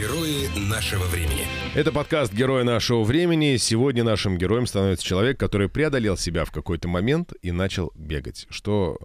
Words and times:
Герои 0.00 0.48
нашего 0.56 1.04
времени. 1.04 1.46
Это 1.74 1.92
подкаст 1.92 2.32
«Герои 2.32 2.62
нашего 2.62 3.02
времени». 3.04 3.58
Сегодня 3.58 4.02
нашим 4.02 4.38
героем 4.38 4.66
становится 4.66 5.04
человек, 5.04 5.38
который 5.38 5.68
преодолел 5.68 6.16
себя 6.16 6.46
в 6.46 6.50
какой-то 6.50 6.88
момент 6.88 7.34
и 7.42 7.52
начал 7.52 7.92
бегать, 7.94 8.46
что 8.48 8.96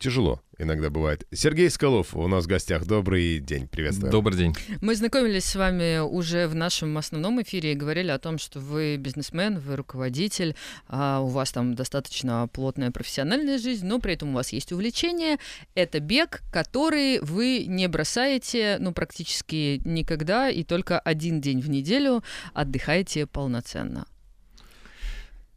тяжело 0.00 0.42
иногда 0.60 0.90
бывает. 0.90 1.26
Сергей 1.32 1.70
Скалов 1.70 2.14
у 2.14 2.26
нас 2.28 2.44
в 2.44 2.46
гостях. 2.46 2.84
Добрый 2.84 3.38
день, 3.38 3.66
приветствую. 3.66 4.12
Добрый 4.12 4.36
день. 4.36 4.54
Мы 4.80 4.94
знакомились 4.94 5.44
с 5.44 5.56
вами 5.56 5.98
уже 6.00 6.46
в 6.46 6.54
нашем 6.54 6.96
основном 6.98 7.40
эфире 7.42 7.72
и 7.72 7.74
говорили 7.74 8.10
о 8.10 8.18
том, 8.18 8.38
что 8.38 8.60
вы 8.60 8.96
бизнесмен, 8.96 9.58
вы 9.58 9.76
руководитель, 9.76 10.54
а 10.88 11.20
у 11.20 11.26
вас 11.26 11.52
там 11.52 11.74
достаточно 11.74 12.48
плотная 12.52 12.90
профессиональная 12.90 13.58
жизнь, 13.58 13.86
но 13.86 13.98
при 13.98 14.14
этом 14.14 14.30
у 14.30 14.34
вас 14.34 14.52
есть 14.52 14.72
увлечение. 14.72 15.38
Это 15.74 16.00
бег, 16.00 16.42
который 16.52 17.20
вы 17.20 17.64
не 17.66 17.88
бросаете, 17.88 18.76
ну, 18.78 18.92
практически 18.92 19.80
никогда, 19.84 20.50
и 20.50 20.62
только 20.64 20.98
один 20.98 21.40
день 21.40 21.60
в 21.60 21.70
неделю 21.70 22.22
отдыхаете 22.52 23.26
полноценно. 23.26 24.06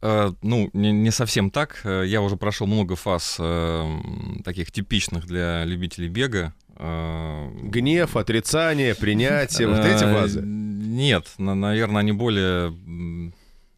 Э, 0.06 0.32
ну, 0.42 0.68
не, 0.74 1.10
совсем 1.10 1.50
так. 1.50 1.80
Э, 1.84 2.04
я 2.06 2.20
уже 2.20 2.36
прошел 2.36 2.66
много 2.66 2.94
фаз 2.94 3.36
э, 3.38 3.96
таких 4.44 4.70
типичных 4.70 5.26
для 5.26 5.64
любителей 5.64 6.08
бега. 6.08 6.52
Гнев, 6.76 8.14
отрицание, 8.16 8.94
принятие, 9.00 9.66
вот 9.66 9.78
эти 9.78 10.04
фазы. 10.04 10.42
Нет, 10.42 11.32
на- 11.38 11.54
наверное, 11.54 12.00
они 12.00 12.12
более, 12.12 12.66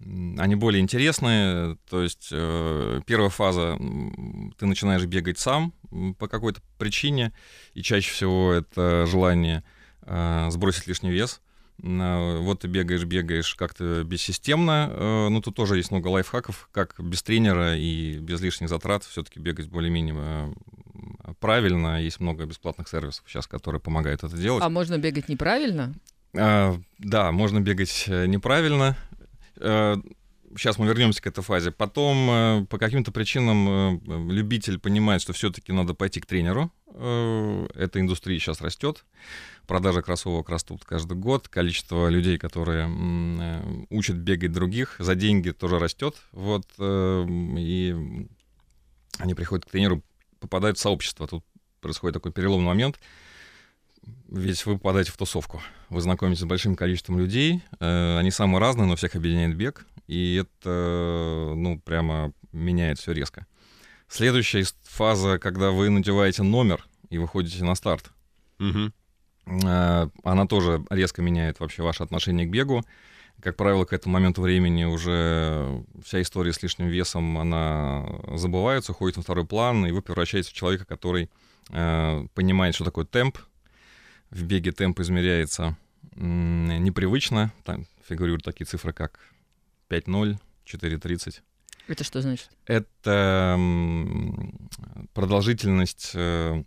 они 0.01 0.55
более 0.57 0.80
интересные. 0.83 1.77
То 1.89 2.02
есть 2.02 2.30
э, 2.33 3.01
первая 3.07 3.30
фаза, 3.30 3.79
ты 4.59 4.66
начинаешь 4.66 5.05
бегать 5.05 5.38
сам 5.38 5.74
по 6.19 6.27
какой-то 6.27 6.61
причине, 6.77 7.33
и 7.74 7.83
чаще 7.83 8.11
всего 8.11 8.52
это 8.52 9.07
желание 9.07 9.63
э, 10.02 10.49
сбросить 10.51 10.88
лишний 10.88 11.13
вес. 11.13 11.40
Э, 11.82 12.38
Вот 12.38 12.60
ты 12.60 12.69
бегаешь, 12.69 13.05
бегаешь 13.05 13.55
как-то 13.55 14.02
бессистемно. 14.05 14.91
э, 14.93 15.29
Ну, 15.29 15.41
тут 15.41 15.55
тоже 15.55 15.77
есть 15.77 15.91
много 15.91 16.09
лайфхаков, 16.09 16.68
как 16.73 16.95
без 16.99 17.23
тренера 17.23 17.77
и 17.77 18.18
без 18.18 18.41
лишних 18.41 18.68
затрат 18.68 19.05
все-таки 19.05 19.38
бегать 19.41 19.68
более-менее 19.68 20.55
э, 21.24 21.33
правильно. 21.41 22.02
Есть 22.02 22.21
много 22.21 22.46
бесплатных 22.46 22.88
сервисов 22.88 23.24
сейчас, 23.27 23.46
которые 23.46 23.80
помогают 23.80 24.24
это 24.24 24.37
делать. 24.37 24.63
А 24.65 24.68
можно 24.68 24.99
бегать 24.99 25.29
неправильно? 25.29 25.95
А, 26.35 26.79
да, 26.99 27.33
можно 27.33 27.60
бегать 27.60 28.05
неправильно. 28.09 28.96
Сейчас 29.59 30.79
мы 30.79 30.87
вернемся 30.87 31.21
к 31.23 31.27
этой 31.27 31.43
фазе. 31.43 31.71
Потом 31.71 32.66
по 32.66 32.79
каким-то 32.79 33.13
причинам 33.13 34.01
любитель 34.30 34.79
понимает, 34.79 35.21
что 35.21 35.33
все-таки 35.33 35.73
надо 35.73 35.93
пойти 35.95 36.21
к 36.21 36.27
тренеру. 36.27 36.71
Э, 36.97 37.66
Эта 37.75 38.01
индустрия 38.01 38.39
сейчас 38.39 38.61
растет. 38.61 39.05
Продажи 39.66 40.02
кроссовок 40.02 40.49
растут 40.49 40.85
каждый 40.85 41.16
год. 41.16 41.49
Количество 41.49 42.09
людей, 42.09 42.39
которые 42.39 42.89
э, 42.89 43.85
учат 43.91 44.16
бегать 44.16 44.52
других, 44.52 44.97
за 44.99 45.15
деньги 45.15 45.51
тоже 45.51 45.79
растет. 45.79 46.17
Вот, 46.33 46.67
э, 46.79 47.27
и 47.59 48.27
они 49.19 49.35
приходят 49.35 49.67
к 49.67 49.71
тренеру, 49.71 50.02
попадают 50.41 50.79
в 50.79 50.80
сообщество. 50.80 51.27
Тут 51.27 51.45
происходит 51.80 52.15
такой 52.15 52.33
переломный 52.33 52.67
момент. 52.67 52.99
Ведь 54.29 54.65
вы 54.67 54.74
попадаете 54.74 55.13
в 55.13 55.17
тусовку. 55.17 55.63
Вы 55.91 56.01
знакомитесь 56.01 56.43
с 56.43 56.47
большим 56.47 56.77
количеством 56.77 57.19
людей. 57.19 57.63
Они 57.80 58.30
самые 58.30 58.61
разные, 58.61 58.87
но 58.87 58.95
всех 58.95 59.17
объединяет 59.17 59.57
бег. 59.57 59.85
И 60.07 60.37
это, 60.37 61.55
ну, 61.57 61.80
прямо 61.80 62.33
меняет 62.52 62.99
все 62.99 63.13
резко. 63.13 63.47
Следующая 64.09 64.65
фаза, 64.84 65.38
когда 65.38 65.71
вы 65.71 65.91
надеваете 65.91 66.43
номер 66.43 66.84
и 67.10 67.19
выходите 67.19 67.65
на 67.65 67.75
старт. 67.75 68.10
Э, 69.47 70.09
Она 70.25 70.47
тоже 70.47 70.84
резко 70.91 71.22
меняет 71.22 71.60
вообще 71.60 71.82
ваше 71.82 72.03
отношение 72.03 72.47
к 72.47 72.50
бегу. 72.50 72.82
Как 73.43 73.56
правило, 73.56 73.84
к 73.84 73.93
этому 73.93 74.15
моменту 74.15 74.41
времени 74.43 74.84
уже 74.84 75.84
вся 76.03 76.22
история 76.22 76.53
с 76.53 76.62
лишним 76.62 76.89
весом, 76.89 77.37
она 77.39 78.06
забывается, 78.34 78.93
уходит 78.93 79.19
на 79.19 79.22
второй 79.22 79.44
план, 79.47 79.84
и 79.87 79.91
вы 79.93 80.00
превращаетесь 80.00 80.50
в 80.50 80.55
человека, 80.55 80.87
который 80.87 81.28
э, 81.71 82.27
понимает, 82.34 82.75
что 82.75 82.84
такое 82.84 83.05
темп. 83.05 83.38
В 84.31 84.43
беге 84.43 84.73
темп 84.73 85.00
измеряется 85.00 85.77
м, 86.17 86.83
непривычно. 86.83 87.53
Там 87.65 87.87
фигурируют 88.09 88.43
такие 88.44 88.67
цифры, 88.67 88.93
как 88.93 89.21
5.0, 89.91 90.38
4.30. 90.65 91.43
Это 91.89 92.05
что 92.05 92.21
значит? 92.21 92.51
Это 92.67 93.57
продолжительность, 95.15 96.13
э, 96.15 96.63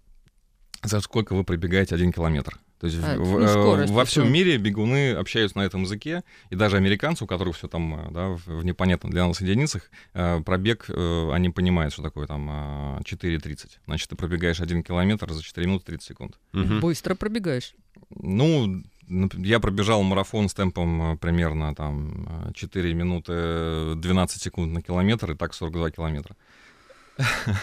за 0.83 1.01
сколько 1.01 1.33
вы 1.35 1.43
пробегаете 1.43 1.95
один 1.95 2.11
километр. 2.11 2.57
То 2.79 2.87
есть 2.87 2.99
А, 3.03 3.17
в- 3.17 3.39
ну, 3.41 3.47
скорость, 3.47 3.91
во 3.91 4.05
всем 4.05 4.31
мире 4.31 4.57
бегуны 4.57 5.11
общаются 5.11 5.57
на 5.57 5.63
этом 5.63 5.81
языке, 5.83 6.23
и 6.49 6.55
даже 6.55 6.77
американцы, 6.77 7.25
у 7.25 7.27
которых 7.27 7.57
все 7.57 7.67
там 7.67 7.93
э, 8.07 8.11
да, 8.11 8.27
в 8.29 8.63
непонятных 8.63 9.11
для 9.11 9.27
нас 9.27 9.41
единицах, 9.41 9.91
пробег, 10.13 10.89
они 10.89 11.49
понимают, 11.49 11.91
что 11.91 12.01
такое 12.01 12.25
там 12.25 12.49
э, 12.49 13.01
4.30. 13.03 13.79
Значит, 13.85 14.09
ты 14.09 14.15
пробегаешь 14.15 14.61
один 14.61 14.81
километр 14.83 15.29
за 15.33 15.43
4 15.43 15.67
минуты 15.67 15.87
30 15.87 16.07
секунд. 16.07 16.39
Мгм. 16.53 16.79
Быстро 16.79 17.15
пробегаешь. 17.15 17.73
Ну, 18.11 18.81
я 19.09 19.59
пробежал 19.59 20.03
марафон 20.03 20.49
с 20.49 20.53
темпом 20.53 21.13
э, 21.13 21.17
примерно 21.17 21.75
там 21.75 22.49
э, 22.49 22.53
4 22.53 22.93
минуты 22.93 23.33
э, 23.35 23.93
12 23.97 24.41
секунд 24.41 24.73
на 24.73 24.81
километр, 24.81 25.31
и 25.31 25.35
так 25.35 25.53
42 25.53 25.91
километра. 25.91 26.35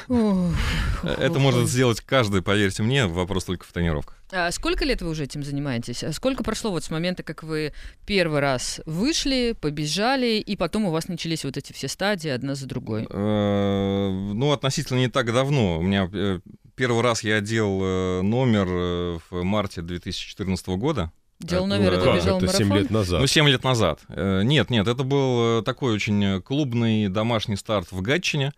Это 0.04 1.38
ох. 1.38 1.66
сделать 1.66 2.00
каждый, 2.02 2.42
поверьте 2.42 2.82
мне, 2.82 3.06
вопрос 3.06 3.44
только 3.44 3.64
в 3.64 3.72
тренировках. 3.72 4.18
А 4.30 4.50
сколько 4.50 4.84
лет 4.84 5.00
вы 5.00 5.08
уже 5.08 5.24
этим 5.24 5.42
занимаетесь? 5.42 6.04
А 6.04 6.12
Сколько 6.12 6.44
прошло 6.44 6.70
вот 6.70 6.84
с 6.84 6.90
момента, 6.90 7.22
как 7.22 7.42
вы 7.42 7.72
первый 8.06 8.40
раз 8.40 8.80
вышли, 8.84 9.56
побежали, 9.58 10.38
и 10.38 10.56
потом 10.56 10.86
у 10.86 10.90
вас 10.90 11.08
начались 11.08 11.44
вот 11.44 11.56
эти 11.56 11.72
все 11.72 11.88
стадии 11.88 12.28
одна 12.28 12.54
за 12.54 12.66
другой? 12.66 13.06
Э, 13.08 14.10
Ну, 14.34 14.52
относительно 14.52 14.98
не 14.98 15.08
так 15.08 15.32
давно. 15.32 15.78
У 15.78 15.82
меня 15.82 16.10
э, 16.12 16.40
первый 16.74 17.02
раз 17.02 17.22
я 17.22 17.36
одел 17.36 17.80
э, 17.82 18.22
номер 18.22 18.66
э, 18.68 19.18
в 19.30 19.42
марте 19.42 19.80
2014 19.80 20.66
года. 20.68 21.12
Делал 21.38 21.66
Это 21.66 21.76
номер, 21.76 21.92
это 21.94 22.04
Как 22.04 22.14
бежал 22.16 22.38
это 22.38 22.48
7 22.48 22.66
марафон? 22.66 22.82
лет 22.82 22.90
назад? 22.90 23.20
Ну, 23.20 23.26
7 23.26 23.48
лет 23.48 23.64
назад. 23.64 24.00
Э, 24.08 24.42
Нет, 24.42 24.70
нет, 24.70 24.88
это 24.88 25.02
был 25.04 25.58
э, 25.60 25.62
такой 25.62 25.94
очень 25.94 26.24
э, 26.24 26.40
клубный 26.40 27.08
домашний 27.08 27.56
старт 27.56 27.92
в 27.92 28.00
Гатчине. 28.00 28.52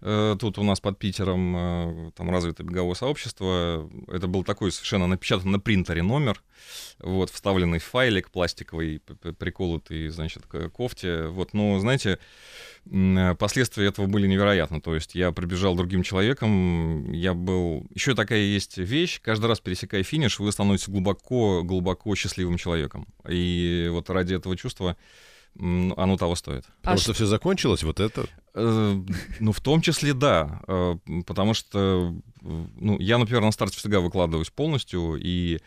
Э, 0.00 0.36
Тут 0.38 0.58
у 0.58 0.62
нас 0.62 0.80
под 0.80 0.98
Питером 0.98 1.56
э, 1.56 2.10
там 2.14 2.30
развито 2.30 2.62
беговое 2.62 2.94
сообщество. 2.94 3.90
Это 4.08 4.26
был 4.26 4.44
такой 4.44 4.70
совершенно 4.70 5.06
напечатан 5.06 5.50
на 5.50 5.58
принтере 5.58 6.02
номер, 6.02 6.42
вот, 7.00 7.30
вставленный 7.30 7.78
файлик 7.78 8.30
пластиковый, 8.30 9.00
приколотый, 9.38 10.08
значит, 10.08 10.46
к 10.46 10.68
кофте. 10.68 11.26
Вот, 11.26 11.52
но, 11.52 11.78
знаете, 11.80 12.18
э, 12.86 13.34
последствия 13.34 13.86
этого 13.86 14.06
были 14.06 14.26
невероятны. 14.26 14.80
То 14.80 14.94
есть 14.94 15.14
я 15.14 15.32
пробежал 15.32 15.74
другим 15.74 16.02
человеком, 16.02 17.10
я 17.12 17.34
был... 17.34 17.86
Еще 17.94 18.14
такая 18.14 18.40
есть 18.40 18.78
вещь, 18.78 19.20
каждый 19.20 19.46
раз 19.46 19.60
пересекая 19.60 20.02
финиш, 20.04 20.38
вы 20.38 20.52
становитесь 20.52 20.88
глубоко-глубоко 20.88 22.14
счастливым 22.14 22.56
человеком. 22.56 23.06
И 23.28 23.88
вот 23.90 24.10
ради 24.10 24.34
этого 24.34 24.56
чувства 24.56 24.96
оно 25.56 26.16
того 26.16 26.34
стоит. 26.36 26.64
Потому 26.82 26.96
А 26.96 27.00
что 27.00 27.12
все 27.12 27.26
закончилось, 27.26 27.82
вот 27.82 28.00
это. 28.00 28.26
Э, 28.54 29.00
Ну, 29.40 29.52
в 29.52 29.60
том 29.60 29.80
числе, 29.80 30.14
да. 30.14 30.60
э, 30.68 30.96
Потому 31.26 31.54
что, 31.54 32.14
э, 32.42 32.64
ну, 32.76 32.98
я, 33.00 33.18
например, 33.18 33.42
на 33.42 33.50
старте 33.52 33.76
всегда 33.76 34.00
выкладываюсь 34.00 34.50
полностью, 34.50 35.16
и 35.20 35.58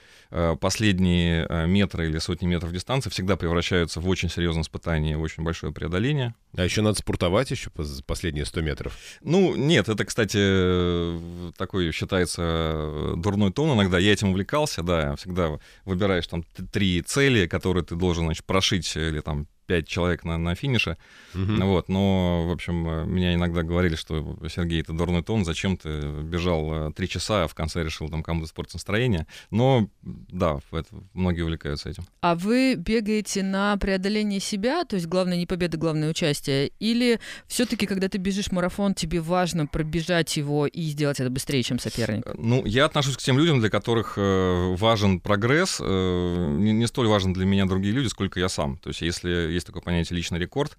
последние 0.62 1.68
метры 1.68 2.08
или 2.08 2.18
сотни 2.20 2.48
метров 2.48 2.72
дистанции 2.72 3.10
всегда 3.10 3.36
превращаются 3.36 4.00
в 4.00 4.08
очень 4.08 4.30
серьезное 4.30 4.64
испытание, 4.64 5.18
в 5.18 5.22
очень 5.22 5.44
большое 5.44 5.74
преодоление. 5.74 6.36
А 6.56 6.64
еще 6.64 6.82
надо 6.82 6.98
спортовать 7.00 7.52
еще 7.52 7.70
пос- 7.70 8.02
последние 8.06 8.46
100 8.46 8.62
метров. 8.62 8.98
Ну, 9.22 9.56
нет, 9.56 9.90
это, 9.90 10.06
кстати, 10.06 11.52
такой 11.58 11.92
считается 11.92 13.14
дурной 13.18 13.52
тон 13.52 13.74
иногда. 13.78 14.00
Я 14.00 14.14
этим 14.14 14.30
увлекался, 14.30 14.84
да, 14.84 15.16
всегда 15.18 15.60
выбираешь 15.86 16.28
там 16.28 16.44
три 16.72 17.02
цели, 17.02 17.48
которые 17.48 17.84
ты 17.84 17.96
должен, 17.96 18.26
значит, 18.26 18.46
прошить, 18.46 18.96
или 18.96 19.20
там 19.20 19.48
пять 19.72 19.88
человек 19.88 20.26
на, 20.26 20.38
на 20.38 20.54
финише. 20.54 20.98
Мгм. 21.34 21.66
Вот, 21.66 21.88
но, 21.88 22.46
в 22.46 22.52
общем, 22.52 22.90
э, 22.90 23.06
меня 23.06 23.34
иногда 23.36 23.64
говорили, 23.64 23.96
что, 23.96 24.38
Сергей, 24.54 24.82
это 24.82 24.92
дурной 24.92 25.24
тон, 25.24 25.46
зачем 25.46 25.78
ты 25.78 26.02
бежал 26.24 26.90
э, 26.90 26.92
три 26.94 27.08
часа, 27.08 27.46
а 27.46 27.48
в 27.48 27.56
конце 27.56 27.82
решил 27.82 28.10
там 28.10 28.22
кому-то 28.22 28.48
испортить 28.48 28.74
настроение. 28.74 29.28
Но, 29.50 29.88
да, 30.02 30.60
это, 30.74 30.90
многие 31.14 31.44
увлекаются 31.44 31.90
этим. 31.90 32.04
А 32.20 32.36
вы 32.36 32.76
бегаете 32.76 33.44
на 33.44 33.78
преодоление 33.78 34.42
себя, 34.42 34.84
то 34.84 34.98
есть 34.98 35.08
главное 35.08 35.38
не 35.38 35.46
победа, 35.46 35.78
главное 35.78 36.10
участие, 36.10 36.72
или 36.80 37.22
все-таки, 37.48 37.86
когда 37.86 38.10
ты 38.10 38.18
бежишь 38.18 38.52
марафон, 38.52 38.94
тебе 38.94 39.22
важно 39.22 39.68
пробежать 39.68 40.36
его 40.36 40.68
и 40.68 40.82
сделать 40.82 41.22
это 41.22 41.30
быстрее, 41.30 41.64
чем 41.64 41.80
соперник? 41.80 42.26
Э, 42.26 42.34
Ну, 42.38 42.66
я 42.66 42.84
отношусь 42.84 43.16
к 43.16 43.22
тем 43.22 43.38
людям, 43.38 43.62
для 43.62 43.70
которых 43.70 44.16
э, 44.18 44.76
важен 44.76 45.22
прогресс, 45.22 45.78
э, 45.80 46.56
не, 46.60 46.74
не 46.74 46.88
столь 46.88 47.08
важен 47.08 47.32
для 47.32 47.46
меня 47.46 47.66
другие 47.66 47.94
люди, 47.94 48.08
сколько 48.08 48.38
я 48.38 48.50
сам. 48.50 48.78
То 48.78 48.90
есть, 48.90 49.02
если 49.02 49.54
есть 49.62 49.68
такое 49.68 49.82
понятие 49.82 50.18
личный 50.18 50.40
рекорд, 50.40 50.78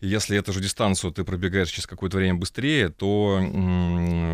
если 0.00 0.36
эту 0.36 0.52
же 0.52 0.60
дистанцию 0.60 1.10
ты 1.10 1.24
пробегаешь 1.24 1.70
через 1.70 1.86
какое-то 1.86 2.18
время 2.18 2.34
быстрее, 2.34 2.90
то 2.90 3.40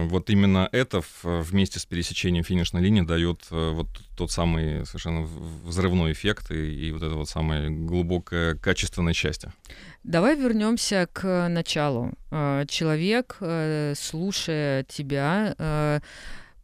вот 0.08 0.28
именно 0.28 0.68
это 0.72 1.02
вместе 1.22 1.78
с 1.78 1.86
пересечением 1.86 2.42
финишной 2.42 2.82
линии 2.82 3.02
дает 3.02 3.46
э, 3.50 3.70
вот 3.70 3.86
тот 4.16 4.32
самый 4.32 4.84
совершенно 4.86 5.22
взрывной 5.22 6.12
эффект 6.12 6.50
и, 6.50 6.88
и 6.88 6.90
вот 6.90 7.02
это 7.02 7.14
вот 7.14 7.28
самое 7.28 7.70
глубокое 7.70 8.56
качественное 8.56 9.12
счастье. 9.12 9.52
Давай 10.02 10.36
вернемся 10.36 11.08
к 11.12 11.48
началу. 11.48 12.12
Э, 12.32 12.64
Человек, 12.68 13.36
э, 13.40 13.94
слушая 13.96 14.82
тебя, 14.84 15.54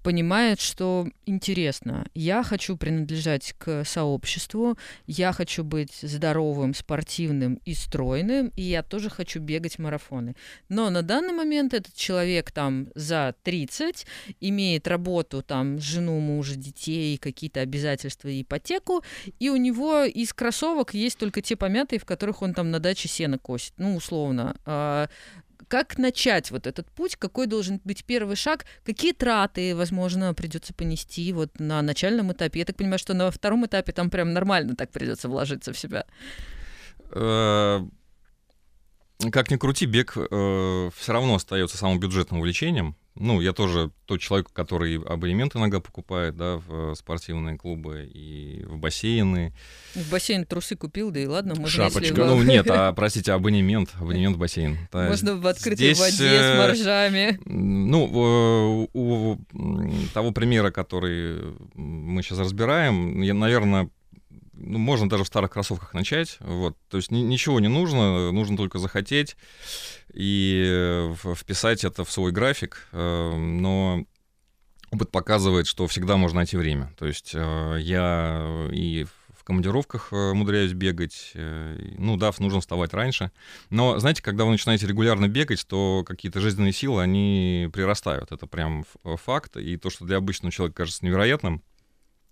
понимает, 0.09 0.59
что 0.59 1.07
интересно, 1.27 2.07
я 2.15 2.43
хочу 2.43 2.79
принадлежать 2.79 3.55
к 3.59 3.85
сообществу, 3.85 4.79
я 5.07 5.35
хочу 5.35 5.63
быть 5.63 5.99
здоровым, 6.01 6.73
спортивным 6.73 7.61
и 7.67 7.75
стройным, 7.75 8.51
и 8.57 8.63
я 8.63 8.83
тоже 8.83 9.11
хочу 9.11 9.39
бегать 9.39 9.79
марафоны. 9.79 10.35
Но 10.71 10.89
на 10.89 11.03
данный 11.03 11.35
момент 11.35 11.75
этот 11.75 11.95
человек 11.95 12.53
там 12.53 12.89
за 12.95 13.35
30, 13.43 14.07
имеет 14.41 14.89
работу, 14.89 15.43
там, 15.43 15.79
жену, 15.79 16.19
мужа, 16.21 16.57
детей, 16.57 17.19
какие-то 17.19 17.61
обязательства 17.61 18.29
и 18.29 18.41
ипотеку, 18.41 19.05
и 19.39 19.51
у 19.51 19.57
него 19.57 20.05
из 20.05 20.33
кроссовок 20.33 20.95
есть 20.95 21.19
только 21.19 21.43
те 21.43 21.55
помятые, 21.55 21.99
в 22.01 22.07
которых 22.07 22.41
он 22.41 22.55
там 22.55 22.71
на 22.71 22.81
даче 22.81 23.09
сено 23.09 23.37
косит, 23.39 23.75
ну, 23.77 23.95
условно. 23.95 24.57
Как 25.69 25.99
начать 25.99 26.51
вот 26.51 26.67
этот 26.67 26.91
путь? 26.91 27.17
Какой 27.17 27.47
должен 27.47 27.81
быть 27.85 28.05
первый 28.05 28.37
шаг? 28.37 28.65
Какие 28.85 29.13
траты, 29.13 29.77
возможно, 29.77 30.33
придется 30.35 30.73
понести 30.73 31.33
вот 31.33 31.61
на 31.61 31.83
начальном 31.83 32.33
этапе? 32.33 32.61
Я 32.61 32.65
так 32.65 32.77
понимаю, 32.77 32.99
что 32.99 33.15
на 33.15 33.31
втором 33.31 33.67
этапе 33.67 33.93
там 33.93 34.09
прям 34.11 34.33
нормально 34.33 34.75
так 34.77 34.91
придется 34.91 35.29
вложиться 35.29 35.73
в 35.73 35.79
себя. 35.79 36.07
Э, 37.13 37.81
Как 39.31 39.51
ни 39.51 39.57
крути, 39.57 39.87
бег 39.87 40.13
все 40.13 40.91
равно 41.13 41.35
остается 41.35 41.77
самым 41.77 42.01
бюджетным 42.01 42.41
увлечением. 42.41 42.97
Ну, 43.21 43.41
я 43.41 43.53
тоже 43.53 43.91
тот 44.07 44.21
человек, 44.21 44.51
который 44.53 44.97
абонемент 44.99 45.57
иногда 45.57 45.81
покупает, 45.81 46.37
да, 46.37 46.57
в 46.57 46.95
спортивные 46.95 47.57
клубы 47.57 48.09
и 48.13 48.65
в 48.65 48.79
бассейны. 48.79 49.53
В 49.95 50.11
бассейн 50.11 50.47
трусы 50.47 50.77
купил, 50.77 51.11
да 51.11 51.21
и 51.21 51.27
ладно, 51.27 51.55
можно, 51.55 51.69
Шапочка. 51.69 52.01
если 52.01 52.15
Ну, 52.15 52.43
нет, 52.43 52.67
а, 52.71 52.93
простите, 52.97 53.33
абонемент, 53.33 53.91
абонемент 54.01 54.37
в 54.37 54.39
бассейн. 54.39 54.79
Да, 54.93 55.09
можно 55.09 55.37
в 55.37 55.47
открытой 55.47 55.95
здесь, 55.95 55.99
воде 55.99 56.29
э, 56.29 56.55
с 56.55 56.59
моржами. 56.59 57.41
Ну, 57.45 58.07
э, 58.07 58.89
у 58.93 59.37
того 60.15 60.31
примера, 60.31 60.71
который 60.71 61.57
мы 61.75 62.23
сейчас 62.23 62.39
разбираем, 62.39 63.21
я, 63.23 63.35
наверное, 63.35 63.91
ну, 64.59 64.79
можно 64.79 65.09
даже 65.09 65.25
в 65.25 65.29
старых 65.29 65.51
кроссовках 65.51 65.95
начать. 65.95 66.37
Вот. 66.41 66.77
То 66.89 66.97
есть 66.97 67.11
ни- 67.11 67.21
ничего 67.21 67.61
не 67.61 67.69
нужно, 67.69 68.33
нужно 68.33 68.57
только 68.57 68.79
захотеть 68.79 69.37
и 70.13 70.65
э, 70.69 71.15
вписать 71.35 71.85
это 71.85 72.05
в 72.05 72.11
свой 72.11 72.33
график. 72.33 72.89
Э, 72.93 73.37
Но 73.37 74.05
опыт 74.91 75.11
показывает, 75.11 75.67
что 75.67 75.87
всегда 75.87 76.17
можно 76.17 76.37
найти 76.39 76.57
время. 76.57 76.93
То 76.99 77.07
есть 77.07 77.33
э, 77.35 77.79
я 77.81 78.69
и 78.73 79.07
в 79.37 79.45
командировках 79.45 80.13
умудряюсь 80.13 80.75
бегать. 80.75 81.33
Ну 81.35 82.19
да, 82.19 82.31
нужно 82.39 82.61
вставать 82.61 82.93
раньше. 82.93 83.31
Но, 83.71 83.99
знаете, 83.99 84.23
когда 84.23 84.45
вы 84.45 84.51
начинаете 84.51 84.87
регулярно 84.87 85.27
бегать, 85.27 85.67
то 85.67 86.05
какие-то 86.07 86.41
жизненные 86.41 86.75
силы, 86.75 87.01
они 87.01 87.71
прирастают. 87.73 88.31
Это 88.31 88.47
прям 88.47 88.85
факт. 89.05 89.57
И 89.57 89.79
то, 89.79 89.89
что 89.89 90.05
для 90.05 90.19
обычного 90.19 90.53
человека 90.53 90.77
кажется 90.77 91.03
невероятным, 91.07 91.63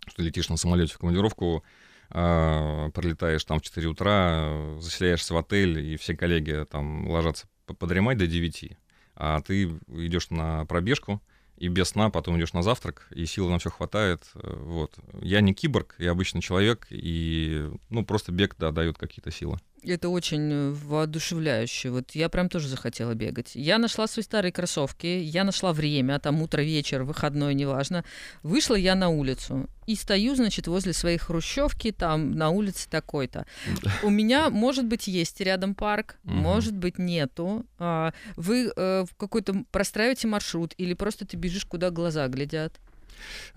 что 0.09 0.23
летишь 0.23 0.51
на 0.51 0.59
самолете 0.59 0.93
в 0.93 0.99
командировку, 0.99 1.65
а, 2.11 2.91
пролетаешь 2.91 3.45
там 3.45 3.59
в 3.59 3.63
4 3.63 3.89
утра, 3.89 4.77
заселяешься 4.81 5.35
в 5.35 5.37
отель, 5.37 5.79
и 5.79 5.97
все 5.97 6.17
коллеги 6.17 6.67
там 6.71 7.09
ложатся 7.09 7.47
подремать 7.79 8.19
до 8.19 8.27
9, 8.27 8.77
а 9.17 9.41
ты 9.41 9.65
идешь 9.89 10.31
на 10.31 10.65
пробежку, 10.67 11.23
и 11.57 11.69
без 11.69 11.89
сна 11.89 12.11
потом 12.11 12.39
идешь 12.39 12.53
на 12.53 12.63
завтрак, 12.63 13.07
и 13.11 13.25
силы 13.25 13.51
на 13.51 13.59
все 13.59 13.71
хватает. 13.71 14.25
э, 14.35 14.57
Вот. 14.57 14.95
Я 15.21 15.41
не 15.41 15.55
киборг, 15.55 15.95
я 15.99 16.11
обычный 16.11 16.43
человек, 16.43 16.87
и 16.91 17.71
ну, 17.89 18.05
просто 18.05 18.31
бег, 18.31 18.57
да, 18.59 18.71
дает 18.73 18.99
какие-то 18.99 19.31
силы. 19.31 19.59
Это 19.83 20.09
очень 20.09 20.53
э, 20.53 20.71
воодушевляюще. 20.71 21.91
Вот 21.91 22.13
я 22.15 22.29
прям 22.29 22.49
тоже 22.49 22.69
захотела 22.69 23.15
бегать. 23.15 23.53
Я 23.55 23.79
нашла 23.79 24.07
свои 24.07 24.25
старые 24.25 24.53
кроссовки, 24.53 25.07
я 25.07 25.45
нашла 25.45 25.73
время, 25.73 26.19
там 26.19 26.43
утро, 26.43 26.63
вечер, 26.63 27.03
выходной, 27.05 27.55
неважно. 27.55 28.05
Вышла 28.43 28.75
я 28.75 28.95
на 28.95 29.09
улицу 29.09 29.69
и 29.87 29.95
стою, 29.95 30.35
значит, 30.35 30.67
возле 30.67 30.93
своей 30.93 31.19
хрущевки, 31.19 31.93
там 31.93 32.33
на 32.33 32.51
улице 32.51 32.89
такой-то. 32.91 33.47
У 34.03 34.11
меня, 34.11 34.51
может 34.51 34.87
быть, 34.87 35.07
есть 35.07 35.41
рядом 35.41 35.75
парк, 35.75 36.17
может 36.25 36.77
быть, 36.77 36.99
нету. 36.99 37.65
А, 37.79 38.13
Вы 38.37 38.73
э, 38.75 39.05
какой-то 39.17 39.65
простраиваете 39.71 40.27
маршрут 40.29 40.75
или 40.79 40.95
просто 40.95 41.27
ты 41.27 41.37
бежишь, 41.37 41.65
куда 41.65 41.91
глаза 41.91 42.27
глядят? 42.29 42.81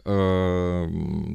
Э, 0.05 0.87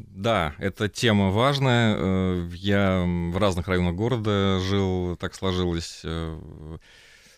Да, 0.08 0.54
эта 0.58 0.88
тема 0.88 1.30
важная. 1.30 1.96
Э, 1.98 2.48
Я 2.54 3.04
в 3.32 3.38
разных 3.38 3.68
районах 3.68 3.94
города 3.94 4.60
жил, 4.60 5.16
так 5.16 5.34
сложилось. 5.34 6.00
Э, 6.04 6.78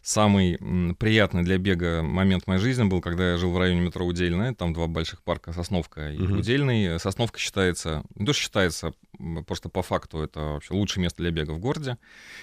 Самый 0.02 0.56
приятный 1.00 1.42
для 1.42 1.58
бега 1.58 2.00
момент 2.00 2.44
в 2.44 2.46
моей 2.46 2.60
жизни 2.60 2.84
был, 2.84 3.00
когда 3.00 3.32
я 3.32 3.36
жил 3.38 3.50
в 3.50 3.58
районе 3.58 3.80
метро 3.80 4.06
Удельное. 4.06 4.54
Там 4.54 4.72
два 4.72 4.86
больших 4.86 5.20
парка, 5.24 5.52
Сосновка 5.52 6.12
и 6.12 6.18
Мгм. 6.18 6.38
Удельный. 6.38 7.00
Сосновка 7.00 7.40
считается, 7.40 8.04
не 8.14 8.24
то 8.24 8.32
что 8.32 8.42
считается, 8.42 8.92
просто 9.48 9.68
по 9.68 9.82
факту 9.82 10.20
это 10.22 10.38
вообще 10.38 10.74
лучшее 10.74 11.02
место 11.02 11.24
для 11.24 11.32
бега 11.32 11.50
в 11.50 11.58
городе. 11.58 11.98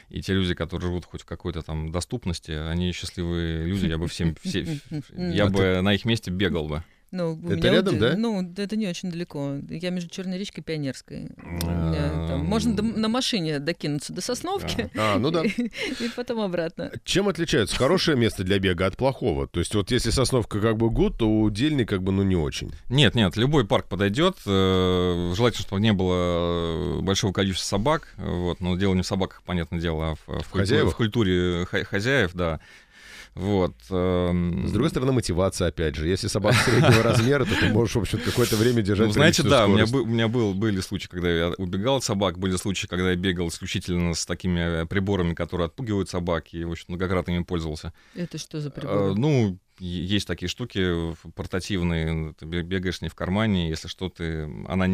И 0.09 0.21
те 0.21 0.33
люди, 0.33 0.53
которые 0.55 0.89
живут 0.89 1.05
хоть 1.05 1.21
в 1.21 1.25
какой-то 1.25 1.61
там 1.61 1.89
доступности, 1.93 2.51
они 2.51 2.91
счастливые 2.91 3.65
люди. 3.65 3.85
Я 3.85 3.97
бы 3.97 4.09
всем, 4.09 4.35
все, 4.43 4.67
я 5.15 5.45
А 5.45 5.49
бы 5.49 5.79
на 5.81 5.93
их 5.93 6.03
месте 6.03 6.31
бегал 6.31 6.67
бы. 6.67 6.83
Ну, 7.15 7.33
у 7.41 7.45
Это 7.45 7.55
меня 7.57 7.71
рядом, 7.73 7.95
уд- 7.95 7.99
да? 7.99 8.15
Ну, 8.17 8.53
это 8.57 8.75
не 8.75 8.87
очень 8.87 9.11
далеко. 9.11 9.57
Я 9.69 9.91
между 9.91 10.09
Черной 10.09 10.39
речкой 10.39 10.61
и 10.61 10.65
Пионерской. 10.65 11.29
У 11.37 11.47
меня 11.67 12.09
там- 12.27 12.41
Ам. 12.41 12.45
Можно 12.45 12.75
до- 12.75 12.81
на 12.81 13.07
машине 13.07 13.59
докинуться 13.59 14.13
до 14.13 14.21
Сосновки 14.21 14.89
А, 14.97 15.19
ну 15.19 15.29
да. 15.29 15.43
и 15.99 16.09
потом 16.15 16.41
обратно. 16.41 16.91
Чем 17.05 17.27
отличается 17.29 17.75
хорошее 17.75 18.17
место 18.17 18.43
для 18.43 18.57
бега 18.57 18.87
от 18.87 18.97
плохого? 18.97 19.47
То 19.47 19.59
есть 19.59 19.75
вот 19.75 19.91
если 19.91 20.09
Сосновка 20.09 20.59
как 20.59 20.75
бы 20.77 20.89
гуд, 20.89 21.19
то 21.19 21.29
удельный 21.41 21.85
как 21.85 22.01
бы 22.01 22.11
ну 22.11 22.23
не 22.23 22.35
очень. 22.35 22.71
Нет, 22.89 23.13
нет, 23.13 23.37
любой 23.37 23.65
парк 23.67 23.87
подойдет. 23.87 24.37
Э, 24.47 25.33
Желательно, 25.35 25.61
чтобы 25.67 25.81
не 25.81 25.93
было 25.93 26.15
э, 26.15 26.99
большого 27.01 27.31
количества 27.31 27.67
собак. 27.67 28.15
Вот, 28.17 28.59
но 28.59 28.75
дело 28.75 28.95
не 28.95 29.03
в 29.03 29.05
собаках, 29.05 29.43
понятное 29.43 29.79
дело, 29.79 30.11
а 30.11 30.15
в, 30.15 30.41
в 30.43 30.49
культуре, 30.49 30.85
в 30.85 30.95
культуре 30.95 31.65
хо- 31.69 31.83
хозяев, 31.85 32.31
да. 32.33 32.59
Вот. 33.35 33.73
эм, 33.89 34.67
С 34.67 34.71
другой 34.71 34.89
стороны, 34.91 35.11
мотивация, 35.11 35.69
опять 35.69 35.95
же. 35.95 36.07
Если 36.07 36.27
собака 36.27 36.55
среднего 36.57 37.01
размера, 37.03 37.45
то 37.45 37.59
ты 37.59 37.67
можешь, 37.69 37.95
в 37.95 37.99
общем 37.99 38.19
какое-то 38.19 38.55
время 38.57 38.81
держать 38.83 39.07
Ну, 39.07 39.13
знаете, 39.13 39.41
да, 39.43 39.65
у 39.65 39.69
меня, 39.73 39.87
скорость. 39.87 40.07
у 40.07 40.11
меня 40.13 40.27
был, 40.27 40.53
были 40.53 40.79
случаи, 40.81 41.07
когда 41.07 41.29
я 41.31 41.49
убегал 41.57 41.97
от 41.97 42.03
собак, 42.03 42.37
были 42.37 42.55
случаи, 42.57 42.85
когда 42.87 43.09
я 43.09 43.15
бегал 43.15 43.47
исключительно 43.47 44.13
с 44.13 44.25
такими 44.25 44.83
э, 44.83 44.85
приборами, 44.85 45.33
которые 45.33 45.65
отпугивают 45.65 46.09
собак, 46.09 46.53
и, 46.53 46.63
в 46.63 46.71
общем, 46.71 46.85
многократно 46.89 47.31
ими 47.31 47.43
пользовался. 47.43 47.91
Это 48.15 48.37
что 48.37 48.61
за 48.61 48.69
Э, 48.69 48.71
прибор? 48.71 49.15
Ну, 49.17 49.57
е- 49.79 50.05
есть 50.05 50.27
такие 50.27 50.47
штуки 50.47 50.79
э, 51.11 51.13
портативные, 51.35 52.33
ты 52.33 52.45
бе- 52.45 52.61
бегаешь 52.61 52.97
с 52.97 53.01
ней 53.01 53.09
в 53.09 53.15
кармане, 53.15 53.67
если 53.69 53.87
что, 53.87 54.09
ты, 54.09 54.43
она 54.67 54.87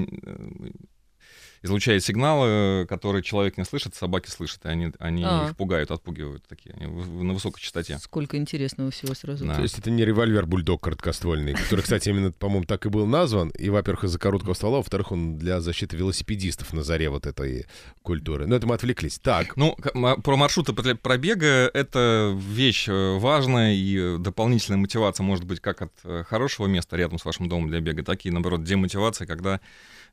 излучает 1.61 2.03
сигналы, 2.03 2.85
которые 2.87 3.21
человек 3.23 3.57
не 3.57 3.65
слышит, 3.65 3.95
собаки 3.95 4.29
слышат, 4.29 4.65
и 4.65 4.69
они, 4.69 4.91
они 4.99 5.23
А. 5.25 5.47
их 5.49 5.57
пугают, 5.57 5.91
отпугивают 5.91 6.43
такие, 6.47 6.73
они 6.75 6.85
в- 6.87 7.23
на 7.23 7.33
высокой 7.33 7.59
частоте. 7.61 7.97
Сколько 7.99 8.37
интересного 8.37 8.91
всего 8.91 9.13
сразу. 9.13 9.45
Да. 9.45 9.55
То 9.55 9.61
есть 9.61 9.77
это 9.77 9.91
не 9.91 10.03
револьвер-бульдог 10.05 10.81
короткоствольный, 10.81 11.53
который, 11.53 11.81
кстати, 11.81 12.09
именно, 12.09 12.31
по-моему, 12.31 12.65
так 12.65 12.85
и 12.85 12.89
был 12.89 13.05
назван. 13.05 13.49
И, 13.49 13.69
во-первых, 13.69 14.05
из-за 14.05 14.19
короткого 14.19 14.53
ствола, 14.53 14.77
во-вторых, 14.77 15.11
он 15.11 15.37
для 15.37 15.59
защиты 15.61 15.97
велосипедистов 15.97 16.73
на 16.73 16.83
заре 16.83 17.09
вот 17.09 17.25
этой 17.25 17.65
культуры. 18.03 18.47
Но 18.47 18.55
это 18.55 18.65
мы 18.67 18.75
отвлеклись. 18.75 19.19
Так, 19.19 19.55
Ну, 19.57 19.75
ма- 19.93 20.15
про 20.17 20.35
маршруты 20.37 20.73
пробега 20.73 21.69
это 21.73 22.35
вещь 22.39 22.87
э, 22.87 23.17
важная, 23.17 23.73
и 23.73 23.97
э, 23.97 24.17
дополнительная 24.19 24.77
мотивация 24.79 25.23
может 25.23 25.43
быть 25.45 25.59
как 25.59 25.81
от 25.81 25.91
э, 26.03 26.23
хорошего 26.27 26.67
места 26.67 26.95
рядом 26.95 27.19
с 27.19 27.25
вашим 27.25 27.49
домом 27.49 27.67
для 27.69 27.79
бега, 27.81 28.03
так 28.03 28.25
и, 28.25 28.31
наоборот, 28.31 28.63
демотивация, 28.63 29.27
когда 29.27 29.59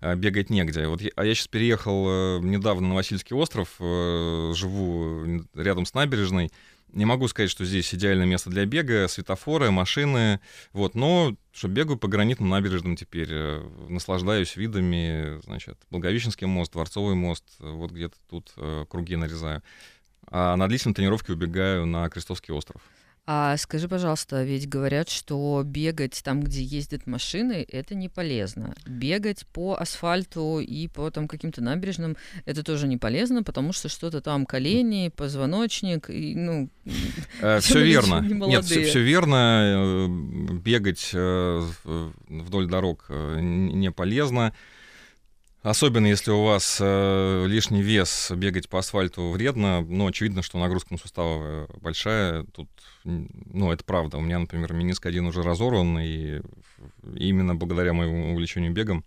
бегать 0.00 0.50
негде. 0.50 0.86
Вот 0.86 1.00
я, 1.00 1.10
а 1.16 1.24
я 1.24 1.34
сейчас 1.34 1.48
переехал 1.48 2.06
э, 2.08 2.40
недавно 2.42 2.88
на 2.88 2.94
Васильский 2.94 3.36
остров, 3.36 3.76
э, 3.80 4.52
живу 4.54 5.44
рядом 5.54 5.86
с 5.86 5.94
набережной. 5.94 6.50
Не 6.92 7.04
могу 7.04 7.28
сказать, 7.28 7.50
что 7.50 7.64
здесь 7.64 7.92
идеальное 7.94 8.26
место 8.26 8.48
для 8.48 8.64
бега, 8.64 9.06
светофоры, 9.08 9.70
машины, 9.70 10.40
вот, 10.72 10.94
но 10.94 11.36
что 11.52 11.68
бегаю 11.68 11.98
по 11.98 12.08
гранитным 12.08 12.48
набережным 12.48 12.96
теперь, 12.96 13.28
э, 13.30 13.68
наслаждаюсь 13.88 14.56
видами, 14.56 15.40
значит, 15.44 15.78
Благовещенский 15.90 16.46
мост, 16.46 16.72
Дворцовый 16.72 17.14
мост, 17.14 17.44
вот 17.58 17.90
где-то 17.90 18.16
тут 18.30 18.52
круги 18.88 19.16
нарезаю. 19.16 19.62
А 20.28 20.56
на 20.56 20.68
длительной 20.68 20.94
тренировке 20.94 21.32
убегаю 21.32 21.86
на 21.86 22.08
Крестовский 22.08 22.52
остров. 22.52 22.82
А 23.28 23.56
скажи, 23.56 23.88
пожалуйста, 23.88 24.44
ведь 24.44 24.68
говорят, 24.68 25.08
что 25.08 25.60
бегать 25.64 26.20
там, 26.22 26.40
где 26.42 26.62
ездят 26.62 27.08
машины, 27.08 27.66
это 27.68 27.96
не 27.96 28.08
полезно. 28.08 28.76
Бегать 28.86 29.44
по 29.48 29.74
асфальту 29.74 30.60
и 30.60 30.86
по 30.86 31.10
там 31.10 31.26
каким-то 31.26 31.60
набережным, 31.60 32.16
это 32.44 32.62
тоже 32.62 32.86
не 32.86 32.98
полезно, 32.98 33.42
потому 33.42 33.72
что 33.72 33.88
что-то 33.88 34.20
там 34.20 34.46
колени, 34.46 35.12
позвоночник, 35.14 36.08
и, 36.08 36.36
ну... 36.36 36.70
Все 37.60 37.82
верно. 37.82 38.20
Нет, 38.20 38.64
все 38.64 39.00
верно. 39.02 40.06
Бегать 40.64 41.10
э, 41.12 41.62
вдоль 42.28 42.68
дорог 42.68 43.06
э, 43.08 43.40
не 43.40 43.90
полезно. 43.90 44.54
Особенно 45.66 46.06
если 46.06 46.30
у 46.30 46.44
вас 46.44 46.78
э, 46.80 47.44
лишний 47.48 47.82
вес, 47.82 48.30
бегать 48.30 48.68
по 48.68 48.78
асфальту 48.78 49.30
вредно, 49.30 49.80
но 49.80 50.06
очевидно, 50.06 50.42
что 50.42 50.60
нагрузка 50.60 50.92
на 50.92 50.98
суставы 50.98 51.66
большая. 51.80 52.44
Тут, 52.44 52.68
ну, 53.02 53.72
это 53.72 53.82
правда. 53.82 54.16
У 54.18 54.20
меня, 54.20 54.38
например, 54.38 54.72
мениск 54.74 55.04
один 55.06 55.26
уже 55.26 55.42
разорван, 55.42 55.98
и 55.98 56.40
именно 57.16 57.56
благодаря 57.56 57.94
моему 57.94 58.32
увлечению 58.32 58.70
бегом. 58.70 59.04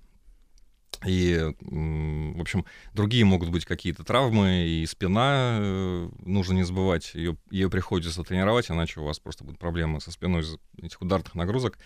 И, 1.06 1.40
в 1.62 2.42
общем, 2.42 2.66
другие 2.94 3.24
могут 3.24 3.52
быть 3.52 3.64
какие-то 3.64 4.04
травмы, 4.04 4.68
и 4.68 4.86
спина, 4.86 5.60
э, 5.62 6.10
нужно 6.26 6.56
не 6.56 6.64
забывать, 6.64 7.16
ее, 7.16 7.38
ее 7.52 7.70
приходится 7.70 8.22
тренировать, 8.24 8.70
иначе 8.70 9.00
у 9.00 9.06
вас 9.06 9.18
просто 9.18 9.46
будут 9.46 9.60
проблемы 9.60 10.02
со 10.02 10.12
спиной 10.12 10.42
из 10.42 10.58
этих 10.84 11.02
ударных 11.02 11.36
нагрузок. 11.36 11.78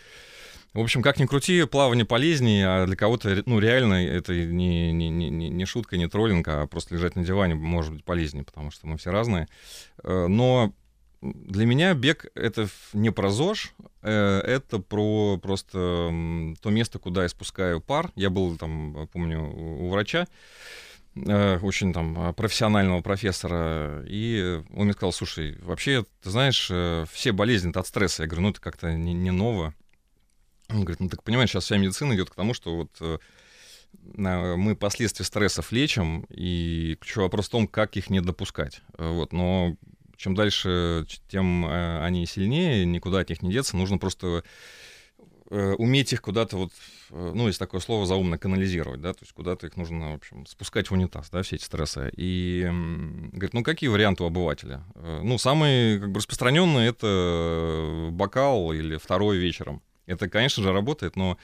В 0.73 0.79
общем, 0.79 1.03
как 1.03 1.19
ни 1.19 1.25
крути, 1.27 1.65
плавание 1.65 2.03
полезнее, 2.03 2.67
а 2.67 2.85
для 2.87 2.95
кого-то, 2.95 3.43
ну, 3.45 3.59
реально, 3.59 4.05
это 4.05 4.33
не, 4.33 4.91
не, 4.91 5.09
не, 5.09 5.29
не 5.29 5.65
шутка, 5.65 5.97
не 5.97 6.07
троллинг, 6.07 6.47
а 6.47 6.65
просто 6.65 6.95
лежать 6.95 7.15
на 7.15 7.23
диване 7.23 7.53
может 7.53 7.93
быть 7.93 8.03
полезнее, 8.03 8.43
потому 8.43 8.71
что 8.71 8.87
мы 8.87 8.97
все 8.97 9.11
разные. 9.11 9.47
Э, 10.03 10.25
но 10.25 10.73
для 11.21 11.67
меня 11.67 11.93
бег— 11.93 12.25
это 12.35 12.67
не 12.93 13.11
про 13.11 13.29
ЗОЖ, 13.29 13.71
э, 14.01 14.39
это 14.39 14.79
про 14.79 15.37
просто 15.37 15.77
то 16.59 16.69
место, 16.71 16.97
куда 16.97 17.21
я 17.21 17.29
спускаю 17.29 17.79
пар. 17.79 18.11
Я 18.15 18.31
был 18.31 18.57
там, 18.57 19.07
помню, 19.13 19.43
у 19.43 19.89
врача, 19.89 20.25
э, 21.15 21.59
очень 21.59 21.93
там 21.93 22.33
профессионального 22.33 23.01
профессора, 23.01 24.03
и 24.07 24.59
он 24.75 24.85
мне 24.85 24.93
сказал, 24.93 25.13
слушай, 25.13 25.55
вообще, 25.61 26.03
ты 26.23 26.31
знаешь, 26.31 26.71
все 27.11 27.31
болезни 27.31 27.71
от 27.75 27.85
стресса. 27.85 28.23
Я 28.23 28.27
говорю, 28.27 28.41
ну 28.41 28.49
это 28.49 28.59
как-то 28.59 28.91
не, 28.91 29.13
не 29.13 29.29
ново. 29.29 29.75
Он 30.73 30.81
говорит, 30.83 30.99
ну 30.99 31.09
так 31.09 31.23
понимаешь, 31.23 31.51
сейчас 31.51 31.65
вся 31.65 31.77
медицина 31.77 32.13
идет 32.13 32.29
к 32.29 32.35
тому, 32.35 32.53
что 32.53 32.75
вот 32.75 32.89
э, 32.99 33.17
мы 34.15 34.75
последствия 34.75 35.23
стрессов 35.23 35.71
лечим, 35.71 36.25
и 36.29 36.97
ключевой 36.99 37.25
вопрос 37.25 37.47
в 37.47 37.51
том, 37.51 37.67
как 37.67 37.95
их 37.95 38.09
не 38.09 38.21
допускать. 38.21 38.81
Вот, 38.97 39.33
но 39.33 39.77
чем 40.17 40.35
дальше, 40.35 41.05
тем 41.27 41.65
э, 41.65 42.03
они 42.03 42.25
сильнее, 42.25 42.85
никуда 42.85 43.19
от 43.19 43.29
них 43.29 43.43
не 43.43 43.51
деться, 43.51 43.77
нужно 43.77 43.99
просто 43.99 44.43
э, 45.51 45.73
уметь 45.73 46.11
их 46.11 46.23
куда-то 46.23 46.57
вот, 46.57 46.71
ну, 47.11 47.45
есть 47.45 47.59
такое 47.59 47.79
слово 47.79 48.07
заумно, 48.07 48.39
канализировать, 48.39 48.99
да, 48.99 49.13
то 49.13 49.19
есть 49.21 49.33
куда-то 49.33 49.67
их 49.67 49.77
нужно, 49.77 50.13
в 50.13 50.15
общем, 50.15 50.47
спускать 50.47 50.89
в 50.89 50.93
унитаз, 50.93 51.29
да, 51.29 51.43
все 51.43 51.57
эти 51.57 51.63
стрессы. 51.63 52.11
И 52.17 52.67
говорит, 53.31 53.53
ну, 53.53 53.61
какие 53.61 53.89
варианты 53.89 54.23
у 54.23 54.25
обывателя? 54.25 54.83
Ну, 54.95 55.37
самый, 55.37 55.99
как 55.99 56.11
бы, 56.11 56.17
распространенный— 56.17 56.87
это 56.87 58.09
бокал 58.11 58.73
или 58.73 58.97
второй 58.97 59.37
вечером. 59.37 59.83
Это, 60.05 60.29
конечно 60.29 60.63
же, 60.63 60.71
работает, 60.71 61.15
но 61.15 61.37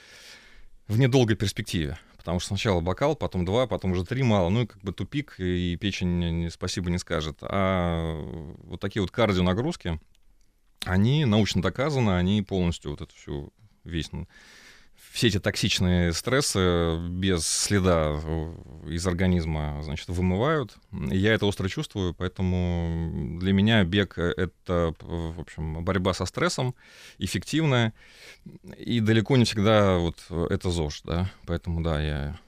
в 0.87 0.99
недолгой 0.99 1.35
перспективе. 1.35 1.97
Потому 2.17 2.39
что 2.39 2.49
сначала 2.49 2.81
бокал, 2.81 3.15
потом 3.15 3.45
два, 3.45 3.65
потом 3.65 3.93
уже 3.93 4.03
три 4.03 4.23
мало. 4.23 4.49
Ну 4.49 4.63
и 4.63 4.65
как 4.65 4.81
бы 4.81 4.91
тупик, 4.91 5.35
и 5.39 5.77
печень 5.77 6.49
спасибо 6.51 6.89
не 6.89 6.97
скажет. 6.97 7.37
А 7.41 8.21
вот 8.63 8.81
такие 8.81 9.01
вот 9.01 9.09
кардионагрузки, 9.11 9.99
они 10.83 11.25
научно 11.25 11.61
доказаны, 11.61 12.11
они 12.17 12.41
полностью 12.41 12.91
вот 12.91 13.01
эту 13.01 13.15
всю 13.15 13.53
весь 13.83 14.11
все 15.11 15.27
эти 15.27 15.39
токсичные 15.39 16.13
стрессы 16.13 16.97
без 17.09 17.47
следа 17.47 18.19
из 18.87 19.05
организма, 19.07 19.81
значит, 19.83 20.07
вымывают. 20.09 20.75
Я 20.91 21.33
это 21.33 21.45
остро 21.45 21.67
чувствую, 21.67 22.13
поэтому 22.13 23.37
для 23.39 23.53
меня 23.53 23.83
бег— 23.83 24.17
это, 24.17 24.93
в 24.99 25.39
общем, 25.39 25.83
борьба 25.83 26.13
со 26.13 26.25
стрессом, 26.25 26.75
эффективная, 27.17 27.93
и 28.77 28.99
далеко 28.99 29.37
не 29.37 29.45
всегда 29.45 29.97
вот 29.97 30.17
это 30.29 30.69
ЗОЖ, 30.69 31.01
да, 31.03 31.31
поэтому, 31.45 31.81
да, 31.81 32.01
я 32.01 32.39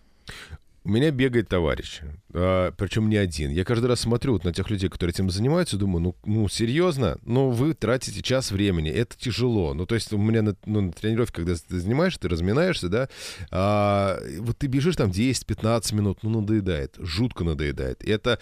у 0.84 0.90
меня 0.90 1.12
бегает 1.12 1.48
товарищ, 1.48 2.02
а, 2.34 2.72
причем 2.72 3.08
не 3.10 3.18
один. 3.18 3.52
Я 3.52 3.64
каждый 3.64 3.86
раз 3.86 4.02
смотрю 4.02 4.34
вот 4.34 4.44
на 4.44 4.54
тех 4.54 4.70
людей, 4.70 4.90
которые 4.90 5.14
этим 5.14 5.30
занимаются, 5.30 5.78
думаю, 5.78 6.02
ну, 6.02 6.16
ну 6.26 6.50
серьезно, 6.50 7.20
ну 7.24 7.50
вы 7.52 7.74
тратите 7.76 8.22
час 8.22 8.52
времени, 8.52 8.90
это 8.90 9.16
тяжело. 9.18 9.74
Ну 9.76 9.86
то 9.86 9.94
есть 9.94 10.12
у 10.12 10.18
меня 10.18 10.42
на, 10.42 10.56
ну, 10.66 10.82
на 10.82 10.92
тренировке, 10.92 11.38
когда 11.38 11.56
ты 11.56 11.80
занимаешься, 11.80 12.20
ты 12.20 12.30
разминаешься, 12.30 12.90
да, 12.90 13.10
а, 13.52 14.20
вот 14.40 14.58
ты 14.58 14.68
бежишь 14.68 14.96
там 14.96 15.12
10-15 15.12 15.94
минут, 15.94 16.20
ну 16.24 16.42
надоедает, 16.42 16.96
жутко 16.98 17.44
надоедает. 17.44 18.04
И 18.04 18.10
это 18.10 18.40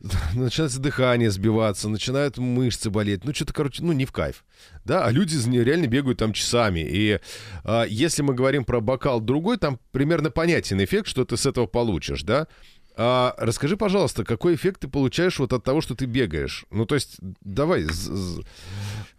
начинается 0.34 0.80
дыхание 0.80 1.30
сбиваться, 1.30 1.88
начинают 1.88 2.38
мышцы 2.38 2.90
болеть. 2.90 3.24
Ну, 3.24 3.34
что-то, 3.34 3.52
короче, 3.52 3.82
ну, 3.82 3.92
не 3.92 4.04
в 4.04 4.12
кайф. 4.12 4.44
Да, 4.84 5.04
а 5.04 5.10
люди 5.10 5.36
реально 5.58 5.86
бегают 5.86 6.18
там 6.18 6.32
часами. 6.32 6.80
И 6.80 7.20
а, 7.64 7.84
если 7.84 8.22
мы 8.22 8.34
говорим 8.34 8.64
про 8.64 8.80
бокал 8.80 9.20
другой, 9.20 9.56
там 9.56 9.78
примерно 9.92 10.30
понятен 10.30 10.82
эффект, 10.82 11.08
что 11.08 11.24
ты 11.24 11.36
с 11.36 11.46
этого 11.46 11.66
получишь, 11.66 12.22
да. 12.22 12.46
А, 12.98 13.34
расскажи, 13.38 13.76
пожалуйста, 13.76 14.24
какой 14.24 14.54
эффект 14.54 14.82
ты 14.82 14.88
получаешь 14.88 15.38
вот 15.38 15.52
от 15.52 15.64
того, 15.64 15.80
что 15.80 15.94
ты 15.94 16.06
бегаешь? 16.06 16.64
Ну, 16.70 16.86
то 16.86 16.94
есть, 16.94 17.16
давай, 17.42 17.86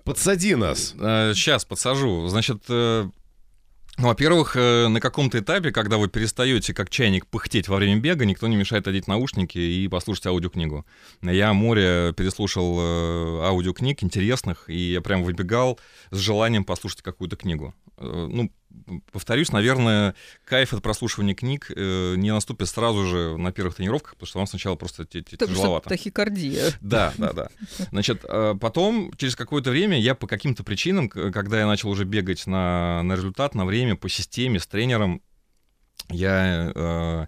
подсади 0.03 0.55
нас. 0.55 0.93
Сейчас 0.97 1.63
э, 1.63 1.67
подсажу. 1.67 2.27
Значит, 2.27 2.63
э, 2.69 3.09
ну, 3.97 4.07
во-первых, 4.09 4.55
э, 4.55 4.87
на 4.89 4.99
каком-то 4.99 5.39
этапе, 5.39 5.71
когда 5.71 5.97
вы 5.97 6.07
перестаете 6.07 6.71
как 6.73 6.91
чайник 6.91 7.25
пыхтеть 7.25 7.67
во 7.67 7.77
время 7.77 7.99
бега, 7.99 8.25
никто 8.25 8.47
не 8.47 8.55
мешает 8.55 8.87
одеть 8.87 9.07
наушники 9.07 9.57
и 9.57 9.87
послушать 9.87 10.27
аудиокнигу. 10.27 10.85
Я 11.23 11.51
море 11.53 12.13
переслушал 12.15 12.77
э, 12.79 13.41
аудиокниг 13.45 14.03
интересных, 14.03 14.69
и 14.69 14.77
я 14.91 15.01
прям 15.01 15.23
выбегал 15.23 15.79
с 16.11 16.17
желанием 16.17 16.63
послушать 16.63 17.01
какую-то 17.01 17.37
книгу. 17.37 17.73
Э, 17.97 18.27
ну, 18.29 18.51
повторюсь, 19.11 19.51
наверное, 19.51 20.15
кайф 20.45 20.73
от 20.73 20.81
прослушивания 20.81 21.35
книг 21.35 21.71
э, 21.75 22.15
не 22.15 22.31
наступит 22.31 22.69
сразу 22.69 23.05
же 23.05 23.37
на 23.37 23.51
первых 23.51 23.75
тренировках, 23.75 24.13
потому 24.13 24.27
что 24.27 24.37
вам 24.39 24.47
сначала 24.47 24.75
просто 24.75 25.05
тяжеловато. 25.05 25.89
Тахикардия. 25.89 26.73
Да, 26.81 27.13
да, 27.17 27.33
да. 27.33 27.49
Значит, 27.91 28.23
э, 28.23 28.55
потом, 28.59 29.11
через 29.17 29.35
какое-то 29.35 29.71
время, 29.71 29.99
я 29.99 30.15
по 30.15 30.27
каким-то 30.27 30.63
причинам, 30.63 31.09
когда 31.09 31.59
я 31.59 31.67
начал 31.67 31.89
уже 31.89 32.05
бегать 32.05 32.47
на, 32.47 33.03
на 33.03 33.13
результат, 33.13 33.55
на 33.55 33.65
время, 33.65 33.95
по 33.95 34.09
системе, 34.09 34.59
с 34.59 34.67
тренером, 34.67 35.21
я 36.09 36.71
э, 36.73 37.27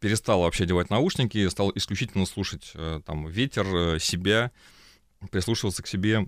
перестал 0.00 0.40
вообще 0.40 0.64
одевать 0.64 0.90
наушники, 0.90 1.48
стал 1.48 1.72
исключительно 1.74 2.26
слушать 2.26 2.72
э, 2.74 3.00
там 3.04 3.28
ветер, 3.28 3.66
э, 3.66 3.98
себя, 3.98 4.50
прислушиваться 5.30 5.82
к 5.82 5.86
себе, 5.86 6.26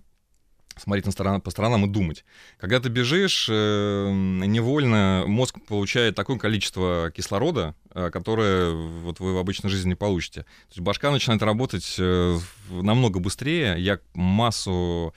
смотреть 0.80 1.06
на 1.06 1.12
сторон, 1.12 1.40
по 1.40 1.50
сторонам 1.50 1.84
и 1.84 1.88
думать. 1.88 2.24
Когда 2.58 2.80
ты 2.80 2.88
бежишь, 2.88 3.48
э, 3.50 4.10
невольно 4.10 5.24
мозг 5.26 5.58
получает 5.66 6.14
такое 6.14 6.38
количество 6.38 7.10
кислорода, 7.14 7.74
э, 7.94 8.10
которое 8.10 8.72
вот 8.72 9.20
вы 9.20 9.34
в 9.34 9.38
обычной 9.38 9.70
жизни 9.70 9.90
не 9.90 9.94
получите. 9.94 10.42
То 10.42 10.70
есть 10.70 10.80
башка 10.80 11.10
начинает 11.10 11.42
работать 11.42 11.96
э, 11.98 12.38
намного 12.70 13.20
быстрее. 13.20 13.76
Я 13.78 14.00
массу 14.14 15.14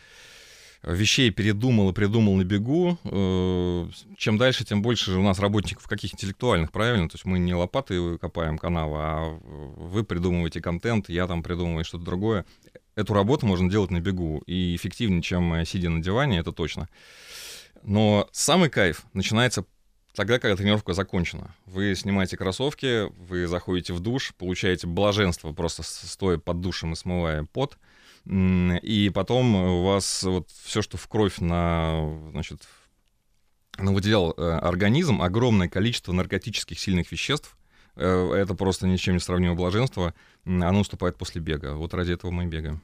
вещей 0.84 1.32
передумал 1.32 1.90
и 1.90 1.94
придумал 1.94 2.36
на 2.36 2.44
бегу. 2.44 3.00
Чем 4.18 4.38
дальше, 4.38 4.66
тем 4.66 4.84
больше 4.84 5.14
у 5.14 5.24
нас 5.24 5.40
работников 5.40 5.88
каких 5.88 6.14
интеллектуальных, 6.14 6.72
правильно? 6.72 7.10
То 7.10 7.16
есть 7.16 7.26
мы 7.26 7.40
не 7.40 7.56
лопаты 7.56 8.20
копаем 8.20 8.60
канавы, 8.60 8.98
а 9.00 9.40
вы 9.42 10.04
придумываете 10.04 10.62
контент, 10.62 11.10
я 11.10 11.26
там 11.26 11.42
придумываю 11.42 11.84
что-то 11.86 12.06
другое 12.06 12.46
эту 12.96 13.14
работу 13.14 13.46
можно 13.46 13.70
делать 13.70 13.92
на 13.92 14.00
бегу 14.00 14.42
и 14.46 14.76
эффективнее, 14.76 15.22
чем 15.22 15.54
э, 15.54 15.66
сидя 15.66 15.90
на 15.90 16.02
диване, 16.02 16.40
это 16.40 16.52
точно. 16.52 16.90
Но 17.84 18.28
самый 18.32 18.70
кайф 18.70 19.04
начинается 19.14 19.66
тогда, 20.16 20.40
когда 20.40 20.56
тренировка 20.56 20.94
закончена. 20.94 21.54
Вы 21.66 21.94
снимаете 21.96 22.38
кроссовки, 22.38 23.12
вы 23.28 23.48
заходите 23.48 23.94
в 23.94 24.00
душ, 24.00 24.34
получаете 24.38 24.88
блаженство, 24.88 25.52
просто 25.52 25.84
стоя 25.84 26.38
под 26.38 26.62
душем 26.62 26.94
и 26.94 26.96
смывая 26.96 27.44
пот. 27.44 27.78
И 28.26 29.12
потом 29.14 29.56
у 29.56 29.84
вас 29.84 30.24
вот 30.24 30.50
все, 30.64 30.82
что 30.82 30.98
в 30.98 31.08
кровь 31.08 31.38
на, 31.38 32.30
значит, 32.32 32.62
на 33.78 33.92
выделял 33.92 34.34
э, 34.36 34.42
организм, 34.42 35.22
огромное 35.22 35.70
количество 35.70 36.12
наркотических 36.12 36.80
сильных 36.80 37.12
веществ, 37.12 37.56
это 37.96 38.56
просто 38.56 38.88
ни 38.88 38.96
с 38.96 39.00
чем 39.00 39.16
не 39.16 39.20
сравнимое 39.20 39.56
блаженство, 39.56 40.14
оно 40.46 40.80
уступает 40.80 41.18
после 41.18 41.42
бега. 41.42 41.76
Вот 41.76 41.94
ради 41.94 42.14
этого 42.14 42.32
мы 42.32 42.44
и 42.44 42.48
бегаем. 42.48 42.82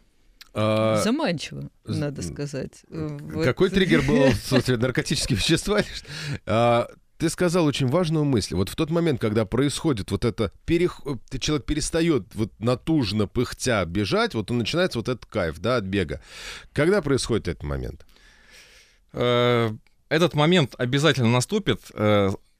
А... 0.53 1.01
Заманчиво, 1.01 1.69
надо 1.85 2.21
сказать. 2.21 2.83
Какой 2.89 3.69
вот. 3.69 3.75
триггер 3.75 4.01
был? 4.01 4.77
Наркотические 4.77 5.37
вещества? 5.37 5.81
А, 6.45 6.87
ты 7.17 7.29
сказал 7.29 7.65
очень 7.65 7.87
важную 7.87 8.25
мысль. 8.25 8.55
Вот 8.55 8.69
в 8.69 8.75
тот 8.75 8.89
момент, 8.89 9.21
когда 9.21 9.45
происходит 9.45 10.11
вот 10.11 10.25
это, 10.25 10.51
перех... 10.65 11.01
человек 11.39 11.65
перестает 11.65 12.33
вот 12.35 12.51
натужно 12.59 13.27
пыхтя 13.27 13.85
бежать, 13.85 14.33
вот 14.33 14.51
он 14.51 14.57
начинается 14.57 14.99
вот 14.99 15.07
этот 15.07 15.25
кайф, 15.25 15.59
да, 15.59 15.77
от 15.77 15.83
бега. 15.85 16.19
Когда 16.73 17.01
происходит 17.01 17.47
этот 17.47 17.63
момент? 17.63 18.05
Э, 19.13 19.71
этот 20.09 20.33
момент 20.33 20.75
обязательно 20.77 21.29
наступит. 21.29 21.81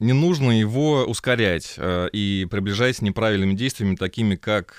Э, 0.02 0.04
не 0.04 0.12
нужно 0.12 0.50
его 0.50 1.04
ускорять 1.04 1.74
э, 1.76 2.08
и 2.12 2.46
приближать 2.50 3.00
неправильными 3.02 3.54
действиями, 3.54 3.96
такими 3.96 4.36
как 4.36 4.76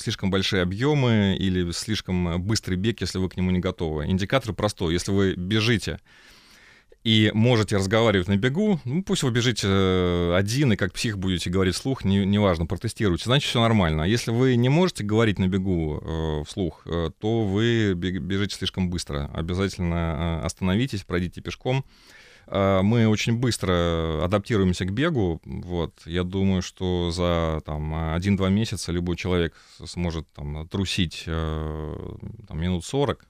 слишком 0.00 0.30
большие 0.30 0.62
объемы 0.62 1.36
или 1.38 1.70
слишком 1.72 2.42
быстрый 2.42 2.76
бег, 2.76 3.00
если 3.00 3.18
вы 3.18 3.28
к 3.28 3.36
нему 3.36 3.50
не 3.50 3.58
готовы. 3.58 4.06
Индикатор 4.06 4.54
простой. 4.54 4.92
Если 4.92 5.12
вы 5.12 5.34
бежите 5.34 5.98
и 7.02 7.30
можете 7.32 7.76
разговаривать 7.76 8.28
на 8.28 8.36
бегу, 8.36 8.78
ну, 8.84 9.02
пусть 9.02 9.22
вы 9.22 9.30
бежите 9.30 9.66
э, 9.66 10.34
один 10.36 10.72
и 10.72 10.76
как 10.76 10.92
псих 10.92 11.18
будете 11.18 11.48
говорить 11.48 11.74
вслух, 11.74 12.04
не, 12.04 12.26
неважно, 12.26 12.66
протестируйте, 12.66 13.24
значит, 13.24 13.48
все 13.48 13.60
нормально. 13.60 14.02
Если 14.02 14.30
вы 14.30 14.56
не 14.56 14.68
можете 14.68 15.02
говорить 15.02 15.38
на 15.38 15.48
бегу 15.48 15.98
э, 16.02 16.44
вслух, 16.46 16.82
э, 16.84 17.10
то 17.18 17.44
вы 17.44 17.94
бежите 17.94 18.56
слишком 18.56 18.90
быстро. 18.90 19.30
Обязательно 19.32 20.40
э, 20.42 20.46
остановитесь, 20.46 21.04
пройдите 21.04 21.40
пешком. 21.40 21.84
Э, 22.50 22.80
мы 22.82 23.06
очень 23.06 23.36
быстро 23.36 24.24
адаптируемся 24.24 24.84
к 24.84 24.92
бегу. 24.92 25.40
Вот. 25.44 25.94
Я 26.04 26.24
думаю, 26.24 26.62
что 26.62 27.10
за 27.10 27.62
там, 27.64 27.94
1-2 27.94 28.50
месяца 28.50 28.92
любой 28.92 29.16
человек 29.16 29.54
сможет 29.84 30.26
там, 30.34 30.68
трусить 30.68 31.24
э, 31.26 32.16
там, 32.48 32.60
минут 32.60 32.84
40. 32.84 33.24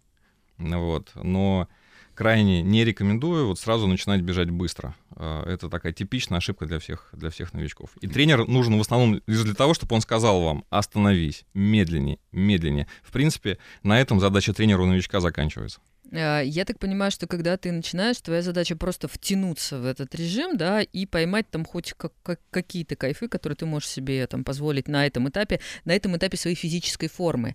Вот. 0.59 1.11
Но 1.15 1.69
крайне 2.15 2.63
не 2.63 2.85
рекомендую 2.85 3.47
вот 3.47 3.59
сразу 3.59 3.87
начинать 3.87 4.23
бежать 4.23 4.51
быстро. 4.51 4.95
А, 5.17 5.43
это 5.47 5.69
такая 5.69 5.93
типичная 5.93 6.39
ошибка 6.39 6.67
для 6.67 6.79
всех, 6.79 7.09
для 7.13 7.31
всех 7.31 7.53
новичков. 7.55 7.91
И 8.01 8.07
тренер 8.09 8.47
нужен 8.47 8.77
в 8.77 8.81
основном 8.81 9.23
лишь 9.27 9.43
для 9.43 9.55
того, 9.55 9.75
чтобы 9.75 9.95
он 9.95 10.03
сказал 10.03 10.43
вам 10.43 10.65
«остановись, 10.71 11.45
медленнее, 11.55 12.19
медленнее». 12.33 12.89
В 13.03 13.13
принципе, 13.13 13.59
на 13.83 14.01
этом 14.01 14.21
задача 14.21 14.53
тренера 14.53 14.83
у 14.83 14.87
новичка 14.87 15.21
заканчивается. 15.21 15.81
А, 16.13 16.41
я 16.41 16.65
так 16.65 16.79
понимаю, 16.79 17.11
что 17.11 17.27
когда 17.27 17.57
ты 17.57 17.71
начинаешь, 17.73 18.21
твоя 18.21 18.43
задача 18.43 18.77
просто 18.77 19.09
втянуться 19.09 19.79
в 19.79 19.87
этот 19.87 20.15
режим, 20.15 20.57
да, 20.57 20.83
и 20.83 21.07
поймать 21.07 21.49
там 21.51 21.65
хоть 21.65 21.93
как, 21.93 22.13
как, 22.23 22.41
какие-то 22.51 22.97
кайфы, 22.97 23.29
которые 23.29 23.57
ты 23.57 23.67
можешь 23.67 23.89
себе 23.89 24.27
там 24.27 24.45
позволить 24.45 24.89
на 24.89 25.07
этом 25.07 25.29
этапе, 25.29 25.61
на 25.85 25.93
этом 25.93 26.17
этапе 26.17 26.37
своей 26.37 26.57
физической 26.57 27.09
формы. 27.09 27.55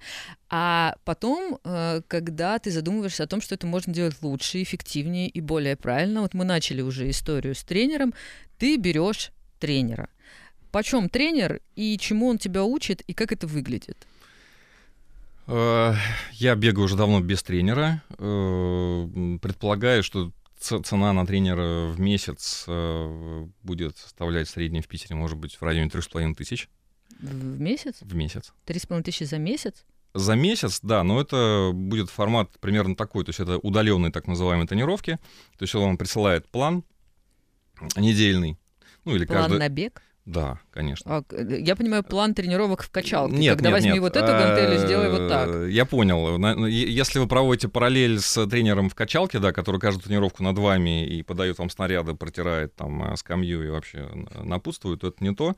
А 0.50 0.96
потом, 1.04 1.60
э, 1.64 2.02
когда 2.08 2.60
ты 2.60 2.72
задумываешься 2.72 3.24
о 3.24 3.28
том, 3.28 3.42
что 3.42 3.56
это 3.56 3.68
можно 3.68 3.94
делать 3.94 4.16
лучше, 4.22 4.62
эффективнее 4.62 5.28
и 5.28 5.42
более 5.42 5.76
правильно, 5.76 6.22
вот 6.22 6.34
мы 6.34 6.46
начали 6.46 6.82
уже 6.82 7.10
историю 7.10 7.56
с 7.56 7.64
тренером, 7.64 8.14
ты 8.58 8.78
берешь 8.78 9.32
тренера. 9.60 10.10
Почем 10.72 11.10
тренер 11.10 11.62
и 11.76 11.98
чему 11.98 12.28
он 12.28 12.38
тебя 12.38 12.64
учит 12.64 13.02
и 13.02 13.14
как 13.14 13.32
это 13.32 13.48
выглядит? 13.48 14.06
Э, 15.48 15.94
я 16.34 16.56
бегаю 16.56 16.86
уже 16.86 16.96
давно 16.96 17.22
без 17.22 17.44
тренера. 17.44 18.02
Э, 18.18 19.38
предполагаю, 19.42 20.04
что 20.04 20.32
цена 20.60 21.14
на 21.14 21.26
тренера 21.26 21.88
в 21.88 22.00
месяц 22.00 22.66
э, 22.68 23.46
будет 23.64 23.98
составлять 23.98 24.50
средний 24.50 24.82
в 24.82 24.88
Питере, 24.88 25.16
может 25.16 25.38
быть, 25.38 25.56
в 25.56 25.62
районе 25.62 25.90
3,5 25.90 26.36
тысяч. 26.36 26.70
В 27.20 27.60
месяц? 27.60 27.98
В 28.02 28.16
месяц. 28.16 28.54
3,5 28.66 29.04
тысячи 29.04 29.24
за 29.24 29.38
месяц? 29.38 29.86
За 30.14 30.34
месяц, 30.36 30.80
да, 30.82 31.04
но 31.04 31.20
это 31.20 31.72
будет 31.74 32.10
формат 32.10 32.50
примерно 32.60 32.96
такой, 32.96 33.26
то 33.26 33.30
есть 33.30 33.42
это 33.42 33.58
удаленные 33.58 34.14
так 34.14 34.28
называемые 34.28 34.66
тренировки, 34.66 35.20
то 35.58 35.64
есть 35.64 35.76
он 35.76 35.84
вам 35.84 35.98
присылает 35.98 36.48
план 36.48 36.86
недельный, 37.98 38.58
ну 39.04 39.14
или 39.14 39.26
план 39.26 39.42
каждый... 39.42 39.60
на 39.60 39.68
бег? 39.68 40.02
Да, 40.26 40.60
конечно. 40.72 41.18
А, 41.18 41.24
э, 41.30 41.60
я 41.60 41.76
понимаю, 41.76 42.04
план 42.04 42.34
тренировок 42.34 42.82
в 42.82 42.90
качалке. 42.90 43.36
Нет, 43.36 43.58
Когда 43.58 43.70
нет, 43.70 43.78
возьми 43.78 43.94
нет. 43.94 44.02
вот 44.02 44.16
эту 44.16 44.28
гантель 44.28 44.74
и 44.74 44.78
сделай 44.80 45.10
вот 45.12 45.30
так. 45.30 45.50
Э, 45.50 45.70
я 45.70 45.86
понял. 45.86 46.66
Если 46.66 47.20
вы 47.20 47.28
проводите 47.28 47.68
параллель 47.68 48.20
с 48.20 48.48
тренером 48.48 48.90
в 48.90 48.96
качалке, 48.96 49.38
да, 49.38 49.52
который 49.52 49.80
каждую 49.80 50.04
тренировку 50.04 50.42
над 50.42 50.58
вами 50.58 51.06
и 51.06 51.22
подает 51.22 51.60
вам 51.60 51.70
снаряды, 51.70 52.16
протирает 52.16 52.76
там 52.76 53.14
э, 53.14 53.16
скамью 53.18 53.68
и 53.68 53.70
вообще 53.70 54.10
напутствует, 54.44 55.02
то 55.02 55.10
это 55.10 55.24
не 55.24 55.36
то. 55.36 55.56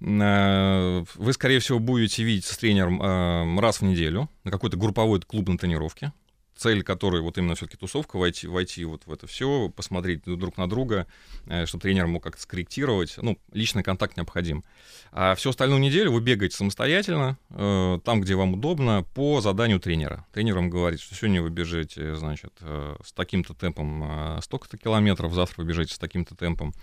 Вы, 0.00 1.32
скорее 1.32 1.60
всего, 1.60 1.78
будете 1.78 2.24
видеть 2.24 2.46
с 2.46 2.58
тренером 2.58 3.60
раз 3.60 3.80
в 3.80 3.82
неделю 3.82 4.28
на 4.42 4.50
какой-то 4.50 4.76
групповой 4.76 5.20
клубной 5.20 5.56
тренировке 5.56 6.12
цель 6.56 6.82
которой 6.82 7.20
вот 7.20 7.38
именно 7.38 7.54
все-таки 7.54 7.76
тусовка, 7.76 8.16
войти, 8.16 8.46
войти 8.46 8.84
вот 8.84 9.06
в 9.06 9.12
это 9.12 9.26
все, 9.26 9.68
посмотреть 9.68 10.22
друг 10.24 10.56
на 10.56 10.68
друга, 10.68 11.06
э, 11.46 11.66
чтобы 11.66 11.82
тренер 11.82 12.06
мог 12.06 12.22
как-то 12.22 12.42
скорректировать. 12.42 13.16
Ну, 13.18 13.38
личный 13.52 13.82
контакт 13.82 14.16
необходим. 14.16 14.64
А 15.12 15.34
всю 15.34 15.50
остальную 15.50 15.80
неделю 15.80 16.12
вы 16.12 16.20
бегаете 16.20 16.56
самостоятельно, 16.56 17.38
э, 17.50 17.98
там, 18.04 18.20
где 18.20 18.34
вам 18.34 18.54
удобно, 18.54 19.04
по 19.14 19.40
заданию 19.40 19.80
тренера. 19.80 20.26
Тренер 20.32 20.56
вам 20.56 20.70
говорит, 20.70 21.00
что 21.00 21.14
сегодня 21.14 21.42
вы 21.42 21.50
бежите, 21.50 22.14
значит, 22.16 22.52
э, 22.60 22.96
с 23.04 23.12
таким-то 23.12 23.54
темпом 23.54 24.40
столько-то 24.40 24.78
километров, 24.78 25.32
завтра 25.34 25.62
вы 25.62 25.68
бежите 25.68 25.94
с 25.94 25.98
таким-то 25.98 26.34
темпом 26.34 26.74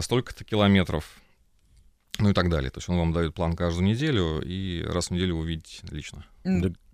столько-то 0.00 0.44
километров, 0.44 1.16
ну 2.18 2.30
и 2.30 2.32
так 2.34 2.50
далее. 2.50 2.70
То 2.70 2.78
есть 2.78 2.88
он 2.88 2.98
вам 2.98 3.12
дает 3.12 3.34
план 3.34 3.56
каждую 3.56 3.86
неделю, 3.86 4.42
и 4.44 4.82
раз 4.82 5.08
в 5.08 5.10
неделю 5.12 5.36
вы 5.36 5.46
видите 5.46 5.80
лично. 5.90 6.26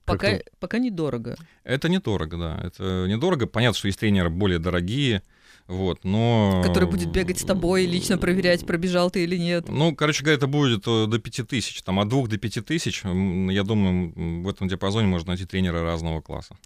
Пока, 0.07 0.39
пока 0.61 0.79
недорого. 0.79 1.37
Это 1.65 1.89
недорого, 1.89 2.37
да. 2.37 2.61
Это 2.63 3.07
недорого. 3.09 3.47
Понятно, 3.47 3.77
что 3.77 3.89
есть 3.89 3.99
тренеры 3.99 4.31
более 4.31 4.59
дорогие, 4.59 5.23
вот, 5.67 6.05
но... 6.05 6.63
Который 6.65 6.89
будет 6.89 7.11
бегать 7.11 7.41
с 7.41 7.45
тобой, 7.45 7.87
лично 7.87 8.19
проверять, 8.19 8.65
пробежал 8.65 9.11
ты 9.11 9.25
или 9.25 9.37
нет. 9.37 9.69
Ну, 9.69 9.97
короче 9.97 10.23
говоря, 10.23 10.37
это 10.37 10.47
будет 10.47 10.87
э, 10.87 11.07
до 11.07 11.19
5000, 11.19 11.83
там 11.83 11.99
от 11.99 12.09
2 12.09 12.29
до 12.29 12.39
5000, 12.39 13.03
я 13.51 13.63
думаю, 13.65 14.43
в 14.43 14.49
этом 14.49 14.69
диапазоне 14.69 15.09
можно 15.09 15.31
найти 15.31 15.45
тренера 15.45 15.83
разного 15.83 16.21
класса. 16.21 16.57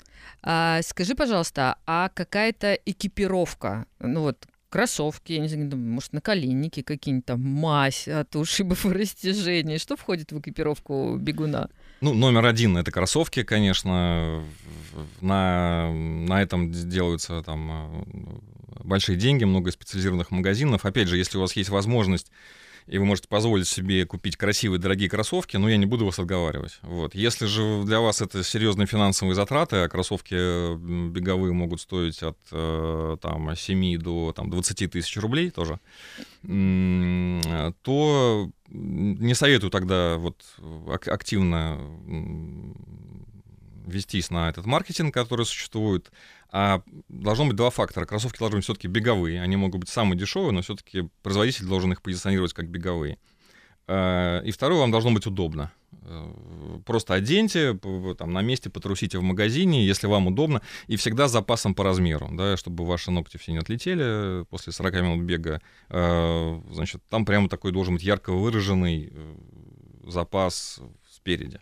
А, 0.42 0.82
скажи, 0.82 1.14
пожалуйста, 1.14 1.76
а 1.86 2.10
какая-то 2.10 2.74
экипировка, 2.74 3.86
ну 4.00 4.20
вот 4.20 4.46
кроссовки, 4.68 5.32
я 5.32 5.40
не 5.40 5.48
знаю, 5.48 5.76
может, 5.76 6.12
наколенники 6.12 6.82
какие-нибудь 6.82 7.26
там, 7.26 7.40
мазь 7.40 8.06
от 8.06 8.36
ушибов 8.36 8.86
и 8.86 8.90
растяжений. 8.90 9.78
Что 9.78 9.96
входит 9.96 10.30
в 10.32 10.40
экипировку 10.40 11.16
бегуна? 11.16 11.70
Ну, 12.00 12.14
номер 12.14 12.46
один— 12.46 12.76
это 12.78 12.90
кроссовки, 12.90 13.42
конечно. 13.42 14.42
На, 15.20 15.90
на 15.92 16.42
этом 16.42 16.72
делаются 16.72 17.42
там 17.42 17.70
э, 17.70 18.84
большие 18.84 19.16
деньги, 19.16 19.44
много 19.44 19.70
специализированных 19.70 20.30
магазинов. 20.30 20.86
Опять 20.86 21.08
же, 21.08 21.18
если 21.18 21.36
у 21.36 21.42
вас 21.42 21.54
есть 21.56 21.68
возможность 21.68 22.30
и 22.90 22.98
вы 22.98 23.04
можете 23.04 23.28
позволить 23.28 23.68
себе 23.68 24.04
купить 24.04 24.36
красивые 24.36 24.80
дорогие 24.80 25.08
кроссовки, 25.08 25.56
но 25.56 25.68
я 25.68 25.76
не 25.76 25.86
буду 25.86 26.06
вас 26.06 26.18
отговаривать. 26.18 26.80
Вот. 26.82 27.14
Если 27.14 27.46
же 27.46 27.84
для 27.84 28.00
вас 28.00 28.20
это 28.20 28.42
серьезные 28.42 28.88
финансовые 28.88 29.36
затраты, 29.36 29.76
а 29.76 29.88
кроссовки 29.88 30.34
беговые 31.10 31.52
могут 31.52 31.80
стоить 31.80 32.20
от 32.22 32.36
э, 32.50 33.16
там, 33.22 33.54
7 33.54 33.98
до 33.98 34.32
там, 34.32 34.50
20 34.50 34.90
тысяч 34.90 35.16
рублей 35.18 35.50
тоже, 35.50 35.78
то 36.42 38.50
не 38.68 39.34
советую 39.34 39.70
тогда 39.70 40.16
вот 40.16 40.42
активно 41.06 41.78
вестись 43.86 44.30
на 44.30 44.48
этот 44.48 44.66
маркетинг, 44.66 45.14
который 45.14 45.46
существует. 45.46 46.10
А 46.52 46.82
должно 47.08 47.46
быть 47.46 47.56
два 47.56 47.70
фактора. 47.70 48.06
Кроссовки 48.06 48.38
должны 48.38 48.58
быть 48.58 48.64
все-таки 48.64 48.88
беговые. 48.88 49.40
Они 49.40 49.56
могут 49.56 49.80
быть 49.80 49.88
самые 49.88 50.18
дешевые, 50.18 50.52
но 50.52 50.62
все-таки 50.62 51.08
производитель 51.22 51.66
должен 51.66 51.92
их 51.92 52.02
позиционировать 52.02 52.52
как 52.52 52.68
беговые. 52.68 53.18
А, 53.86 54.40
и 54.40 54.50
второе, 54.50 54.80
вам 54.80 54.90
должно 54.90 55.12
быть 55.12 55.26
удобно. 55.26 55.72
Э, 56.02 56.80
просто 56.86 57.14
оденьте, 57.14 57.78
там, 58.18 58.32
на 58.32 58.42
месте 58.42 58.68
потрусите 58.68 59.18
в 59.18 59.22
магазине, 59.22 59.86
если 59.86 60.08
вам 60.08 60.26
удобно, 60.26 60.60
и 60.88 60.96
всегда 60.96 61.28
с 61.28 61.32
запасом 61.32 61.74
по 61.74 61.84
размеру, 61.84 62.28
да, 62.32 62.56
чтобы 62.56 62.84
ваши 62.84 63.10
ногти 63.10 63.36
все 63.36 63.52
не 63.52 63.58
отлетели 63.58 64.44
после 64.46 64.72
40 64.72 64.94
минут 64.94 65.24
бега. 65.24 65.60
А, 65.88 66.60
значит, 66.72 67.02
там 67.08 67.24
прямо 67.24 67.48
такой 67.48 67.70
должен 67.70 67.94
быть 67.94 68.02
ярко 68.02 68.32
выраженный 68.32 69.12
э, 69.12 69.34
запас 70.06 70.80
спереди. 71.08 71.60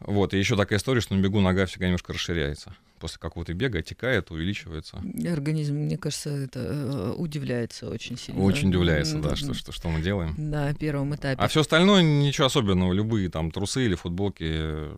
Вот, 0.00 0.34
и 0.34 0.38
еще 0.38 0.56
такая 0.56 0.78
история, 0.78 1.00
что 1.00 1.14
на 1.14 1.20
бегу 1.20 1.40
нога 1.40 1.66
всегда 1.66 1.86
немножко 1.86 2.12
расширяется 2.12 2.76
после 2.98 3.18
какого-то 3.18 3.54
бега 3.54 3.78
оттекает, 3.78 4.30
увеличивается. 4.30 5.02
Организм, 5.30 5.74
мне 5.74 5.96
кажется, 5.96 6.30
это 6.30 6.60
э, 6.60 7.14
удивляется 7.16 7.88
очень 7.88 8.18
сильно. 8.18 8.42
Очень 8.42 8.68
удивляется, 8.68 9.18
да, 9.18 9.36
что, 9.36 9.54
что, 9.54 9.72
что 9.72 9.88
мы 9.88 10.00
делаем. 10.00 10.34
Да, 10.36 10.74
первом 10.74 11.14
этапе. 11.14 11.40
А 11.40 11.48
все 11.48 11.60
остальное 11.60 12.02
ничего 12.02 12.46
особенного, 12.46 12.92
любые 12.92 13.28
там 13.30 13.50
трусы 13.50 13.84
или 13.84 13.94
футболки. 13.94 14.90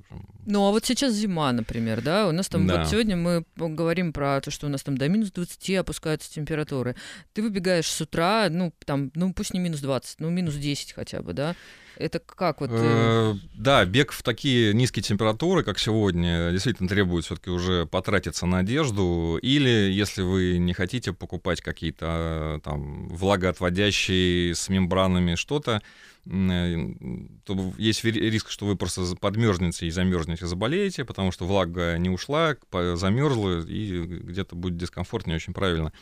Ну, 0.47 0.67
а 0.67 0.71
вот 0.71 0.85
сейчас 0.85 1.15
зима, 1.15 1.53
например, 1.53 2.01
да, 2.03 2.29
у 2.29 2.33
нас 2.33 2.49
там, 2.49 2.67
да. 2.67 2.81
вот 2.81 2.89
сегодня 2.89 3.17
мы 3.17 3.45
говорим 3.57 4.13
про 4.13 4.41
то, 4.41 4.51
что 4.51 4.67
у 4.67 4.71
нас 4.71 4.83
там 4.83 4.97
до 4.97 5.09
минус 5.09 5.31
20 5.33 5.71
опускаются 5.77 6.33
температуры. 6.33 6.97
Ты 7.33 7.43
выбегаешь 7.43 7.87
с 7.87 8.01
утра, 8.01 8.49
ну, 8.51 8.73
там, 8.85 9.11
ну, 9.15 9.33
пусть 9.33 9.55
не 9.55 9.61
минус 9.61 9.81
20, 9.81 10.21
ну, 10.21 10.31
минус 10.31 10.55
10 10.55 10.93
хотя 10.93 11.23
бы, 11.23 11.33
да, 11.33 11.55
Это 11.99 12.21
как 12.21 12.61
вот... 12.61 12.71
Э, 12.73 13.35
да, 13.55 13.85
бег 13.85 14.13
в 14.13 14.23
такие 14.23 14.73
низкие 14.73 15.03
температуры, 15.03 15.65
как 15.65 15.81
сегодня, 15.81 16.53
действительно 16.53 16.89
требует 16.89 17.25
все-таки 17.25 17.51
уже 17.51 17.87
потратиться 17.87 18.47
на 18.47 18.59
одежду. 18.59 19.37
Или, 19.43 19.91
если 19.91 20.23
вы 20.23 20.59
не 20.59 20.75
хотите 20.75 21.13
покупать 21.13 21.61
какие-то 21.61 22.61
там 22.63 23.09
влагоотводящие 23.09 24.55
с 24.55 24.69
мембранами 24.69 25.35
что-то, 25.35 25.83
то 26.25 27.73
есть 27.79 28.05
риск, 28.05 28.51
что 28.51 28.67
вы 28.67 28.77
просто 28.77 29.03
подмерзнете 29.17 29.87
и 29.87 29.91
замерзнете, 29.91 30.47
заболеете, 30.47 31.05
потому 31.05 31.33
что 31.33 31.47
влага 31.47 31.99
не 31.99 32.11
ушла, 32.11 32.57
замерзла, 32.95 33.67
и 33.67 34.03
где-то 34.03 34.55
будет 34.55 34.77
дискомфорт, 34.77 35.27
не 35.27 35.35
очень 35.35 35.53
правильно. 35.53 35.93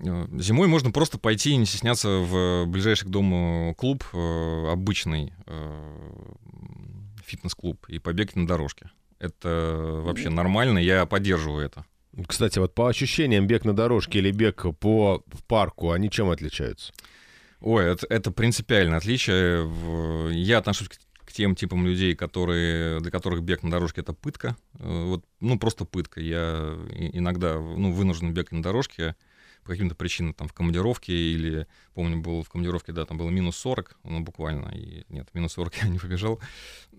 Э, 0.00 0.26
зимой 0.38 0.68
можно 0.68 0.90
просто 0.90 1.18
пойти 1.18 1.50
и 1.50 1.56
не 1.56 1.66
стесняться 1.66 2.08
в 2.08 2.66
ближайший 2.66 3.06
к 3.06 3.10
дому 3.10 3.74
клуб, 3.76 4.04
э, 4.12 4.68
обычный 4.70 5.32
э, 5.46 6.32
фитнес-клуб, 7.24 7.86
и 7.88 7.98
побегать 7.98 8.36
на 8.36 8.46
дорожке. 8.46 8.90
Это 9.18 10.00
вообще 10.04 10.30
нормально, 10.30 10.78
я 10.78 11.04
поддерживаю 11.06 11.66
это. 11.66 11.84
Кстати, 12.26 12.58
вот 12.58 12.74
по 12.74 12.88
ощущениям 12.88 13.46
бег 13.46 13.64
на 13.64 13.74
дорожке 13.74 14.18
или 14.18 14.30
бег 14.30 14.64
по 14.80 15.22
парку, 15.46 15.90
они 15.90 16.10
чем 16.10 16.30
отличаются? 16.30 16.92
Ой, 17.60 17.84
это, 17.84 18.06
это 18.08 18.30
принципиальное 18.30 18.98
отличие. 18.98 19.68
Я 20.32 20.58
отношусь 20.58 20.88
к 21.24 21.32
тем 21.32 21.54
типам 21.54 21.84
людей, 21.84 22.14
которые, 22.14 23.00
для 23.00 23.10
которых 23.10 23.42
бег 23.42 23.62
на 23.62 23.70
дорожке— 23.70 24.00
это 24.02 24.12
пытка. 24.12 24.56
Вот, 24.72 25.24
ну, 25.40 25.58
просто 25.58 25.84
пытка. 25.84 26.20
Я 26.20 26.76
иногда 26.96 27.54
ну, 27.54 27.92
вынужден 27.92 28.32
бегать 28.32 28.52
на 28.52 28.62
дорожке, 28.62 29.14
по 29.68 29.72
каким-то 29.72 29.94
причинам 29.94 30.32
там 30.32 30.48
в 30.48 30.54
командировке 30.54 31.12
или, 31.12 31.66
помню, 31.92 32.22
был 32.22 32.42
в 32.42 32.48
командировке, 32.48 32.90
да, 32.92 33.04
там 33.04 33.18
было 33.18 33.28
минус 33.28 33.54
40, 33.58 33.98
ну, 34.02 34.20
буквально, 34.20 34.70
и 34.70 35.04
нет, 35.10 35.28
минус 35.34 35.52
40 35.52 35.74
я 35.82 35.88
не 35.88 35.98
побежал, 35.98 36.40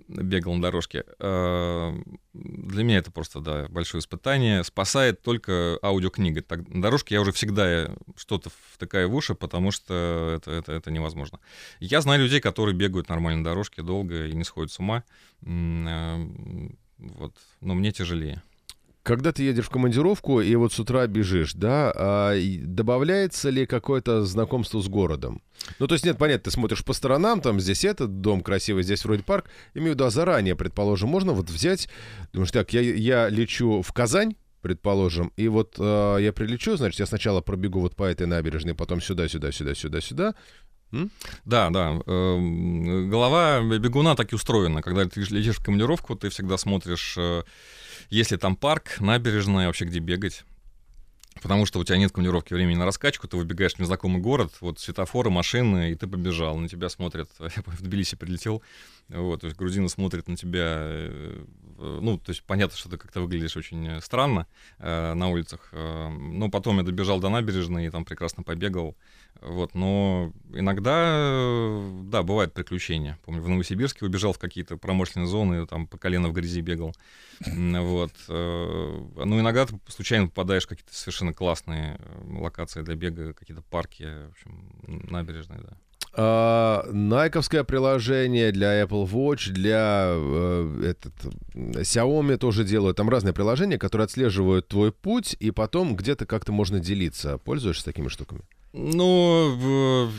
бегал 0.08 0.54
на 0.54 0.62
дорожке. 0.62 1.04
А, 1.18 2.00
для 2.34 2.84
меня 2.84 3.00
это 3.00 3.12
просто, 3.12 3.40
да, 3.40 3.68
большое 3.70 4.02
испытание. 4.02 4.64
Спасает 4.64 5.24
только 5.24 5.80
аудиокнига. 5.82 6.44
Так, 6.44 6.70
на 6.70 6.80
дорожке 6.80 7.16
я 7.16 7.22
уже 7.22 7.32
всегда 7.32 7.90
что-то 8.16 8.52
втыкаю 8.74 9.10
в 9.10 9.16
уши, 9.16 9.34
потому 9.34 9.72
что 9.72 10.36
это, 10.36 10.52
это, 10.52 10.72
это 10.72 10.92
невозможно. 10.92 11.40
Я 11.80 12.02
знаю 12.02 12.22
людей, 12.22 12.40
которые 12.40 12.76
бегают 12.76 13.10
нормально 13.10 13.40
на 13.40 13.46
дорожке 13.46 13.82
долго 13.82 14.28
и 14.28 14.36
не 14.36 14.44
сходят 14.44 14.72
с 14.72 14.78
ума. 14.78 15.04
А, 15.44 16.20
вот. 17.00 17.34
Но 17.62 17.74
мне 17.74 17.92
тяжелее 17.92 18.44
когда 19.10 19.32
ты 19.32 19.42
едешь 19.42 19.66
в 19.66 19.70
командировку 19.72 20.40
и 20.40 20.54
вот 20.54 20.72
с 20.72 20.80
утра 20.80 21.08
бежишь, 21.08 21.54
да, 21.56 21.92
а 21.96 22.36
добавляется 22.62 23.50
ли 23.50 23.66
какое-то 23.66 24.24
знакомство 24.24 24.80
с 24.82 24.88
городом? 24.88 25.42
Ну, 25.80 25.88
то 25.88 25.96
есть, 25.96 26.06
нет, 26.06 26.20
понятно, 26.20 26.44
ты 26.44 26.52
смотришь 26.52 26.86
по 26.86 26.94
сторонам, 26.94 27.42
там 27.42 27.60
здесь 27.60 27.86
этот 27.86 28.22
дом 28.22 28.42
красивый, 28.42 28.84
здесь 28.84 29.04
вроде 29.04 29.24
парк. 29.24 29.50
Имею 29.74 29.94
в 29.94 29.96
виду, 29.96 30.06
а 30.06 30.12
заранее, 30.12 30.56
предположим, 30.56 31.10
можно 31.10 31.34
вот 31.34 31.50
взять, 31.50 31.90
думаешь, 32.34 32.52
так, 32.52 32.72
я, 32.72 32.82
я 32.82 33.30
лечу 33.30 33.82
в 33.82 33.92
Казань, 33.94 34.36
предположим, 34.62 35.34
и 35.38 35.48
вот 35.48 35.78
э, 35.80 36.18
я 36.20 36.32
прилечу, 36.32 36.78
значит, 36.78 37.00
я 37.00 37.08
сначала 37.08 37.42
пробегу 37.42 37.80
вот 37.80 37.96
по 37.96 38.04
этой 38.04 38.28
набережной, 38.28 38.76
потом 38.76 39.02
сюда, 39.02 39.28
сюда, 39.28 39.52
сюда, 39.52 39.74
сюда, 39.74 40.02
сюда. 40.02 40.36
Да, 40.92 41.70
да. 41.70 42.00
Э, 42.06 43.06
голова 43.08 43.62
бегуна 43.62 44.16
так 44.16 44.32
и 44.32 44.36
устроена. 44.36 44.82
Когда 44.82 45.06
ты 45.06 45.22
летишь 45.22 45.58
в 45.58 45.64
командировку, 45.64 46.16
ты 46.16 46.30
всегда 46.30 46.58
смотришь 46.58 47.16
э, 47.18 47.44
если 48.10 48.38
там 48.38 48.56
парк, 48.56 49.00
набережная, 49.00 49.68
вообще 49.68 49.86
где 49.86 50.00
бегать. 50.00 50.44
Потому 51.42 51.66
что 51.66 51.80
у 51.80 51.84
тебя 51.84 51.98
нет 51.98 52.12
командировки 52.12 52.54
времени 52.54 52.76
на 52.76 52.86
раскачку, 52.86 53.28
ты 53.28 53.38
выбегаешь 53.38 53.74
в 53.74 53.80
незнакомый 53.80 54.22
город, 54.22 54.52
вот 54.60 54.80
светофоры, 54.80 55.30
машины, 55.30 55.92
и 55.92 55.96
ты 55.96 56.08
побежал. 56.08 56.58
На 56.58 56.68
тебя 56.68 56.90
смотрят, 56.90 57.30
я 57.40 57.50
в 57.66 57.82
Тбилиси 57.82 58.16
прилетел, 58.16 58.62
вот, 59.08 59.42
то 59.42 59.48
есть 59.48 59.58
грузины 59.58 59.90
смотрят 59.90 60.28
на 60.28 60.36
тебя, 60.36 60.78
э, 60.80 61.46
ну, 61.80 62.18
то 62.18 62.32
есть 62.32 62.44
понятно, 62.44 62.78
что 62.78 62.90
ты 62.90 62.98
как-то 62.98 63.22
выглядишь 63.22 63.56
очень 63.58 63.88
э, 63.88 64.02
странно 64.02 64.48
э, 64.80 65.14
на 65.14 65.30
улицах. 65.30 65.70
Э, 65.72 66.10
но 66.10 66.50
потом 66.50 66.78
я 66.78 66.84
добежал 66.84 67.20
до 67.20 67.30
набережной 67.30 67.88
и 67.88 67.90
там 67.90 68.06
прекрасно 68.06 68.44
побегал. 68.44 68.96
Вот, 69.42 69.74
но 69.74 70.34
иногда, 70.54 71.82
да, 72.04 72.24
бывают 72.24 72.54
приключения. 72.54 73.18
Помню, 73.24 73.42
в 73.42 73.48
Новосибирске 73.48 74.06
убежал 74.06 74.34
в 74.34 74.40
какие-то 74.40 74.76
промышленные 74.76 75.28
зоны, 75.28 75.66
там 75.66 75.88
по 75.88 75.98
колено 75.98 76.28
в 76.30 76.34
грязи 76.34 76.62
бегал. 76.62 76.94
Вот. 77.40 78.12
Э, 78.28 79.08
ну, 79.16 79.40
иногда 79.40 79.66
ты 79.66 79.80
случайно 79.88 80.28
попадаешь 80.28 80.66
в 80.66 80.70
какие-то 80.70 80.94
совершенно 80.94 81.34
классные 81.34 81.98
э, 82.00 82.38
локации 82.40 82.82
для 82.82 82.96
бега, 82.96 83.34
какие-то 83.34 83.62
парки, 83.62 84.04
в 84.04 84.32
общем, 84.32 85.10
набережные, 85.10 85.62
да. 85.62 85.78
А, 86.22 86.86
найковское 86.92 87.64
приложение 87.64 88.52
для 88.52 88.82
Apple 88.84 89.10
Watch, 89.10 89.52
для 89.52 90.10
э, 90.12 90.84
этот, 90.90 91.14
Xiaomi 91.54 92.36
тоже 92.36 92.66
делают. 92.66 92.98
Там 92.98 93.10
разные 93.10 93.34
приложения, 93.34 93.78
которые 93.78 94.04
отслеживают 94.04 94.68
твой 94.68 94.92
путь, 94.92 95.38
и 95.40 95.52
потом 95.52 95.96
где-то 95.96 96.26
как-то 96.26 96.52
можно 96.52 96.82
делиться. 96.82 97.38
Пользуешься 97.38 97.86
такими 97.86 98.10
штуками? 98.10 98.42
Ну, 98.74 100.12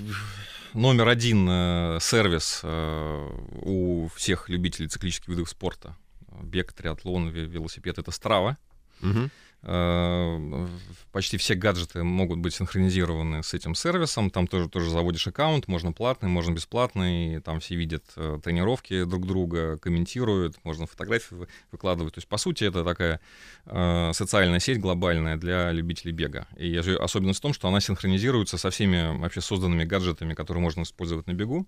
номер 0.72 1.08
один 1.08 1.46
э, 1.50 1.98
сервис 2.00 2.60
э, 2.62 3.28
у 3.60 4.08
всех 4.16 4.48
любителей 4.48 4.88
циклических 4.88 5.28
видов 5.28 5.50
спорта. 5.50 5.98
Бег, 6.42 6.72
триатлон, 6.72 7.28
велосипед— 7.28 7.98
это 7.98 8.10
Strava. 8.10 8.56
Угу. 9.02 9.28
Э, 9.62 10.66
почти 11.12 11.36
все 11.36 11.54
гаджеты 11.54 12.02
могут 12.02 12.38
быть 12.38 12.54
синхронизированы 12.54 13.42
с 13.42 13.52
этим 13.52 13.74
сервисом. 13.74 14.30
Там 14.30 14.46
тоже, 14.46 14.68
тоже 14.68 14.90
заводишь 14.90 15.26
аккаунт, 15.26 15.68
можно 15.68 15.92
платный, 15.92 16.28
можно 16.28 16.52
бесплатный. 16.52 17.40
Там 17.40 17.60
все 17.60 17.74
видят 17.74 18.04
э, 18.16 18.38
тренировки 18.42 19.04
друг 19.04 19.26
друга, 19.26 19.76
комментируют, 19.78 20.56
можно 20.64 20.86
фотографии 20.86 21.46
выкладывать. 21.70 22.14
То 22.14 22.18
есть, 22.18 22.28
по 22.28 22.38
сути, 22.38 22.64
это 22.64 22.84
такая 22.84 23.20
э, 23.66 24.10
социальная 24.14 24.60
сеть 24.60 24.80
глобальная 24.80 25.36
для 25.36 25.72
любителей 25.72 26.12
бега. 26.12 26.48
И 26.56 26.76
особенность 26.76 27.40
в 27.40 27.42
том, 27.42 27.52
что 27.52 27.68
она 27.68 27.80
синхронизируется 27.80 28.56
со 28.56 28.70
всеми 28.70 29.18
вообще 29.18 29.42
созданными 29.42 29.84
гаджетами, 29.84 30.34
которые 30.34 30.62
можно 30.62 30.82
использовать 30.82 31.26
на 31.26 31.32
бегу. 31.32 31.66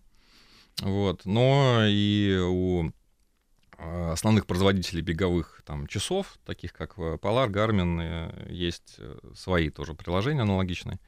Вот. 0.80 1.26
Но 1.26 1.82
и 1.86 2.38
у 2.42 2.90
основных 4.12 4.46
производителей 4.46 5.02
беговых 5.02 5.62
там, 5.64 5.86
часов, 5.86 6.38
таких 6.44 6.72
как 6.72 6.94
э, 6.98 7.18
Polar, 7.20 7.48
Garmin, 7.48 8.00
э, 8.00 8.52
есть 8.52 8.96
э, 8.98 9.18
свои 9.34 9.70
тоже 9.70 9.94
приложения 9.94 10.42
аналогичные. 10.42 10.98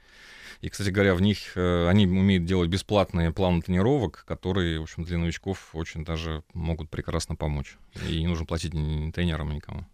И, 0.60 0.68
кстати 0.68 0.88
говоря, 0.88 1.14
в 1.14 1.20
них 1.20 1.56
они 1.56 2.06
умеют 2.06 2.46
делать 2.46 2.70
бесплатные 2.70 3.32
планы 3.32 3.60
тренировок, 3.60 4.24
которые, 4.26 4.78
в 4.78 4.84
общем, 4.84 5.04
для 5.04 5.18
новичков 5.18 5.74
очень 5.74 6.04
даже 6.04 6.42
могут 6.54 6.88
прекрасно 6.88 7.34
помочь. 7.36 7.76
И 8.08 8.20
не 8.20 8.26
нужно 8.28 8.46
платить 8.46 8.72
ни 8.72 9.10
тренерам, 9.10 9.52
никому 9.52 9.84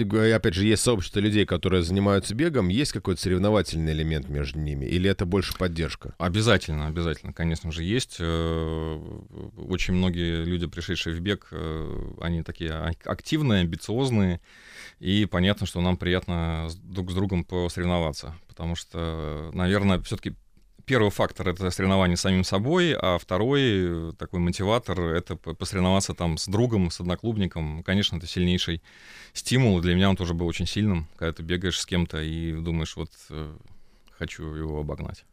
опять 0.00 0.54
же, 0.54 0.64
есть 0.64 0.82
сообщество 0.82 1.20
людей, 1.20 1.44
которые 1.44 1.82
занимаются 1.82 2.34
бегом, 2.34 2.68
есть 2.68 2.92
какой-то 2.92 3.20
соревновательный 3.20 3.92
элемент 3.92 4.28
между 4.28 4.58
ними, 4.58 4.86
или 4.86 5.10
это 5.10 5.26
больше 5.26 5.56
поддержка? 5.56 6.14
Обязательно, 6.18 6.86
обязательно, 6.86 7.32
конечно 7.32 7.72
же, 7.72 7.82
есть. 7.82 8.16
Э, 8.18 9.20
очень 9.56 9.94
многие 9.94 10.44
люди, 10.44 10.66
пришедшие 10.66 11.14
в 11.16 11.20
бег, 11.20 11.48
э, 11.50 12.12
они 12.20 12.42
такие 12.42 12.72
активные, 13.04 13.62
амбициозные, 13.62 14.40
и 14.98 15.26
понятно, 15.26 15.66
что 15.66 15.80
нам 15.80 15.96
приятно 15.96 16.68
друг 16.82 17.10
с 17.10 17.14
другом 17.14 17.44
посоревноваться, 17.44 18.36
потому 18.48 18.76
что, 18.76 19.50
наверное, 19.52 20.00
все-таки 20.00 20.34
первый 20.92 21.10
фактор— 21.10 21.48
это 21.48 21.70
соревнование 21.70 22.18
с 22.18 22.20
самим 22.20 22.44
собой, 22.44 22.92
а 22.92 23.16
второй 23.16 23.62
э, 23.62 24.12
такой 24.18 24.40
мотиватор— 24.40 25.00
это 25.00 25.36
посоревноваться 25.36 26.12
там 26.12 26.36
с 26.36 26.46
другом, 26.46 26.90
с 26.90 27.00
одноклубником. 27.00 27.82
Конечно, 27.82 28.18
это 28.18 28.26
сильнейший 28.26 28.82
стимул. 29.32 29.80
Для 29.80 29.94
меня 29.94 30.10
он 30.10 30.16
тоже 30.16 30.34
был 30.34 30.46
очень 30.46 30.66
сильным, 30.66 31.08
когда 31.16 31.32
ты 31.32 31.42
бегаешь 31.42 31.80
с 31.80 31.86
кем-то 31.86 32.20
и 32.20 32.52
думаешь, 32.52 32.94
вот 32.96 33.08
э, 33.30 33.56
хочу 34.18 34.54
его 34.54 34.80
обогнать. 34.80 35.24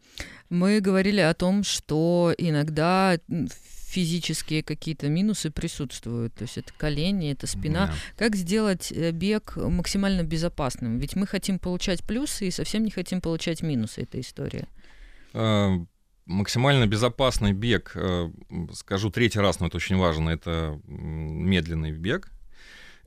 Мы 0.50 0.80
говорили 0.80 1.20
о 1.20 1.34
том, 1.34 1.66
что 1.66 2.34
иногда 2.38 3.20
физические 3.90 4.64
какие-то 4.64 5.10
минусы 5.10 5.52
присутствуют. 5.52 6.36
То 6.36 6.44
есть 6.44 6.58
это 6.58 6.72
колени, 6.78 7.34
это 7.34 7.48
спина. 7.48 7.88
Да. 7.88 7.94
Как 8.16 8.38
сделать 8.38 8.94
э, 8.94 9.12
бег 9.12 9.58
максимально 9.58 10.24
безопасным? 10.24 11.00
Ведь 11.00 11.18
мы 11.18 11.28
хотим 11.28 11.60
получать 11.60 12.02
плюсы 12.06 12.48
и 12.48 12.52
совсем 12.52 12.86
не 12.86 12.92
хотим 12.92 13.20
получать 13.20 13.62
минусы 13.62 14.04
этой 14.04 14.22
истории. 14.22 14.70
Э, 15.34 15.78
максимально 16.26 16.86
безопасный 16.88 17.54
бег, 17.54 17.92
э, 17.96 18.30
скажу 18.74 19.10
третий 19.10 19.40
раз, 19.40 19.60
но 19.60 19.68
это 19.68 19.78
очень 19.78 19.98
важно, 19.98 20.30
это 20.30 20.80
медленный 20.86 21.92
бег. 21.92 22.32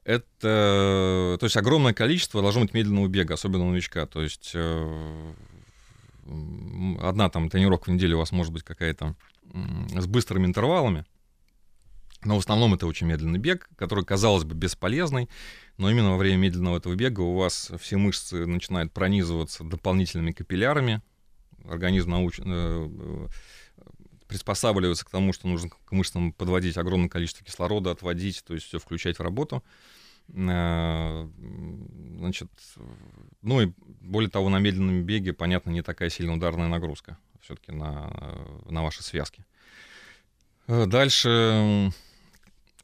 Это, 0.05 1.37
то 1.39 1.45
есть 1.45 1.57
огромное 1.57 1.93
количество 1.93 2.43
должно 2.43 2.63
быть 2.63 2.75
медленного 2.75 3.07
бега, 3.07 3.35
особенно 3.35 3.65
у 3.65 3.71
новичка. 3.71 4.05
То 4.07 4.23
есть 4.23 4.51
э, 4.53 5.33
одна 7.01 7.31
там 7.31 7.49
тренировка 7.49 7.91
в 7.91 7.93
неделю 7.93 8.17
у 8.17 8.19
вас 8.19 8.33
может 8.33 8.53
быть 8.53 8.65
какая-то 8.65 9.15
с 9.95 10.07
быстрыми 10.07 10.47
интервалами, 10.47 11.05
но 12.25 12.37
в 12.37 12.39
основном 12.39 12.75
это 12.75 12.87
очень 12.87 13.07
медленный 13.07 13.39
бег, 13.39 13.69
который, 13.77 14.05
казалось 14.05 14.45
бы, 14.45 14.55
бесполезный, 14.55 15.29
но 15.77 15.91
именно 15.91 16.13
во 16.13 16.17
время 16.17 16.37
медленного 16.37 16.79
этого 16.79 16.95
бега 16.95 17.21
у 17.21 17.37
вас 17.37 17.71
все 17.81 17.97
мышцы 17.97 18.47
начинают 18.47 18.93
пронизываться 18.93 19.65
дополнительными 19.65 20.33
капиллярами, 20.33 21.03
организм 21.69 22.11
науч... 22.11 22.41
Э, 22.45 23.29
приспосабливаться 24.27 25.05
к 25.05 25.11
тому, 25.11 25.35
что 25.35 25.47
нужно 25.47 25.69
к 25.69 25.93
мышцам 25.93 26.33
подводить 26.33 26.79
огромное 26.79 27.11
количество 27.11 27.45
кислорода, 27.45 27.91
отводить, 27.91 28.43
то 28.47 28.55
есть 28.55 28.67
все 28.67 28.79
включать 28.79 29.19
в 29.19 29.23
работу. 29.23 29.63
Э, 30.29 31.29
значит, 32.19 32.51
ну 33.43 33.61
и 33.61 33.73
более 34.01 34.31
того, 34.31 34.49
на 34.49 34.59
медленном 34.59 35.03
беге, 35.05 35.35
понятно, 35.35 35.71
не 35.71 35.83
такая 35.83 36.09
сильная 36.09 36.37
ударная 36.37 36.69
нагрузка 36.69 37.19
все-таки 37.43 37.73
на, 37.73 38.11
на 38.71 38.83
ваши 38.83 39.03
связки. 39.03 39.45
Э, 40.67 40.87
дальше 40.87 41.93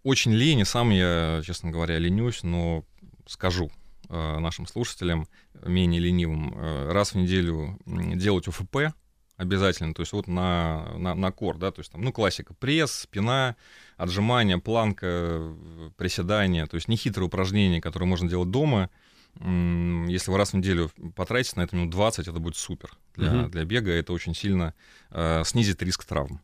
очень 0.03 0.33
лень, 0.33 0.61
и 0.61 0.65
сам 0.65 0.91
я, 0.91 1.41
честно 1.45 1.71
говоря, 1.71 1.99
ленюсь, 1.99 2.43
но 2.43 2.85
скажу 3.27 3.71
э, 4.09 4.39
нашим 4.39 4.67
слушателям, 4.67 5.29
менее 5.65 6.01
ленивым, 6.01 6.91
раз 6.91 7.13
в 7.13 7.17
неделю 7.17 7.79
делать 7.87 8.49
ОФП, 8.49 8.95
обязательно, 9.39 9.95
то 9.95 10.03
есть 10.03 10.13
вот 10.13 10.27
на, 10.27 10.93
на, 10.99 11.15
на 11.15 11.31
кор, 11.31 11.59
да, 11.59 11.71
то 11.71 11.81
есть 11.81 11.93
там, 11.93 12.03
ну, 12.03 12.13
классика, 12.13 12.55
пресс, 12.55 12.93
спина, 12.93 13.57
отжимания, 13.97 14.59
планка, 14.59 15.55
приседания, 15.97 16.67
то 16.67 16.75
есть 16.75 16.89
нехитрые 16.89 17.29
упражнения, 17.29 17.81
которые 17.81 18.09
можно 18.09 18.29
делать 18.29 18.51
дома, 18.51 18.91
если 19.37 20.31
вы 20.31 20.37
раз 20.37 20.53
в 20.53 20.55
неделю 20.55 20.91
потратите 21.15 21.55
на 21.57 21.63
это 21.63 21.77
минут 21.77 21.91
20, 21.91 22.27
это 22.27 22.39
будет 22.41 22.57
супер 22.57 22.91
для, 23.15 23.29
uh-huh. 23.29 23.49
для 23.49 23.65
бега, 23.65 23.93
это 23.93 24.13
очень 24.13 24.35
сильно 24.35 24.75
э, 25.11 25.43
снизит 25.45 25.81
риск 25.83 26.05
травм. 26.05 26.41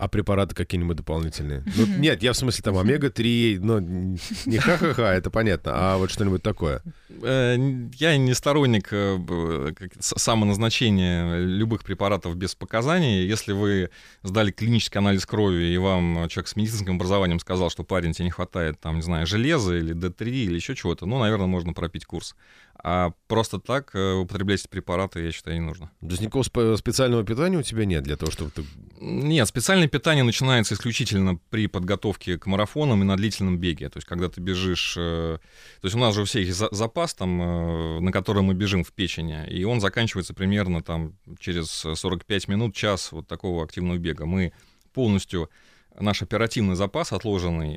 А 0.00 0.08
препараты 0.08 0.54
какие-нибудь 0.54 0.96
дополнительные? 0.96 1.62
Ну, 1.76 1.86
нет, 1.98 2.22
я 2.22 2.32
в 2.32 2.36
смысле 2.36 2.62
там 2.62 2.78
омега-3, 2.78 3.58
но 3.60 3.80
не 3.80 4.58
ха-ха-ха, 4.58 5.14
это 5.14 5.30
понятно, 5.30 5.72
а 5.74 5.98
вот 5.98 6.10
что-нибудь 6.10 6.42
такое. 6.42 6.82
Э, 7.22 7.56
я 7.94 8.16
не 8.16 8.34
сторонник 8.34 8.88
э, 8.92 9.72
самоназначения 9.98 11.38
любых 11.38 11.84
препаратов 11.84 12.34
без 12.36 12.54
показаний. 12.54 13.26
Если 13.26 13.52
вы 13.52 13.90
сдали 14.22 14.50
клинический 14.50 14.98
анализ 14.98 15.26
крови, 15.26 15.64
и 15.64 15.76
вам 15.78 16.28
человек 16.28 16.48
с 16.48 16.56
медицинским 16.56 16.96
образованием 16.96 17.38
сказал, 17.38 17.70
что 17.70 17.84
парень, 17.84 18.12
тебе 18.12 18.24
не 18.24 18.30
хватает, 18.30 18.80
там, 18.80 18.96
не 18.96 19.02
знаю, 19.02 19.26
железа 19.26 19.76
или 19.76 19.94
D3 19.94 20.28
или 20.28 20.54
еще 20.54 20.74
чего-то, 20.74 21.04
ну, 21.04 21.18
наверное, 21.18 21.46
можно 21.46 21.74
пропить 21.74 22.06
курс. 22.06 22.34
А 22.82 23.12
просто 23.26 23.58
так 23.58 23.94
э, 23.94 24.12
употреблять 24.14 24.60
эти 24.60 24.68
препараты, 24.68 25.20
я 25.20 25.32
считаю, 25.32 25.60
не 25.60 25.66
нужно. 25.66 25.90
То 26.00 26.08
есть 26.08 26.22
никакого 26.22 26.76
специального 26.76 27.24
питания 27.24 27.58
у 27.58 27.62
тебя 27.62 27.84
нет 27.84 28.02
для 28.02 28.16
того, 28.16 28.32
чтобы 28.32 28.50
ты... 28.50 28.64
Нет, 29.00 29.46
специальное 29.48 29.88
питание 29.88 30.24
начинается 30.24 30.74
исключительно 30.74 31.38
при 31.50 31.66
подготовке 31.66 32.38
к 32.38 32.46
марафонам 32.46 33.02
и 33.02 33.04
на 33.04 33.16
длительном 33.16 33.58
беге. 33.58 33.90
То 33.90 33.98
есть 33.98 34.06
когда 34.06 34.28
ты 34.28 34.40
бежишь... 34.40 34.94
Э, 34.96 35.38
то 35.80 35.86
есть 35.86 35.94
у 35.94 35.98
нас 35.98 36.14
же 36.14 36.22
у 36.22 36.24
всех 36.24 36.46
есть 36.46 36.58
запас, 36.70 37.14
там, 37.14 37.42
э, 37.42 38.00
на 38.00 38.12
который 38.12 38.42
мы 38.42 38.54
бежим 38.54 38.82
в 38.82 38.92
печени, 38.92 39.46
и 39.48 39.64
он 39.64 39.80
заканчивается 39.80 40.32
примерно 40.32 40.82
там 40.82 41.18
через 41.38 41.68
45 41.68 42.48
минут, 42.48 42.74
час 42.74 43.12
вот 43.12 43.26
такого 43.26 43.64
активного 43.64 43.98
бега. 43.98 44.26
Мы 44.26 44.52
полностью... 44.92 45.50
Наш 45.98 46.22
оперативный 46.22 46.76
запас, 46.76 47.12
отложенный 47.12 47.74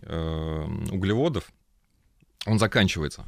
углеводов, 0.92 1.52
он 2.46 2.60
заканчивается. 2.60 3.26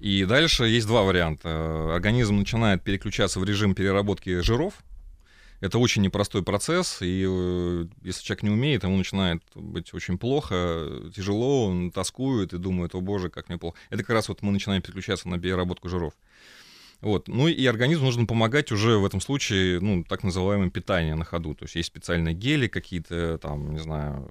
И 0.00 0.24
дальше 0.24 0.64
есть 0.64 0.86
два 0.86 1.02
варианта. 1.02 1.94
Организм 1.94 2.36
начинает 2.36 2.82
переключаться 2.82 3.40
в 3.40 3.44
режим 3.44 3.74
переработки 3.74 4.40
жиров. 4.40 4.74
Это 5.60 5.78
очень 5.78 6.02
непростой 6.02 6.44
процесс, 6.44 6.98
и 7.02 7.26
э, 7.28 7.86
если 8.04 8.22
человек 8.22 8.44
не 8.44 8.50
умеет, 8.50 8.84
ему 8.84 8.96
начинает 8.96 9.42
быть 9.56 9.92
очень 9.92 10.16
плохо, 10.16 10.88
тяжело, 11.12 11.66
он 11.66 11.90
тоскует 11.90 12.52
и 12.52 12.58
думает, 12.58 12.94
о 12.94 13.00
боже, 13.00 13.28
как 13.28 13.48
мне 13.48 13.58
плохо. 13.58 13.76
Это 13.90 14.04
как 14.04 14.10
раз 14.10 14.28
вот 14.28 14.42
мы 14.42 14.52
начинаем 14.52 14.82
переключаться 14.82 15.28
на 15.28 15.36
переработку 15.36 15.88
жиров. 15.88 16.12
Вот. 17.00 17.28
Ну 17.28 17.46
и 17.46 17.66
организму 17.66 18.06
нужно 18.06 18.26
помогать 18.26 18.72
уже 18.72 18.98
в 18.98 19.06
этом 19.06 19.20
случае, 19.20 19.80
ну, 19.80 20.02
так 20.02 20.24
называемое 20.24 20.70
питание 20.70 21.14
на 21.14 21.24
ходу. 21.24 21.54
То 21.54 21.64
есть 21.64 21.76
есть 21.76 21.88
специальные 21.88 22.34
гели 22.34 22.66
какие-то, 22.66 23.38
там, 23.38 23.72
не 23.72 23.78
знаю, 23.78 24.28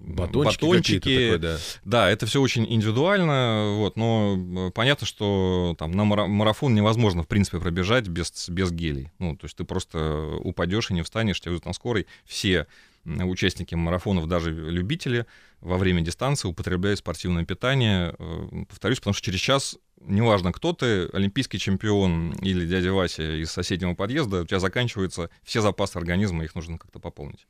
батончики. 0.00 0.62
батончики. 0.62 1.30
Такой, 1.32 1.38
да. 1.38 1.56
да, 1.84 2.10
это 2.10 2.26
все 2.26 2.40
очень 2.40 2.72
индивидуально, 2.72 3.74
вот, 3.78 3.96
но 3.96 4.36
э, 4.38 4.70
понятно, 4.70 5.06
что 5.06 5.74
там 5.78 5.90
на 5.92 6.04
марафон 6.04 6.74
невозможно, 6.74 7.24
в 7.24 7.28
принципе, 7.28 7.58
пробежать 7.58 8.06
без, 8.06 8.48
без 8.48 8.70
гелей. 8.70 9.10
Ну, 9.18 9.36
то 9.36 9.46
есть 9.46 9.56
ты 9.56 9.64
просто 9.64 10.36
упадешь 10.40 10.90
и 10.90 10.94
не 10.94 11.02
встанешь, 11.02 11.40
тебя 11.40 11.52
везут 11.52 11.66
на 11.66 11.72
скорой. 11.72 12.06
Все 12.24 12.68
участники 13.04 13.74
марафонов, 13.74 14.28
даже 14.28 14.52
любители, 14.52 15.26
во 15.60 15.78
время 15.78 16.02
дистанции 16.02 16.48
употребляют 16.48 16.98
спортивное 16.98 17.44
питание. 17.44 18.14
Э, 18.18 18.64
повторюсь, 18.68 18.98
потому 18.98 19.14
что 19.14 19.24
через 19.24 19.40
час 19.40 19.78
неважно, 20.00 20.52
кто 20.52 20.72
ты, 20.72 21.06
олимпийский 21.12 21.58
чемпион 21.58 22.32
или 22.42 22.66
дядя 22.66 22.92
Вася 22.92 23.40
из 23.40 23.50
соседнего 23.50 23.94
подъезда, 23.94 24.42
у 24.42 24.46
тебя 24.46 24.60
заканчиваются 24.60 25.30
все 25.42 25.60
запасы 25.60 25.96
организма, 25.96 26.44
их 26.44 26.54
нужно 26.54 26.78
как-то 26.78 26.98
пополнить. 26.98 27.46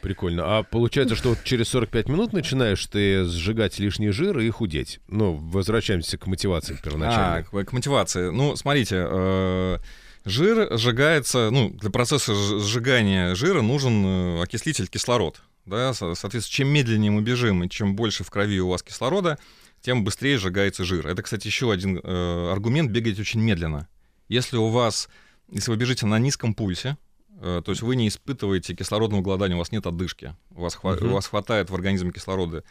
Прикольно. 0.00 0.58
А 0.58 0.62
получается, 0.62 1.16
что 1.16 1.30
вот 1.30 1.38
через 1.44 1.68
45 1.68 2.08
минут 2.08 2.34
начинаешь 2.34 2.84
ты 2.86 3.24
сжигать 3.24 3.78
лишний 3.78 4.10
жир 4.10 4.38
и 4.38 4.50
худеть. 4.50 5.00
Ну, 5.08 5.34
возвращаемся 5.34 6.18
к 6.18 6.26
мотивации 6.26 6.78
первоначальной. 6.82 7.40
А, 7.40 7.42
к, 7.42 7.64
к 7.64 7.72
мотивации. 7.72 8.28
Ну, 8.28 8.54
смотрите, 8.54 8.96
э, 9.08 9.78
жир 10.24 10.76
сжигается, 10.76 11.50
ну, 11.50 11.70
для 11.70 11.90
процесса 11.90 12.34
сжигания 12.34 13.34
жира 13.34 13.62
нужен 13.62 14.04
э, 14.04 14.42
окислитель 14.42 14.88
кислород. 14.88 15.40
Да, 15.66 15.94
соответственно, 15.94 16.42
чем 16.42 16.68
медленнее 16.68 17.10
мы 17.10 17.22
бежим 17.22 17.64
и 17.64 17.70
чем 17.70 17.96
больше 17.96 18.22
в 18.22 18.30
крови 18.30 18.60
у 18.60 18.68
вас 18.68 18.82
кислорода, 18.82 19.38
тем 19.80 20.04
быстрее 20.04 20.38
сжигается 20.38 20.84
жир. 20.84 21.06
Это, 21.06 21.22
кстати, 21.22 21.46
еще 21.46 21.72
один 21.72 22.00
э, 22.02 22.52
аргумент 22.52 22.90
бегать 22.90 23.18
очень 23.18 23.40
медленно. 23.40 23.88
Если 24.28 24.56
у 24.56 24.68
вас, 24.68 25.08
если 25.50 25.70
вы 25.70 25.76
бежите 25.76 26.06
на 26.06 26.18
низком 26.18 26.54
пульсе, 26.54 26.98
э, 27.40 27.62
то 27.64 27.72
есть 27.72 27.82
вы 27.82 27.96
не 27.96 28.08
испытываете 28.08 28.74
кислородного 28.74 29.22
голодания, 29.22 29.56
у 29.56 29.58
вас 29.58 29.72
нет 29.72 29.86
одышки, 29.86 30.36
у 30.50 30.62
вас, 30.62 30.76
хва- 30.76 30.98
uh-huh. 30.98 31.08
у 31.08 31.12
вас 31.14 31.26
хватает 31.26 31.70
в 31.70 31.74
организме 31.74 32.12
кислорода, 32.12 32.64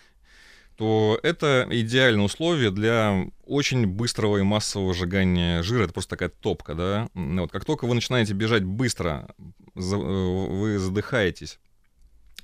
то 0.75 1.19
это 1.23 1.67
идеальное 1.69 2.25
условие 2.25 2.71
для 2.71 3.25
очень 3.45 3.85
быстрого 3.85 4.37
и 4.37 4.41
массового 4.41 4.93
сжигания 4.93 5.61
жира. 5.63 5.83
Это 5.83 5.93
просто 5.93 6.11
такая 6.11 6.29
топка, 6.29 6.75
да. 6.75 7.09
Вот 7.13 7.51
как 7.51 7.65
только 7.65 7.85
вы 7.85 7.95
начинаете 7.95 8.33
бежать 8.33 8.63
быстро, 8.63 9.27
э, 9.75 9.79
вы 9.79 10.79
задыхаетесь, 10.79 11.59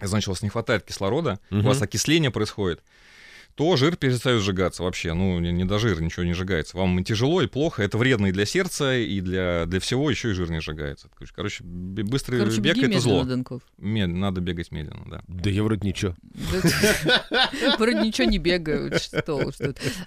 значит, 0.02 0.28
у 0.28 0.32
вас 0.32 0.42
не 0.42 0.50
хватает 0.50 0.84
кислорода, 0.84 1.40
uh-huh. 1.50 1.60
у 1.60 1.64
вас 1.64 1.82
окисление 1.82 2.32
происходит 2.32 2.84
то 3.60 3.76
жир 3.76 3.98
перестает 3.98 4.42
сжигаться 4.42 4.84
вообще. 4.84 5.12
Ну, 5.12 5.38
не, 5.42 5.52
не 5.52 5.66
до 5.66 5.80
жира 5.80 6.00
ничего 6.00 6.24
не 6.24 6.32
сжигается. 6.32 6.78
Вам 6.78 7.04
тяжело, 7.04 7.42
и 7.42 7.48
плохо. 7.48 7.84
Это 7.84 7.98
вредно 7.98 8.28
и 8.28 8.32
для 8.32 8.46
сердца, 8.46 8.96
и 8.96 9.20
для, 9.20 9.66
для 9.66 9.82
всего 9.82 10.10
еще 10.10 10.30
и 10.32 10.34
жир 10.34 10.50
не 10.50 10.62
сжигается. 10.62 11.10
Короче, 11.36 11.66
быстрый 11.66 12.40
Короче, 12.40 12.62
бег— 12.62 12.78
это 12.82 13.02
зло. 13.02 13.26
Данков. 13.26 13.62
Мед, 13.78 14.08
надо 14.08 14.40
бегать 14.40 14.72
медленно, 14.72 15.04
да. 15.10 15.24
Да 15.28 15.50
я 15.50 15.62
вроде 15.64 15.86
ничего. 15.86 16.16
Вроде 17.78 18.00
ничего 18.00 18.30
не 18.30 18.38
бегаю. 18.38 18.98
Что 18.98 19.52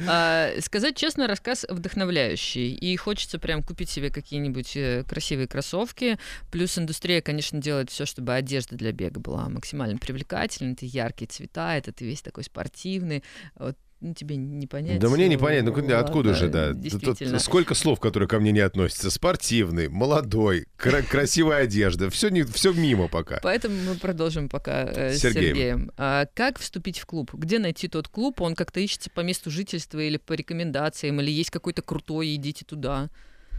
а, 0.09 0.51
Сказать 0.61 0.97
честно, 0.97 1.27
рассказ 1.27 1.67
вдохновляющий. 1.69 2.73
И 2.73 2.97
хочется 2.97 3.39
прям 3.39 3.63
купить 3.63 3.91
себе 3.91 4.09
какие-нибудь 4.09 4.77
э, 4.77 5.05
красивые 5.07 5.47
кроссовки. 5.47 6.19
Плюс 6.51 6.79
индустрия, 6.79 7.21
конечно, 7.21 7.61
делает 7.61 7.91
все, 7.91 8.07
чтобы 8.07 8.33
одежда 8.33 8.77
для 8.77 8.93
бега 8.93 9.21
была 9.21 9.51
максимально 9.51 9.99
привлекательной. 9.99 10.73
Это 10.73 10.87
яркие 10.87 11.29
цвета, 11.29 11.77
это 11.77 11.93
ты 11.93 12.07
весь 12.07 12.23
такой 12.23 12.45
спортивный. 12.45 13.23
Вот 13.57 13.77
ну, 14.03 14.15
тебе 14.15 14.35
не 14.35 14.67
понять. 14.67 14.99
Да 14.99 15.09
мне 15.09 15.29
не 15.29 15.37
понять, 15.37 15.65
ну 15.65 15.73
ладно, 15.73 15.99
откуда 16.01 16.35
же, 16.35 16.49
да? 16.49 16.75
Тут 16.75 17.21
сколько 17.41 17.75
слов, 17.75 18.01
которые 18.01 18.29
ко 18.29 18.41
мне 18.41 18.51
не 18.51 18.59
относятся. 18.59 19.13
Спортивный, 19.13 19.89
молодой, 19.89 20.67
кра- 20.77 21.03
красивая 21.03 21.63
одежда. 21.63 22.11
Все, 22.11 22.29
не, 22.29 22.43
все 22.43 22.73
мимо 22.73 23.07
пока. 23.07 23.39
Поэтому 23.45 23.77
мы 23.89 23.95
продолжим 23.95 24.49
пока 24.49 24.83
э, 24.83 25.15
с 25.15 25.21
Сергеем. 25.21 25.55
Сергеем. 25.55 25.93
А 25.97 26.27
как 26.35 26.59
вступить 26.59 26.99
в 26.99 27.07
клуб? 27.07 27.33
Где 27.33 27.61
найти 27.61 27.87
тот 27.87 28.09
клуб? 28.09 28.41
Он 28.41 28.57
как-то 28.57 28.81
ищется 28.81 29.09
по 29.09 29.21
месту 29.21 29.53
жительства 29.53 30.01
или 30.01 30.17
по 30.17 30.33
рекомендациям? 30.33 31.21
Или 31.21 31.31
есть 31.31 31.51
какой-то 31.51 31.83
крутой, 31.83 32.35
идите 32.35 32.65
туда? 32.65 33.09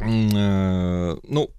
Э, 0.02 1.16
ну, 1.24 1.52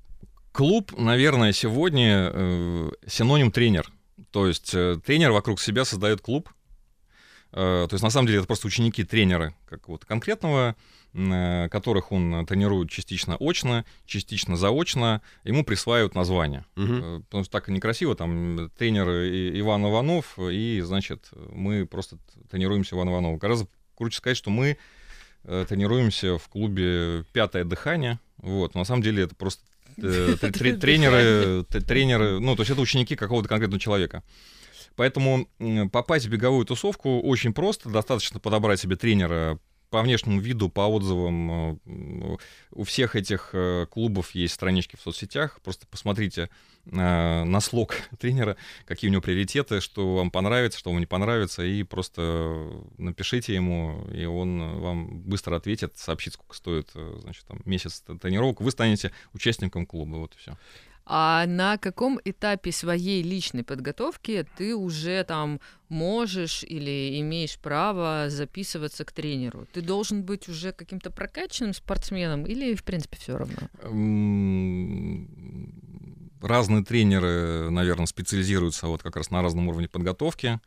клуб, 0.52 0.92
наверное, 0.98 1.52
сегодня 1.52 2.30
э, 2.34 2.90
синоним 3.06 3.50
тренер. 3.50 3.90
То 4.30 4.46
есть 4.46 4.72
тренер 5.06 5.30
вокруг 5.30 5.58
себя 5.58 5.87
создает 5.87 6.20
клуб, 6.20 6.50
Э, 6.50 6.63
то 7.54 7.88
есть, 7.92 8.02
на 8.02 8.10
самом 8.10 8.26
деле, 8.26 8.38
это 8.38 8.48
просто 8.48 8.66
ученики 8.66 9.04
тренера 9.04 9.54
какого-то 9.66 10.06
конкретного, 10.06 10.74
э, 11.12 11.68
которых 11.70 12.10
он 12.10 12.44
тренирует 12.46 12.90
частично 12.90 13.36
очно, 13.38 13.84
частично 14.06 14.56
заочно, 14.56 15.22
ему 15.44 15.64
присваивают 15.64 16.16
название. 16.16 16.64
Угу. 16.76 17.22
Потому 17.26 17.44
что 17.44 17.52
так 17.52 17.68
некрасиво, 17.68 18.16
там 18.16 18.70
тренер 18.76 19.08
Иван 19.60 19.86
Иванов, 19.86 20.36
и, 20.38 20.80
значит, 20.84 21.28
мы 21.52 21.86
просто 21.86 22.18
тренируемся 22.50 22.96
Иван 22.96 23.10
Иванов. 23.10 23.38
Гораздо 23.38 23.68
круче 23.94 24.16
сказать, 24.16 24.36
что 24.36 24.50
мы 24.50 24.76
тренируемся 25.44 26.38
в 26.38 26.48
клубе 26.48 27.24
«Пятое 27.32 27.64
дыхание». 27.64 28.18
Вот. 28.38 28.74
Но 28.74 28.80
на 28.80 28.84
самом 28.84 29.02
деле 29.02 29.24
это 29.24 29.36
просто 29.36 29.62
тренеры, 29.96 31.64
тренеры, 31.64 32.40
ну, 32.40 32.56
то 32.56 32.62
есть 32.62 32.70
это 32.70 32.80
ученики 32.80 33.14
какого-то 33.14 33.48
конкретного 33.48 33.80
человека. 33.80 34.24
Поэтому 34.96 35.48
попасть 35.92 36.26
в 36.26 36.30
беговую 36.30 36.64
тусовку 36.64 37.20
очень 37.20 37.52
просто. 37.52 37.88
Достаточно 37.88 38.40
подобрать 38.40 38.80
себе 38.80 38.96
тренера 38.96 39.59
по 39.94 40.02
внешнему 40.02 40.40
виду, 40.40 40.68
по 40.70 40.88
отзывам, 40.88 41.78
э, 41.87 42.37
у 42.72 42.83
всех 42.83 43.14
этих 43.14 43.50
э, 43.52 43.87
клубов 43.88 44.33
есть 44.33 44.54
странички 44.54 44.96
в 44.96 45.00
соцсетях. 45.00 45.61
Просто 45.62 45.87
посмотрите 45.87 46.50
э, 46.87 46.90
на 46.90 47.61
слог 47.61 47.94
тренера, 48.18 48.57
какие 48.87 49.09
у 49.09 49.12
него 49.12 49.22
приоритеты, 49.22 49.80
что 49.80 50.16
вам 50.16 50.33
понравится, 50.33 50.80
что 50.80 50.90
вам 50.90 50.98
не 50.98 51.07
понравится, 51.07 51.62
и 51.62 51.85
просто 51.85 52.72
напишите 52.98 53.54
ему, 53.54 54.04
и 54.12 54.24
он 54.24 54.80
вам 54.80 55.20
быстро 55.20 55.54
ответит, 55.54 55.96
сообщит, 55.96 56.33
сколько 56.33 56.57
стоит 56.57 56.90
значит, 57.20 57.44
там, 57.46 57.61
месяц 57.64 58.02
тренировок. 58.20 58.62
Вы 58.62 58.72
станете 58.72 59.12
участником 59.33 59.87
клуба, 59.87 60.16
вот 60.16 60.35
и 60.35 60.38
все. 60.38 60.59
А 61.06 61.44
на 61.46 61.76
каком 61.76 62.18
этапе 62.24 62.72
своей 62.72 63.22
личной 63.22 63.62
подготовки 63.62 64.46
ты 64.56 64.74
уже 64.74 65.22
там 65.24 65.60
можешь 65.90 66.64
или 66.64 67.20
имеешь 67.20 67.58
право 67.58 68.26
записываться 68.30 69.04
к 69.04 69.12
тренеру? 69.12 69.66
Ты 69.72 69.82
должен 69.82 70.22
быть 70.22 70.48
уже 70.48 70.72
каким-то 70.72 71.10
прокачанным 71.10 71.74
спортсменом 71.74 72.46
или, 72.46 72.74
в 72.74 72.84
принципе, 72.84 73.18
все 73.18 73.36
равно? 73.36 73.68
Разные 76.40 76.84
тренеры, 76.84 77.70
наверное, 77.70 78.06
специализируются 78.06 78.86
вот 78.86 79.02
как 79.02 79.16
раз 79.16 79.30
на 79.30 79.42
разном 79.42 79.68
уровне 79.68 79.88
подготовки. 79.88 80.58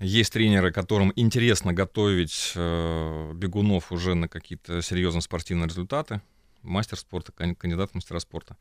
Есть 0.00 0.32
тренеры, 0.32 0.72
которым 0.72 1.12
интересно 1.16 1.72
готовить 1.72 2.52
э, 2.56 3.32
бегунов 3.34 3.92
уже 3.92 4.14
на 4.14 4.28
какие-то 4.28 4.82
серьезные 4.82 5.22
спортивные 5.22 5.68
результаты. 5.68 6.20
Мастер 6.62 6.98
спорта, 6.98 7.32
кандидат 7.32 7.92
в 7.92 7.94
мастера 7.94 8.18
спорта. 8.18 8.56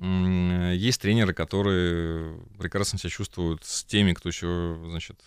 Есть 0.00 1.00
тренеры, 1.00 1.32
которые 1.32 2.38
прекрасно 2.58 2.98
себя 2.98 3.10
чувствуют 3.10 3.64
с 3.64 3.84
теми, 3.84 4.12
кто 4.12 4.28
еще, 4.28 4.78
значит, 4.84 5.18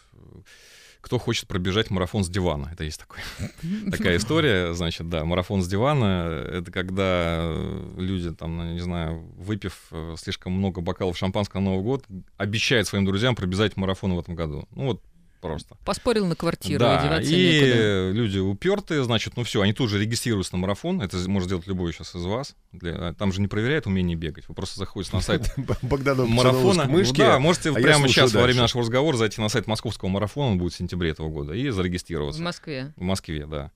кто 1.01 1.17
хочет 1.17 1.47
пробежать 1.47 1.89
марафон 1.89 2.23
с 2.23 2.29
дивана. 2.29 2.69
Это 2.71 2.83
есть 2.83 2.99
такой, 2.99 3.19
такая 3.91 4.17
история, 4.17 4.73
значит, 4.73 5.09
да, 5.09 5.23
марафон 5.25 5.61
с 5.63 5.67
дивана— 5.67 6.45
это 6.51 6.71
когда 6.71 7.55
люди, 7.97 8.31
там, 8.31 8.73
не 8.73 8.81
знаю, 8.81 9.21
выпив 9.37 9.87
э, 9.91 10.15
слишком 10.19 10.53
много 10.53 10.81
бокалов 10.81 11.17
шампанского 11.17 11.61
на 11.61 11.71
Новый 11.71 11.83
год, 11.83 12.05
обещают 12.37 12.87
своим 12.87 13.05
друзьям 13.05 13.35
пробежать 13.35 13.77
марафон 13.77 14.13
в 14.13 14.19
этом 14.19 14.35
году. 14.35 14.67
Ну 14.71 14.87
вот 14.87 15.03
просто. 15.39 15.75
Поспорил 15.85 16.25
на 16.27 16.35
квартиру, 16.35 16.79
да, 16.79 17.19
и 17.21 17.29
некуда. 17.29 18.11
люди 18.11 18.39
упертые, 18.39 19.03
значит, 19.03 19.35
ну 19.37 19.43
все, 19.43 19.61
они 19.61 19.73
тут 19.73 19.89
же 19.89 19.99
регистрируются 19.99 20.53
на 20.55 20.59
марафон, 20.59 21.01
это 21.01 21.17
может 21.29 21.47
сделать 21.47 21.67
любой 21.67 21.93
сейчас 21.93 22.15
из 22.15 22.23
вас. 22.23 22.55
Для, 22.71 23.13
там 23.13 23.31
же 23.31 23.41
не 23.41 23.47
проверяют 23.47 23.87
умение 23.87 24.15
бегать, 24.15 24.47
вы 24.47 24.55
просто 24.55 24.79
заходите 24.79 25.15
на 25.15 25.21
сайт 25.21 25.51
марафона. 25.81 26.85
Ну, 26.85 27.03
да, 27.13 27.39
можете 27.39 27.69
а 27.71 27.73
прямо 27.73 28.07
сейчас 28.07 28.33
во 28.33 28.43
время 28.43 28.61
нашего 28.61 28.83
разговора 28.83 29.17
зайти 29.17 29.41
на 29.41 29.49
сайт 29.49 29.67
московского 29.67 30.09
марафона, 30.09 30.51
он 30.51 30.57
будет 30.57 30.73
в 30.73 30.77
сентябре 30.77 31.11
этого 31.11 31.29
года, 31.29 31.53
и 31.53 31.69
зарегистрироваться. 31.69 32.41
В 32.41 32.43
Москве? 32.43 32.93
В 32.95 33.01
Москве, 33.01 33.45
да. 33.45 33.71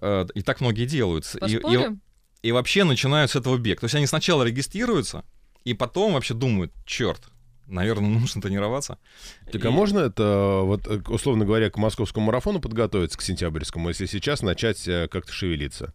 Э, 0.00 0.26
и 0.34 0.42
так 0.42 0.60
многие 0.60 0.86
делают. 0.86 1.24
Поспорим? 1.38 1.94
И, 2.42 2.46
и, 2.46 2.48
и 2.48 2.52
вообще 2.52 2.84
начинают 2.84 3.30
с 3.30 3.36
этого 3.36 3.56
бег. 3.56 3.80
То 3.80 3.84
есть 3.84 3.94
они 3.94 4.06
сначала 4.06 4.42
регистрируются, 4.42 5.24
и 5.64 5.74
потом 5.74 6.14
вообще 6.14 6.34
думают, 6.34 6.72
черт, 6.84 7.22
наверное, 7.66 8.08
нужно 8.20 8.42
тренироваться. 8.42 8.98
Так 9.50 9.64
и... 9.64 9.68
а 9.68 9.70
можно 9.70 10.00
это, 10.00 10.60
вот, 10.62 10.86
э, 10.86 11.00
условно 11.08 11.44
говоря, 11.44 11.70
к 11.70 11.76
московскому 11.76 12.26
марафону 12.26 12.60
подготовиться, 12.60 13.18
к 13.18 13.22
сентябрьскому, 13.22 13.88
если 13.88 14.06
сейчас 14.06 14.42
начать 14.42 14.86
э, 14.88 15.08
как-то 15.08 15.32
шевелиться? 15.32 15.94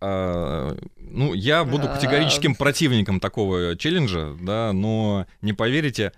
А, 0.00 0.76
ну, 0.98 1.34
я 1.34 1.64
буду 1.64 1.88
категорическим 1.88 2.54
противником 2.54 3.20
такого 3.20 3.76
челленджа, 3.76 4.36
да, 4.40 4.72
но 4.72 5.26
не 5.40 5.52
поверите, 5.52 6.12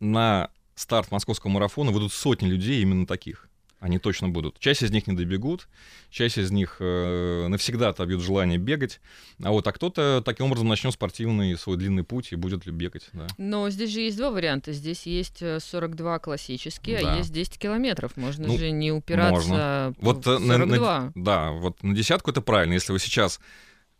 на 0.00 0.50
старт 0.74 1.10
московского 1.10 1.50
марафона 1.50 1.90
выйдут 1.90 2.12
сотни 2.12 2.46
людей 2.46 2.82
именно 2.82 3.06
таких. 3.06 3.47
Они 3.80 3.98
точно 3.98 4.28
будут. 4.28 4.58
Часть 4.58 4.82
из 4.82 4.90
них 4.90 5.06
не 5.06 5.14
добегут, 5.14 5.68
часть 6.10 6.36
из 6.36 6.50
них 6.50 6.78
э, 6.80 7.46
навсегда 7.46 7.90
отобьют 7.90 8.22
желание 8.22 8.58
бегать, 8.58 9.00
а 9.40 9.52
вот 9.52 9.66
а 9.68 9.72
кто-то 9.72 10.20
таким 10.24 10.46
образом 10.46 10.66
начнет 10.66 10.92
спортивный 10.92 11.56
свой 11.56 11.76
длинный 11.76 12.02
путь 12.02 12.32
и 12.32 12.36
будет 12.36 12.66
ли 12.66 12.72
бегать. 12.72 13.08
Да. 13.12 13.28
Но 13.38 13.70
здесь 13.70 13.90
же 13.90 14.00
есть 14.00 14.16
два 14.16 14.32
варианта. 14.32 14.72
Здесь 14.72 15.06
есть 15.06 15.42
42 15.60 16.16
э, 16.16 16.18
классические, 16.18 16.98
а 16.98 17.02
да. 17.02 17.14
а 17.14 17.16
есть 17.18 17.32
10 17.32 17.56
километров. 17.58 18.16
Можно 18.16 18.48
ну, 18.48 18.58
же 18.58 18.72
не 18.72 18.90
упираться 18.90 19.48
можно. 19.48 19.94
вот, 20.00 20.24
42. 20.24 20.44
Э, 20.44 20.58
на, 20.58 20.66
на, 20.66 21.12
да, 21.14 21.50
вот 21.52 21.82
на 21.84 21.94
десятку 21.94 22.32
это 22.32 22.40
правильно. 22.40 22.72
Если 22.72 22.92
вы 22.92 22.98
сейчас 22.98 23.38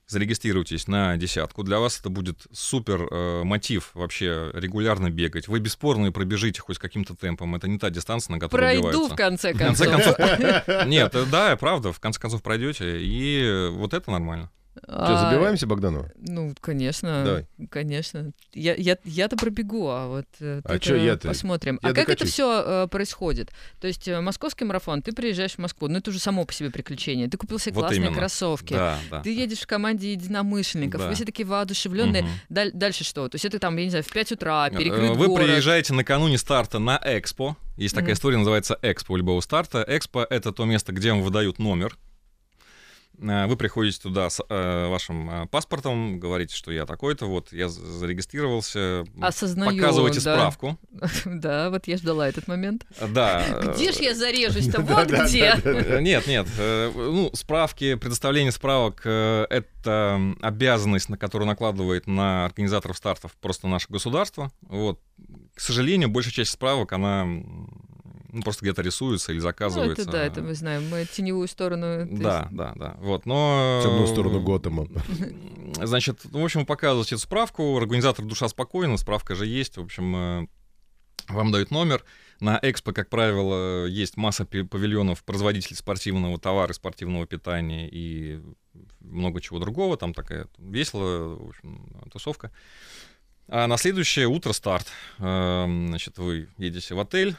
зарегистрируйтесь 0.09 0.89
на 0.89 1.17
десятку. 1.17 1.63
Для 1.63 1.79
вас 1.79 2.01
это 2.01 2.11
будет 2.11 2.47
супер 2.53 3.07
э, 3.11 3.43
мотив 3.45 3.91
вообще 3.95 4.51
регулярно 4.55 5.11
бегать. 5.11 5.49
Вы 5.49 5.61
бесспорно 5.61 6.11
пробежите 6.11 6.61
хоть 6.61 6.79
каким-то 6.79 7.15
темпом. 7.15 7.55
Это 7.55 7.69
не 7.69 7.79
та 7.79 7.91
дистанция, 7.91 8.35
на 8.35 8.41
которой 8.41 8.81
Пройду 8.81 9.05
убивается. 9.05 9.15
в 9.15 9.17
конце 9.17 9.55
концов. 9.55 9.87
В 9.87 9.91
конце 9.91 10.15
концов. 10.15 10.87
Нет, 10.87 11.15
э, 11.15 11.25
да, 11.31 11.57
правда, 11.57 11.93
в 11.93 12.01
конце 12.01 12.19
концов 12.21 12.43
пройдете, 12.43 12.99
и 13.01 13.69
вот 13.71 13.95
это 13.95 14.11
нормально. 14.11 14.51
Что, 14.83 15.19
забиваемся 15.19 15.67
Богдану? 15.67 16.07
Ну, 16.17 16.55
конечно. 16.61 17.25
Давай. 17.25 17.49
Конечно. 17.71 18.33
Я, 18.53 18.75
я, 18.75 18.97
я-то 19.05 19.37
пробегу, 19.37 19.89
а 19.89 20.09
вот 20.09 20.27
э, 20.41 20.61
а 20.65 20.81
что 20.81 20.97
я 20.97 21.17
посмотрим. 21.17 21.79
Я 21.83 21.91
а 21.91 21.93
как 21.93 22.09
это 22.09 22.27
все 22.27 22.85
э, 22.85 22.89
происходит? 22.89 23.51
То 23.81 23.87
есть 23.87 24.09
э, 24.09 24.21
московский 24.21 24.65
марафон, 24.65 25.03
ты 25.03 25.13
приезжаешь 25.13 25.53
в 25.53 25.59
Москву, 25.59 25.89
ну 25.89 25.99
это 25.99 26.11
уже 26.11 26.19
само 26.19 26.45
по 26.45 26.53
себе 26.53 26.71
приключение. 26.71 27.29
Ты 27.29 27.37
купил 27.37 27.59
себе 27.59 27.75
вот 27.75 27.83
классные 27.83 28.07
именно. 28.07 28.17
кроссовки, 28.17 28.75
да, 28.75 28.99
да. 29.11 29.23
ты 29.23 29.35
едешь 29.35 29.61
в 29.61 29.67
команде 29.67 30.13
единомышленников, 30.13 31.01
да. 31.01 31.09
вы 31.09 31.15
все 31.15 31.25
такие 31.25 31.47
воодушевленные. 31.47 32.23
Угу. 32.23 32.31
Даль- 32.51 32.73
дальше 32.73 33.05
что? 33.05 33.29
То 33.29 33.37
есть 33.37 33.45
это 33.45 33.59
там, 33.59 33.77
я 33.77 33.85
не 33.85 33.91
знаю, 33.91 34.05
в 34.05 34.13
5 34.13 34.33
утра, 34.33 34.69
э, 34.69 34.77
перекрыт 34.77 35.17
Вы 35.17 35.27
город. 35.29 35.47
приезжаете 35.47 35.95
накануне 35.95 36.39
старта 36.39 36.79
на 36.79 37.01
Экспо. 37.05 37.57
Есть 37.77 37.95
такая 37.95 38.11
mm 38.11 38.19
история, 38.19 38.37
называется 38.39 38.79
Экспо 38.83 39.17
любого 39.17 39.41
старта. 39.41 39.85
Экспо— 39.87 40.27
это 40.31 40.53
то 40.53 40.65
место, 40.65 40.93
где 40.93 41.13
вам 41.13 41.23
выдают 41.23 41.59
номер 41.59 41.97
вы 43.19 43.57
приходите 43.57 44.01
туда 44.01 44.31
с 44.31 44.41
э, 44.49 44.89
вашим 44.89 45.31
э, 45.31 45.47
паспортом, 45.47 46.21
говорите, 46.21 46.55
что 46.55 46.71
я 46.71 46.87
такой-то, 46.87 47.27
вот 47.27 47.53
я 47.53 47.69
зарегистрировался, 47.69 49.05
Осознаю, 49.21 49.77
показываете 49.77 50.21
да. 50.21 50.37
справку. 50.37 50.79
Да, 51.25 51.71
вот 51.71 51.87
я 51.87 51.97
ждала 51.97 52.29
этот 52.29 52.49
момент. 52.49 52.87
Да. 53.01 53.45
Где 53.75 53.93
ж 53.93 53.97
я 53.97 54.15
зарежусь-то? 54.15 54.83
Вот 54.89 55.11
где. 55.11 55.55
Нет, 56.01 56.27
нет. 56.27 56.47
Ну, 56.57 57.31
справки, 57.35 57.95
предоставление 57.97 58.53
справок— 58.53 59.01
это 59.05 60.35
обязанность, 60.41 61.09
на 61.09 61.19
которую 61.19 61.47
накладывает 61.47 62.07
на 62.07 62.47
организаторов 62.47 62.97
стартов 62.97 63.33
просто 63.41 63.69
наше 63.69 63.87
государство. 63.89 64.51
Вот. 64.63 65.01
К 65.55 65.61
сожалению, 65.61 66.09
большая 66.09 66.33
часть 66.33 66.53
справок, 66.53 66.93
она 66.93 67.27
ну, 68.39 68.43
просто 68.43 68.65
где-то 68.65 68.83
рисуются 68.83 69.33
или 69.33 69.41
заказываются. 69.41 70.05
Ну, 70.05 70.11
это 70.11 70.13
да, 70.13 70.25
это 70.25 70.43
мы 70.43 70.55
знаем. 70.55 70.89
Мы 70.89 71.05
теневую 71.05 71.49
сторону... 71.49 72.07
Да, 72.11 72.41
есть... 72.43 72.57
да, 72.57 72.73
да. 72.77 72.97
Вот, 72.99 73.27
но... 73.27 73.81
Темную 73.83 74.07
сторону 74.07 74.41
Готэма. 74.41 74.87
Значит, 75.83 76.21
в 76.25 76.43
общем, 76.43 76.65
показываете 76.65 77.17
эту 77.17 77.25
справку, 77.25 77.77
организатор 77.77 78.25
душа 78.25 78.49
спокойна, 78.49 78.97
справка 78.97 79.35
же 79.35 79.47
есть, 79.47 79.77
в 79.77 79.83
общем, 79.83 80.17
э, 80.17 80.47
вам 81.29 81.53
дают 81.53 81.71
номер. 81.71 82.05
На 82.41 82.59
Экспо, 82.63 82.93
как 82.93 83.11
правило, 83.11 83.87
есть 83.87 84.17
масса 84.17 84.47
павильонов 84.47 85.25
производителей 85.25 85.77
спортивного 85.77 86.39
товара, 86.39 86.73
спортивного 86.73 87.27
питания 87.27 87.89
и 87.91 88.41
много 89.01 89.41
чего 89.41 89.59
другого. 89.59 89.97
Там 89.97 90.15
такая 90.15 90.47
веселая 90.59 91.35
в 91.35 91.49
общем, 91.49 91.89
тусовка. 92.13 92.53
А 93.49 93.67
на 93.67 93.79
следующее 93.79 94.29
утро 94.29 94.53
старт. 94.53 94.87
Эм, 95.19 95.89
значит, 95.89 96.19
вы 96.19 96.49
едете 96.59 96.95
в 96.95 97.01
отель, 97.01 97.35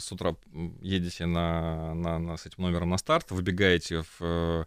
с 0.00 0.12
утра 0.12 0.36
едете 0.80 1.26
на, 1.26 1.94
на, 1.94 2.18
на, 2.18 2.36
с 2.36 2.46
этим 2.46 2.62
номером 2.62 2.90
на 2.90 2.98
старт, 2.98 3.30
выбегаете 3.30 4.02
в, 4.02 4.20
э, 4.20 4.64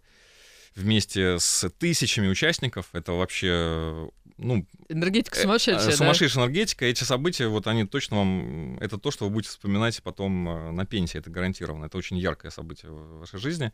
вместе 0.76 1.40
с 1.40 1.70
тысячами 1.78 2.28
участников. 2.28 2.90
Это 2.94 3.14
вообще, 3.14 4.10
ну... 4.38 4.66
Энергетика 4.90 5.40
сумасшедшая, 5.40 5.90
э, 5.90 5.96
Сумасшедшая 5.96 6.46
да? 6.46 6.50
энергетика. 6.50 6.86
Эти 6.86 7.04
события, 7.04 7.48
вот 7.48 7.68
они 7.68 7.86
точно 7.86 8.18
вам... 8.18 8.78
Это 8.80 8.98
то, 8.98 9.12
что 9.12 9.26
вы 9.26 9.32
будете 9.32 9.50
вспоминать 9.50 10.02
потом 10.04 10.50
э, 10.50 10.72
на 10.72 10.86
пенсии, 10.86 11.18
это 11.18 11.30
гарантированно. 11.30 11.86
Это 11.86 11.98
очень 11.98 12.18
яркое 12.18 12.52
событие 12.52 12.92
в 12.92 13.20
вашей 13.20 13.40
жизни. 13.40 13.72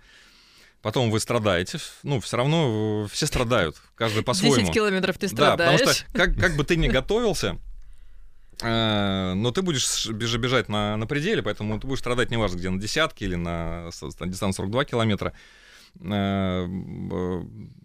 Потом 0.81 1.11
вы 1.11 1.19
страдаете. 1.19 1.79
Ну, 2.03 2.19
все 2.19 2.37
равно 2.37 3.07
все 3.11 3.25
страдают, 3.25 3.77
каждый 3.95 4.23
по-своему. 4.25 4.57
10 4.57 4.73
километров 4.73 5.17
ты 5.17 5.27
страдаешь. 5.27 5.79
Да, 5.79 5.85
потому 5.85 5.93
что 5.93 6.05
как, 6.13 6.35
как 6.35 6.55
бы 6.55 6.63
ты 6.63 6.75
ни 6.75 6.87
готовился, 6.89 7.57
Э, 7.57 7.72
но 8.61 9.51
ты 9.51 9.61
будешь 9.61 10.07
бежать 10.09 10.69
на, 10.69 10.97
на 10.97 11.07
пределе, 11.07 11.41
поэтому 11.41 11.79
ты 11.79 11.87
будешь 11.87 11.99
страдать 11.99 12.31
неважно, 12.31 12.57
где 12.57 12.69
на 12.69 12.79
десятке 12.79 13.25
или 13.25 13.35
на, 13.35 13.89
на 14.19 14.27
дистанции 14.27 14.57
42 14.57 14.85
километра. 14.85 15.33
Э, 16.01 16.67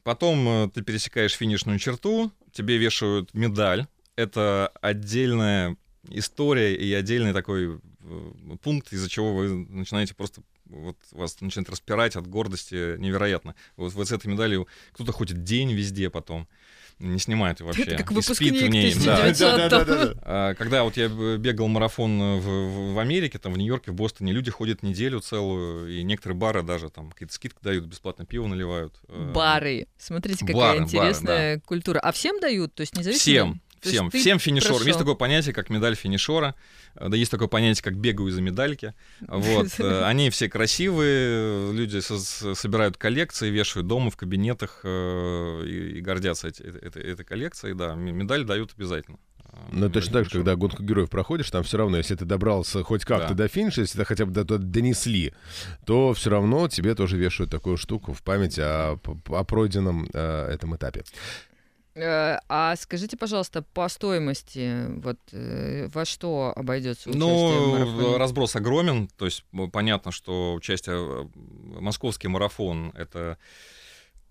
потом 0.02 0.48
э, 0.48 0.70
ты 0.72 0.82
пересекаешь 0.82 1.34
финишную 1.34 1.78
черту, 1.78 2.32
тебе 2.52 2.78
вешают 2.78 3.34
медаль. 3.34 3.86
Это 4.16 4.72
отдельная 4.80 5.76
история 6.08 6.74
и 6.74 6.92
отдельный 6.92 7.32
такой 7.32 7.80
пункт, 8.62 8.92
из-за 8.92 9.08
чего 9.08 9.34
вы 9.34 9.66
начинаете 9.68 10.14
просто 10.14 10.42
вот 10.64 10.96
вас 11.12 11.40
начинает 11.40 11.70
распирать 11.70 12.16
от 12.16 12.26
гордости 12.26 12.96
невероятно. 12.98 13.54
Вот, 13.76 13.92
вот 13.94 14.08
с 14.08 14.12
этой 14.12 14.26
медалью 14.28 14.66
кто-то 14.92 15.12
ходит 15.12 15.42
день 15.42 15.72
везде 15.72 16.10
потом. 16.10 16.48
Не 16.98 17.18
снимает 17.18 17.60
вообще. 17.60 17.82
Это 17.82 17.96
как 17.96 18.12
выпускник 18.12 18.60
в 18.62 18.68
ней. 18.68 18.92
Да. 18.94 19.14
1900 19.18 19.56
Да, 19.56 19.68
да, 19.68 19.84
да, 19.84 20.04
да. 20.06 20.14
А, 20.22 20.54
Когда 20.54 20.82
вот 20.84 20.96
я 20.96 21.08
бегал 21.08 21.68
марафон 21.68 22.18
в, 22.18 22.40
в- 22.40 22.94
в 22.94 22.98
Америке, 22.98 23.38
там 23.38 23.52
в 23.52 23.58
Нью-Йорке, 23.58 23.92
в 23.92 23.94
Бостоне, 23.94 24.32
люди 24.32 24.50
ходят 24.50 24.82
неделю 24.82 25.20
целую, 25.20 25.96
и 25.96 26.02
некоторые 26.02 26.36
бары 26.36 26.62
даже 26.62 26.90
там 26.90 27.10
какие-то 27.10 27.32
скидки 27.34 27.58
дают, 27.62 27.84
бесплатно 27.84 28.24
пиво 28.26 28.46
наливают. 28.46 28.94
Э, 29.08 29.32
Бары. 29.34 29.86
Смотрите, 29.98 30.40
какая 30.40 30.54
Бары, 30.54 30.78
бары, 30.80 30.84
интересная 30.84 31.60
культура. 31.60 31.98
А 32.00 32.12
всем 32.12 32.40
дают? 32.40 32.74
То 32.74 32.80
есть 32.80 32.96
независимо? 32.96 33.18
Всем, 33.20 33.60
всем, 33.80 34.10
ты 34.10 34.18
всем 34.18 34.38
финишерам. 34.38 34.74
прошел. 34.76 34.86
Есть 34.86 34.98
такое 34.98 35.14
понятие, 35.14 35.54
как 35.54 35.70
медаль 35.70 35.94
финишера. 35.94 36.54
Да 36.94 37.16
есть 37.16 37.30
такое 37.30 37.48
понятие, 37.48 37.82
как 37.82 37.96
бегаю 37.96 38.30
за 38.30 38.40
медальки. 38.42 38.94
Вот. 39.20 39.68
э, 39.78 40.02
Они 40.06 40.30
все 40.30 40.48
красивые, 40.48 41.72
люди 41.72 42.00
со- 42.00 42.54
собирают 42.54 42.96
коллекции, 42.96 43.50
вешают 43.50 43.86
дома, 43.86 44.10
в 44.10 44.16
кабинетах 44.16 44.80
э, 44.84 45.62
и, 45.66 45.98
и 45.98 46.00
гордятся 46.00 46.48
эти- 46.48 46.62
этой, 46.62 46.80
этой- 46.80 47.02
этой 47.02 47.24
коллекцией. 47.24 47.74
Да, 47.74 47.94
медаль 47.94 48.44
дают 48.44 48.72
обязательно. 48.76 49.18
Ну, 49.72 49.90
точно 49.90 50.12
так 50.12 50.24
же, 50.24 50.30
когда 50.30 50.56
гонку 50.56 50.82
героев 50.82 51.10
проходишь, 51.10 51.50
там 51.50 51.62
все 51.64 51.78
равно, 51.78 51.96
если 51.96 52.14
ты 52.14 52.24
добрался 52.24 52.82
хоть 52.84 53.04
как-то 53.04 53.28
Да. 53.34 53.44
до 53.44 53.48
финиша, 53.48 53.80
если 53.80 53.94
тебя 53.94 54.04
хотя 54.04 54.24
бы 54.26 54.32
до 54.32 54.44
туда 54.44 54.62
донесли, 54.62 55.32
то 55.84 56.12
все 56.14 56.30
равно 56.30 56.68
тебе 56.68 56.94
тоже 56.94 57.16
вешают 57.16 57.50
такую 57.50 57.76
штуку 57.76 58.12
в 58.12 58.22
память 58.22 58.58
о, 58.58 58.98
о 59.26 59.44
пройденном 59.44 60.08
э, 60.12 60.50
этом 60.52 60.76
этапе. 60.76 61.02
Э, 62.00 62.38
А 62.48 62.76
скажите, 62.76 63.16
пожалуйста, 63.16 63.62
по 63.62 63.88
стоимости, 63.88 64.86
вот 65.00 65.18
э, 65.32 65.88
во 65.92 66.04
что 66.04 66.52
обойдется 66.54 67.10
участие 67.10 67.84
в 67.84 68.00
Ну, 68.00 68.18
разброс 68.18 68.56
огромен. 68.56 69.08
То 69.16 69.24
есть 69.24 69.44
м, 69.52 69.70
понятно, 69.70 70.12
что 70.12 70.54
участие 70.54 70.96
э, 70.96 71.28
московский 71.80 72.28
марафон 72.28 72.92
это 72.96 73.38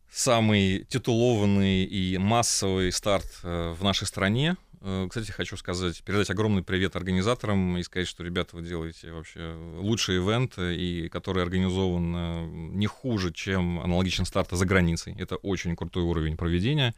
самый 0.10 0.86
титулованный 0.86 1.84
и 1.84 2.18
массовый 2.18 2.92
старт 2.92 3.28
э, 3.44 3.74
в 3.78 3.84
нашей 3.84 4.08
стране. 4.08 4.56
Э, 4.82 5.08
Кстати, 5.10 5.32
хочу 5.32 5.58
сказать, 5.58 6.04
передать 6.04 6.30
огромный 6.30 6.64
привет 6.64 6.96
организаторам 6.96 7.78
и 7.78 7.84
сказать, 7.84 8.08
что, 8.08 8.24
ребята, 8.24 8.56
вы 8.56 8.62
делаете 8.62 9.12
вообще 9.12 9.56
лучший 9.78 10.18
ивент, 10.18 10.54
э, 10.58 10.76
и 10.76 11.10
который 11.10 11.44
организован 11.44 12.14
э, 12.16 12.46
не 12.76 12.88
хуже, 12.88 13.34
чем 13.34 13.80
аналогичный 13.80 14.26
старт 14.26 14.50
за 14.52 14.66
границей. 14.66 15.16
Это 15.18 15.36
очень 15.38 15.76
крутой 15.76 16.04
уровень 16.04 16.38
проведения, 16.38 16.94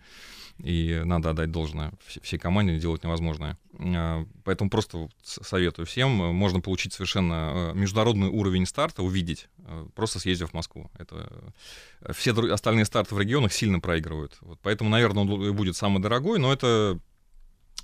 и 0.61 1.01
надо 1.05 1.29
отдать 1.29 1.51
должное 1.51 1.91
вс- 2.05 2.21
всей 2.21 2.37
команде, 2.37 2.77
делать 2.79 3.03
невозможное. 3.03 3.57
А, 3.79 4.25
Поэтому 4.43 4.69
просто 4.69 5.07
советую 5.23 5.85
всем. 5.85 6.21
э, 6.21 6.31
Можно 6.33 6.59
получить 6.59 6.91
совершенно 6.93 7.71
э, 7.73 7.77
международный 7.77 8.27
уровень 8.27 8.65
старта, 8.65 9.03
увидеть, 9.03 9.47
э, 9.59 9.87
просто 9.95 10.19
съездив 10.19 10.49
в 10.49 10.53
Москву. 10.53 10.91
Это 10.97 11.53
э, 12.01 12.11
все 12.11 12.33
остальные 12.51 12.83
старты 12.85 13.15
в 13.15 13.19
регионах 13.19 13.53
сильно 13.53 13.79
проигрывают. 13.79 14.37
Вот 14.41 14.59
поэтому, 14.61 14.89
наверное, 14.89 15.23
он 15.23 15.55
будет 15.55 15.77
самый 15.77 16.01
дорогой, 16.01 16.39
но 16.39 16.51
это, 16.51 16.99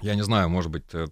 я 0.01 0.15
не 0.15 0.23
знаю, 0.23 0.49
может 0.49 0.71
быть, 0.71 0.83
э, 0.93 1.07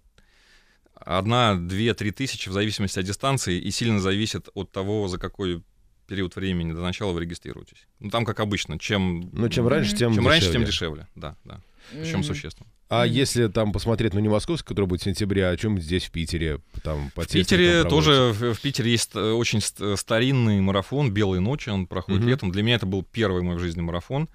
одна, 0.95 1.55
две, 1.55 1.93
три 1.93 2.11
тысячи 2.11 2.49
в 2.49 2.53
зависимости 2.53 2.99
от 2.99 3.05
дистанции 3.05 3.59
и 3.59 3.71
сильно 3.71 3.99
зависит 3.99 4.49
от 4.53 4.71
того, 4.71 5.07
за 5.07 5.17
какой 5.17 5.63
период 6.07 6.36
времени 6.36 6.73
до 6.73 6.81
начала 6.81 7.11
вы 7.13 7.21
регистрируетесь. 7.21 7.88
Ну, 7.99 8.09
там, 8.09 8.25
как 8.25 8.39
обычно, 8.39 8.77
чем, 8.77 9.29
Ну, 9.31 9.49
чем 9.49 9.67
раньше, 9.67 9.95
тем 9.95 10.13
чем 10.13 10.27
раньше, 10.27 10.51
тем 10.51 10.65
дешевле. 10.65 11.07
Да, 11.15 11.36
да. 11.45 11.61
Причем 11.91 12.19
Мгм. 12.19 12.23
существенно. 12.27 12.69
А 12.89 13.05
Мгм. 13.05 13.13
если 13.13 13.47
там 13.47 13.71
посмотреть, 13.71 14.13
ну, 14.13 14.19
не 14.19 14.29
московский, 14.29 14.67
который 14.67 14.86
будет 14.86 15.01
в 15.01 15.03
сентябре, 15.05 15.47
а 15.47 15.57
чем 15.57 15.79
здесь, 15.79 16.05
в 16.05 16.11
Питере, 16.11 16.59
там, 16.84 17.09
по 17.11 17.23
В 17.23 17.27
Питере 17.27 17.84
тоже, 17.86 18.31
в, 18.34 18.53
в 18.53 18.61
Питере 18.61 18.91
есть 18.91 19.15
э, 19.15 19.31
очень 19.31 19.61
ст- 19.61 19.97
старинный 19.97 20.61
марафон 20.61 21.11
«Белые 21.11 21.39
ночи», 21.39 21.69
он 21.69 21.88
проходит 21.88 22.21
Мгм. 22.21 22.29
летом. 22.29 22.51
Для 22.51 22.61
меня 22.63 22.75
это 22.75 22.86
был 22.86 23.03
первый 23.03 23.41
мой 23.41 23.55
в 23.55 23.59
жизни 23.59 23.81
марафон, 23.81 24.29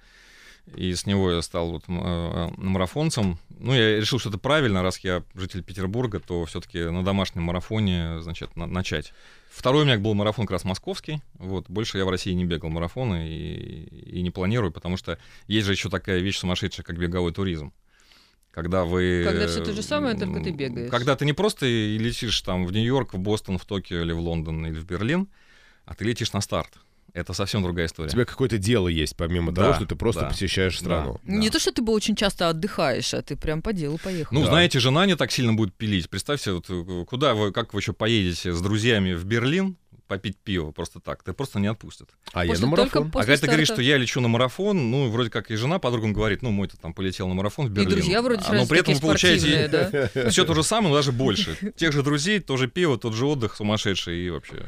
и 0.75 0.93
с 0.93 1.05
него 1.05 1.31
я 1.31 1.41
стал 1.41 1.71
вот 1.71 1.83
м- 1.87 2.01
э, 2.03 2.49
марафонцем. 2.57 3.37
Ну, 3.49 3.73
я 3.73 3.97
решил, 3.97 4.19
что 4.19 4.29
это 4.29 4.37
правильно, 4.37 4.81
раз 4.81 4.99
я 4.99 5.23
житель 5.35 5.63
Петербурга, 5.63 6.19
то 6.19 6.45
все-таки 6.45 6.79
на 6.83 7.03
домашнем 7.03 7.43
марафоне, 7.43 8.21
значит, 8.21 8.55
на- 8.55 8.67
начать. 8.67 9.13
Второй 9.49 9.81
у 9.81 9.85
меня 9.85 9.97
был 9.97 10.13
марафон 10.13 10.45
как 10.45 10.51
раз 10.53 10.63
московский, 10.63 11.21
вот, 11.33 11.69
больше 11.69 11.97
я 11.97 12.05
в 12.05 12.09
России 12.09 12.31
не 12.33 12.45
бегал 12.45 12.69
марафоны 12.69 13.27
и, 13.27 14.17
и 14.17 14.21
не 14.21 14.29
планирую, 14.31 14.71
потому 14.71 14.95
что 14.95 15.17
есть 15.47 15.65
же 15.65 15.73
еще 15.73 15.89
такая 15.89 16.19
вещь 16.19 16.37
сумасшедшая, 16.37 16.85
как 16.85 16.97
беговой 16.97 17.33
туризм. 17.33 17.73
Когда 18.51 18.83
вы... 18.83 19.23
Когда 19.25 19.47
всё 19.47 19.63
то 19.63 19.73
же 19.73 19.81
самое, 19.83 20.15
только 20.17 20.39
ты 20.41 20.51
бегаешь. 20.51 20.89
Когда 20.89 21.15
ты 21.15 21.25
не 21.25 21.33
просто 21.33 21.65
летишь 21.65 22.39
там 22.41 22.65
в 22.65 22.71
Нью-Йорк, 22.71 23.13
в 23.13 23.19
Бостон, 23.19 23.57
в 23.57 23.65
Токио 23.65 24.01
или 24.01 24.11
в 24.11 24.19
Лондон 24.19 24.65
или 24.65 24.79
в 24.79 24.85
Берлин, 24.85 25.27
а 25.85 25.93
ты 25.95 26.05
летишь 26.05 26.33
на 26.33 26.41
старт. 26.41 26.73
Это 27.13 27.33
совсем 27.33 27.63
другая 27.63 27.85
У 27.85 27.87
история. 27.87 28.09
тебя 28.09 28.25
какое-то 28.25 28.57
дело 28.57 28.87
есть, 28.87 29.15
помимо 29.15 29.51
Да, 29.51 29.61
того, 29.63 29.73
что 29.75 29.85
ты 29.85 29.95
просто 29.95 30.21
да, 30.21 30.27
посещаешь 30.29 30.77
страну. 30.77 31.19
Да. 31.23 31.33
Не 31.33 31.49
то, 31.49 31.59
что 31.59 31.71
ты 31.71 31.81
бы 31.81 31.93
очень 31.93 32.15
часто 32.15 32.49
отдыхаешь, 32.49 33.13
а 33.13 33.21
ты 33.21 33.35
прям 33.35 33.61
по 33.61 33.73
делу 33.73 33.97
поехал. 34.03 34.33
Ну, 34.33 34.41
Да. 34.41 34.47
знаете, 34.51 34.79
жена 34.79 35.05
не 35.05 35.15
так 35.15 35.31
сильно 35.31 35.53
будет 35.53 35.73
пилить. 35.73 36.09
Представьте, 36.09 36.51
вот, 36.53 36.65
э, 36.69 37.05
куда 37.05 37.33
вы, 37.33 37.51
как 37.51 37.73
вы 37.73 37.79
еще 37.79 37.93
поедете 37.93 38.53
с 38.53 38.61
друзьями 38.61 39.13
в 39.13 39.25
Берлин 39.25 39.75
попить 40.07 40.37
пиво 40.37 40.71
просто 40.71 40.99
так? 40.99 41.21
Ты 41.21 41.33
просто 41.33 41.59
не 41.59 41.67
отпустят. 41.67 42.09
А 42.33 42.43
я 42.43 42.49
После- 42.51 42.65
на 42.65 42.75
только 42.75 42.99
марафон. 43.01 43.21
а 43.21 43.23
когда 43.25 43.37
ты 43.41 43.45
говоришь, 43.47 43.67
что 43.67 43.81
я 43.83 43.95
лечу 43.97 44.19
на 44.21 44.27
марафон, 44.27 44.89
ну, 44.89 45.07
вроде 45.09 45.29
как 45.29 45.51
и 45.51 45.55
жена 45.55 45.77
подругам 45.77 46.13
говорит, 46.13 46.41
ну, 46.41 46.49
мой-то 46.49 46.77
там 46.77 46.93
полетел 46.95 47.27
на 47.27 47.35
марафон 47.35 47.67
в 47.67 47.69
И 47.69 47.73
Берлин. 47.73 47.91
друзья 47.91 48.21
вроде 48.23 48.43
А, 48.47 48.53
Но 48.53 48.65
при 48.65 48.79
этом 48.79 48.95
вы 48.95 49.01
получаете 49.01 49.67
да? 49.67 50.09
все 50.31 50.45
то 50.45 50.55
же 50.55 50.63
самое, 50.63 50.89
но 50.89 50.95
даже 50.95 51.11
больше. 51.11 51.55
Тех 51.75 51.91
же 51.91 52.01
друзей, 52.01 52.39
тоже 52.39 52.67
пиво, 52.67 52.97
тот 52.97 53.13
же 53.13 53.27
отдых 53.27 53.55
сумасшедший 53.55 54.17
и 54.25 54.29
вообще. 54.31 54.65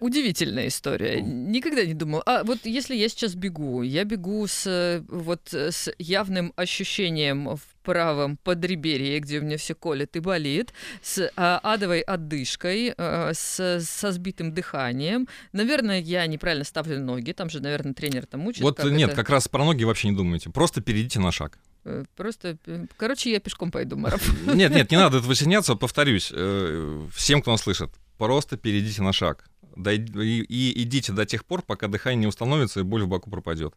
Удивительная 0.00 0.68
история. 0.68 1.20
Никогда 1.20 1.84
не 1.84 1.94
думал. 1.94 2.22
А 2.24 2.42
вот 2.42 2.60
если 2.64 2.96
я 2.96 3.08
сейчас 3.08 3.34
бегу, 3.34 3.82
я 3.82 4.04
бегу 4.04 4.46
с 4.46 5.04
вот 5.08 5.52
с 5.52 5.92
явным 5.98 6.54
ощущением 6.56 7.56
в 7.56 7.60
правом 7.82 8.38
подреберье, 8.38 9.18
где 9.20 9.38
у 9.38 9.42
меня 9.42 9.58
все 9.58 9.74
колет 9.74 10.16
и 10.16 10.20
болит, 10.20 10.72
с 11.02 11.30
а, 11.36 11.58
адовой 11.62 12.00
отдышкой, 12.00 12.94
а, 12.96 13.32
с, 13.34 13.80
со 13.80 14.12
сбитым 14.12 14.52
дыханием. 14.52 15.28
Наверное, 15.52 16.00
я 16.00 16.26
неправильно 16.26 16.64
ставлю 16.64 17.00
ноги. 17.00 17.32
Там 17.32 17.50
же, 17.50 17.60
наверное, 17.60 17.92
тренер 17.92 18.26
там 18.26 18.46
учит. 18.46 18.62
Вот 18.62 18.76
как 18.76 18.90
нет, 18.90 19.10
это. 19.10 19.16
как 19.16 19.30
раз 19.30 19.48
про 19.48 19.64
ноги 19.64 19.84
вообще 19.84 20.08
не 20.08 20.16
думайте. 20.16 20.50
Просто 20.50 20.80
перейдите 20.80 21.20
на 21.20 21.32
шаг. 21.32 21.58
Э, 21.84 22.04
Просто, 22.16 22.56
э, 22.66 22.86
короче, 22.96 23.32
я 23.32 23.40
пешком 23.40 23.70
пойду 23.70 23.96
марафон. 23.96 24.56
Нет, 24.56 24.72
нет, 24.72 24.90
не 24.90 24.96
надо 24.96 25.18
этого 25.18 25.34
стесняться. 25.34 25.74
Повторюсь, 25.74 26.30
э, 26.32 27.06
всем, 27.14 27.42
кто 27.42 27.50
нас 27.50 27.62
слышит, 27.62 27.90
просто 28.18 28.56
перейдите 28.56 29.02
на 29.02 29.12
шаг. 29.12 29.49
И, 29.76 30.42
и 30.48 30.82
идите 30.82 31.12
до 31.12 31.26
тех 31.26 31.44
пор, 31.44 31.62
пока 31.62 31.88
дыхание 31.88 32.20
не 32.20 32.26
установится 32.26 32.80
и 32.80 32.82
боль 32.82 33.02
в 33.04 33.08
боку 33.08 33.30
пропадет. 33.30 33.74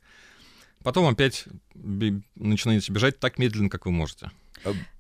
Потом 0.84 1.08
опять 1.08 1.46
начинаете 2.36 2.92
бежать 2.92 3.20
так 3.20 3.38
медленно, 3.38 3.70
как 3.70 3.86
вы 3.86 3.92
можете. 3.92 4.32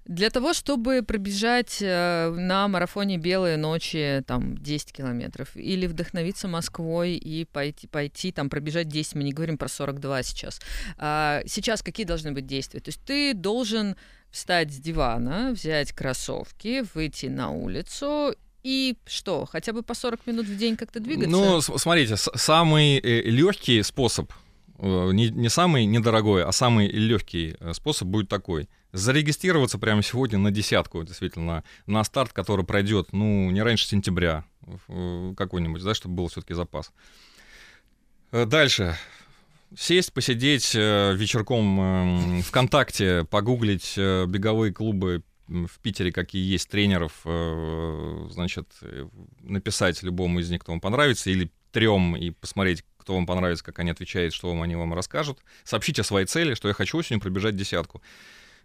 Для 0.06 0.30
того, 0.30 0.54
чтобы 0.54 1.02
пробежать 1.02 1.78
э, 1.82 2.30
на 2.30 2.68
марафоне 2.68 3.18
«Белые 3.18 3.56
ночи» 3.56 4.22
там 4.28 4.58
10 4.58 4.91
километров 4.91 5.56
или 5.56 5.88
вдохновиться 5.88 6.50
Москвой 6.50 7.14
и 7.14 7.46
пойти, 7.46 7.88
пойти 7.88 8.34
там 8.34 8.50
пробежать 8.50 8.89
10, 8.89 9.16
мы 9.16 9.24
не 9.24 9.32
говорим 9.32 9.58
про 9.58 9.70
42 9.70 10.24
сейчас. 10.24 10.60
А, 10.98 11.41
сейчас 11.46 11.82
какие 11.82 12.06
должны 12.06 12.34
быть 12.34 12.46
действия? 12.46 12.82
То 12.82 12.89
есть 12.89 13.02
ты 13.06 13.34
должен 13.34 13.96
встать 14.30 14.74
с 14.74 14.78
дивана, 14.78 15.52
взять 15.54 15.94
кроссовки, 15.94 16.84
выйти 16.94 17.28
на 17.28 17.52
улицу 17.52 18.36
и 18.64 18.97
что, 19.05 19.45
хотя 19.45 19.74
бы 19.74 19.84
по 19.84 19.93
40 19.93 20.26
минут 20.26 20.45
в 20.45 20.57
день 20.57 20.78
как-то 20.78 20.99
двигаться? 20.99 21.30
Ну, 21.30 21.61
смотрите, 21.61 22.16
самый 22.16 22.99
легкий 22.99 23.84
способ, 23.84 24.32
э, 24.80 25.09
не, 25.14 25.30
не 25.30 25.49
самый 25.49 25.86
недорогой, 25.86 26.43
а 26.45 26.51
самый 26.51 26.88
легкий 26.88 27.55
э, 27.59 27.74
способ 27.74 28.07
будет 28.07 28.30
такой. 28.30 28.70
Зарегистрироваться 28.93 29.78
прямо 29.80 30.01
сегодня 30.01 30.38
на 30.38 30.51
десятку, 30.51 31.03
действительно, 31.03 31.64
на 31.88 32.03
старт, 32.03 32.32
который 32.32 32.64
пройдет, 32.64 33.11
ну, 33.11 33.51
не 33.51 33.61
раньше 33.61 33.86
сентября 33.86 34.45
э, 34.88 35.34
какой-нибудь, 35.36 35.84
да, 35.84 35.93
чтобы 35.93 36.16
был 36.16 36.28
все-таки 36.30 36.53
запас. 36.53 36.91
Э, 38.32 38.45
Дальше. 38.45 38.97
Сесть, 39.78 40.14
посидеть 40.14 40.74
э, 40.76 41.14
вечерком 41.16 42.38
э, 42.38 42.41
ВКонтакте, 42.43 43.26
погуглить 43.26 43.95
э, 43.97 44.26
беговые 44.28 44.72
клубы 44.72 45.24
в 45.48 45.80
Питере, 45.82 46.12
какие 46.12 46.44
есть 46.44 46.70
тренеров, 46.70 47.22
э, 47.26 48.28
значит, 48.32 48.68
э, 48.82 49.08
написать 49.41 50.02
любому 50.04 50.39
из 50.39 50.50
них, 50.50 50.62
кто 50.62 50.72
вам 50.72 50.82
понравится, 50.82 51.30
или 51.30 51.52
трем, 51.72 52.16
и 52.16 52.30
посмотреть, 52.32 52.84
кто 52.98 53.16
вам 53.16 53.26
понравится, 53.26 53.64
как 53.64 53.80
они 53.80 53.91
отвечают, 53.91 54.34
что 54.34 54.50
вам 54.50 54.62
они 54.62 54.76
вам 54.76 54.94
расскажут. 54.94 55.39
Сообщите 55.64 56.02
о 56.02 56.06
своей 56.06 56.26
цели, 56.26 56.54
что 56.54 56.68
я 56.68 56.74
хочу 56.74 56.98
осенью 56.98 57.22
пробежать 57.22 57.56
десятку. 57.56 58.02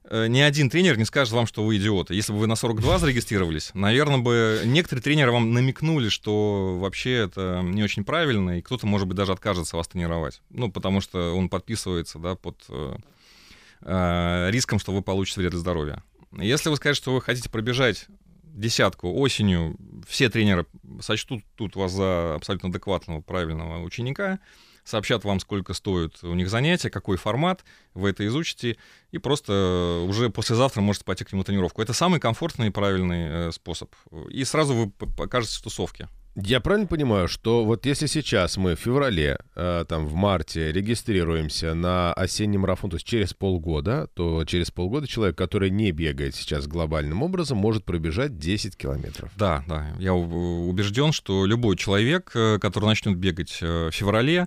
Э, 0.04 0.26
Ни 0.28 0.40
один 0.40 0.70
тренер 0.70 0.96
не 0.96 1.04
скажет 1.04 1.34
вам, 1.34 1.46
что 1.46 1.64
вы 1.64 1.76
идиоты. 1.76 2.14
Если 2.14 2.32
бы 2.32 2.38
вы 2.38 2.46
на 2.46 2.54
42 2.54 2.98
зарегистрировались, 2.98 3.70
наверное, 3.74 4.18
бы 4.18 4.62
некоторые 4.64 5.02
тренеры 5.02 5.32
вам 5.32 5.52
намекнули, 5.52 6.08
что 6.08 6.78
вообще 6.78 7.14
это 7.14 7.60
не 7.64 7.82
очень 7.82 8.04
правильно, 8.04 8.58
и 8.58 8.62
кто-то, 8.62 8.86
может 8.86 9.08
быть, 9.08 9.16
даже 9.16 9.32
откажется 9.32 9.76
вас 9.76 9.88
тренировать. 9.88 10.40
Ну, 10.50 10.70
потому 10.70 11.00
что 11.00 11.34
он 11.34 11.48
подписывается, 11.48 12.18
да, 12.18 12.36
под 12.36 12.64
э, 12.68 14.50
риском, 14.50 14.78
что 14.78 14.92
вы 14.92 15.02
получите 15.02 15.40
вред 15.40 15.50
для 15.50 15.60
здоровья. 15.60 16.02
Если 16.32 16.68
вы 16.68 16.76
скажете, 16.76 17.02
что 17.02 17.14
вы 17.14 17.20
хотите 17.20 17.48
пробежать 17.48 18.06
десятку 18.42 19.12
осенью, 19.14 19.76
все 20.06 20.28
тренеры 20.28 20.66
сочтут 21.00 21.42
тут 21.54 21.76
вас 21.76 21.92
за 21.92 22.34
абсолютно 22.34 22.68
адекватного, 22.70 23.20
правильного 23.20 23.82
ученика, 23.82 24.40
сообщат 24.84 25.24
вам, 25.24 25.38
сколько 25.38 25.74
стоит 25.74 26.22
у 26.22 26.34
них 26.34 26.48
занятия, 26.48 26.90
какой 26.90 27.16
формат, 27.16 27.64
вы 27.94 28.10
это 28.10 28.26
изучите, 28.26 28.76
и 29.10 29.18
просто 29.18 30.04
уже 30.08 30.30
послезавтра 30.30 30.80
можете 30.80 31.04
пойти 31.04 31.24
к 31.24 31.32
нему 31.32 31.44
тренировку. 31.44 31.82
Это 31.82 31.92
самый 31.92 32.20
комфортный 32.20 32.68
и 32.68 32.70
правильный 32.70 33.48
э, 33.48 33.52
способ. 33.52 33.94
И 34.30 34.44
сразу 34.44 34.74
вы 34.74 34.90
покажете 34.90 35.58
в 35.58 35.62
тусовке. 35.62 36.08
Я 36.40 36.60
правильно 36.60 36.86
понимаю, 36.86 37.26
что 37.26 37.64
вот 37.64 37.84
если 37.84 38.06
сейчас 38.06 38.56
мы 38.56 38.76
в 38.76 38.78
феврале, 38.78 39.38
э, 39.56 39.84
там 39.88 40.06
в 40.06 40.14
марте 40.14 40.70
регистрируемся 40.70 41.74
на 41.74 42.12
осенний 42.12 42.58
марафон, 42.58 42.90
то 42.90 42.96
есть 42.96 43.06
через 43.06 43.34
полгода, 43.34 44.08
то 44.14 44.44
через 44.44 44.70
полгода 44.70 45.08
человек, 45.08 45.36
который 45.36 45.68
не 45.70 45.90
бегает 45.90 46.36
сейчас 46.36 46.68
глобальным 46.68 47.24
образом, 47.24 47.58
может 47.58 47.84
пробежать 47.84 48.38
10 48.38 48.76
километров. 48.76 49.32
Да, 49.36 49.64
да. 49.66 49.88
Я 49.98 50.14
убежден, 50.14 51.10
что 51.10 51.44
любой 51.44 51.76
человек, 51.76 52.30
э, 52.36 52.60
который 52.60 52.84
начнет 52.84 53.16
бегать 53.16 53.58
э, 53.60 53.88
в 53.88 53.90
феврале, 53.90 54.46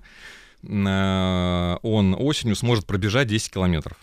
э, 0.64 1.78
он 1.82 2.16
осенью 2.18 2.56
сможет 2.56 2.86
пробежать 2.86 3.28
10 3.28 3.52
километров. 3.52 3.98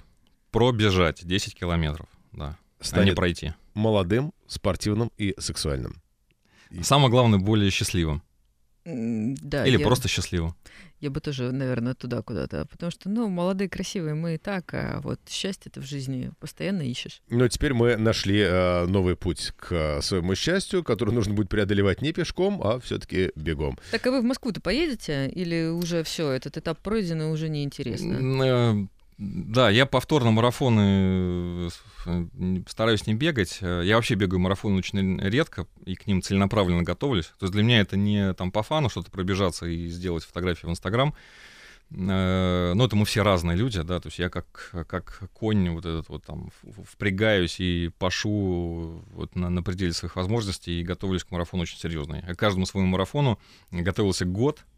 Пробежать 0.51 1.27
10 1.27 1.55
километров, 1.55 2.09
да. 2.33 2.59
Станет 2.81 3.07
а 3.07 3.11
не 3.11 3.17
пройти. 3.17 3.53
Молодым, 3.73 4.35
спортивным 4.47 5.11
и 5.17 5.35
сексуальным. 5.39 6.03
Самое 6.83 7.11
главное, 7.11 7.39
более 7.39 7.71
счастливым. 7.71 8.23
Да, 8.85 9.67
Или 9.67 9.77
я, 9.77 9.85
просто 9.85 10.09
счастливым. 10.09 10.55
Я 11.01 11.11
бы 11.11 11.21
тоже, 11.21 11.53
наверное, 11.53 11.95
туда 11.95 12.23
куда-то. 12.23 12.65
Потому 12.71 12.91
что, 12.91 13.11
ну, 13.11 13.29
молодые, 13.29 13.69
красивые 13.69 14.15
мы 14.15 14.35
и 14.35 14.39
так, 14.39 14.73
а 14.73 15.01
вот 15.03 15.21
счастье-то 15.29 15.83
в 15.83 15.85
жизни 15.85 16.31
постоянно 16.41 16.83
ищешь. 16.83 17.21
Но 17.29 17.47
теперь 17.49 17.75
мы 17.75 17.97
нашли 17.97 18.41
э, 18.41 18.87
новый 18.87 19.15
путь 19.15 19.53
к 19.57 20.01
своему 20.01 20.35
счастью, 20.35 20.83
который 20.83 21.13
нужно 21.13 21.35
будет 21.35 21.51
преодолевать 21.51 22.01
не 22.01 22.13
пешком, 22.13 22.63
а 22.63 22.81
все-таки 22.81 23.31
бегом. 23.37 23.79
Так 23.91 24.07
а 24.07 24.11
вы 24.11 24.23
в 24.23 24.25
Москву-то 24.25 24.63
поедете? 24.63 25.29
Или 25.29 25.69
уже 25.69 26.03
все, 26.03 26.31
этот 26.31 26.57
этап 26.57 26.79
пройден 26.79 27.21
и 27.21 27.25
уже 27.27 27.51
неинтересно? 27.51 28.89
Э, 29.19 29.23
да, 29.23 29.71
я 29.71 29.87
повторно 29.87 30.31
марафоны 30.31 31.69
э, 32.07 32.61
стараюсь 32.69 33.07
не 33.07 33.15
бегать. 33.15 33.59
Э, 33.61 33.83
я 33.85 33.97
вообще 33.97 34.15
бегаю 34.15 34.41
марафоны 34.41 34.79
очень 34.79 35.21
редко 35.21 35.67
и 35.85 35.95
к 35.95 36.07
ним 36.07 36.23
целенаправленно 36.23 36.83
готовлюсь. 36.83 37.27
То 37.39 37.47
есть 37.47 37.53
для 37.53 37.63
меня 37.63 37.81
это 37.81 37.97
не 37.97 38.33
там 38.35 38.53
по 38.53 38.63
фану 38.63 38.89
что-то 38.89 39.11
пробежаться 39.11 39.67
и 39.67 39.89
сделать 39.89 40.25
фотографии 40.25 40.67
в 40.67 40.71
Инстаграм. 40.71 41.15
Э, 41.91 42.73
но 42.75 42.85
это 42.85 42.97
мы 42.97 43.05
все 43.07 43.23
разные 43.23 43.57
люди, 43.57 43.81
да, 43.81 43.99
то 43.99 44.09
есть 44.09 44.19
я 44.19 44.29
как, 44.29 44.75
как 44.87 45.31
конь 45.33 45.71
вот 45.71 45.87
этот 45.87 46.11
вот 46.11 46.23
там 46.23 46.51
впрягаюсь 46.87 47.61
и 47.61 47.91
пашу 47.99 49.03
вот 49.13 49.35
на, 49.35 49.49
на 49.49 49.63
пределе 49.63 49.95
своих 49.95 50.15
возможностей 50.15 50.81
и 50.81 50.85
готовлюсь 50.85 51.25
к 51.25 51.31
марафону 51.31 51.63
очень 51.63 51.79
серьезно. 51.79 52.23
Я 52.27 52.35
к 52.35 52.39
каждому 52.39 52.67
своему 52.67 52.91
марафону 52.91 53.39
готовился 53.71 54.27
год, 54.27 54.65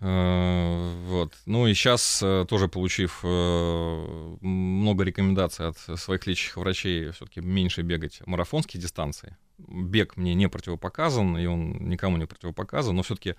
вот. 0.00 1.32
Ну 1.46 1.66
и 1.66 1.74
сейчас, 1.74 2.20
э, 2.22 2.46
тоже 2.48 2.68
получив 2.68 3.20
э, 3.24 4.36
много 4.40 5.02
рекомендаций 5.02 5.66
от 5.66 5.76
своих 5.98 6.26
лечащих 6.26 6.56
врачей, 6.56 7.10
все-таки 7.10 7.40
меньше 7.40 7.82
бегать 7.82 8.20
марафонские 8.24 8.80
дистанции. 8.80 9.36
Бег 9.58 10.16
мне 10.16 10.34
не 10.34 10.48
противопоказан, 10.48 11.36
и 11.36 11.46
он 11.46 11.88
никому 11.88 12.16
не 12.16 12.26
противопоказан, 12.26 12.94
но 12.94 13.02
все-таки 13.02 13.34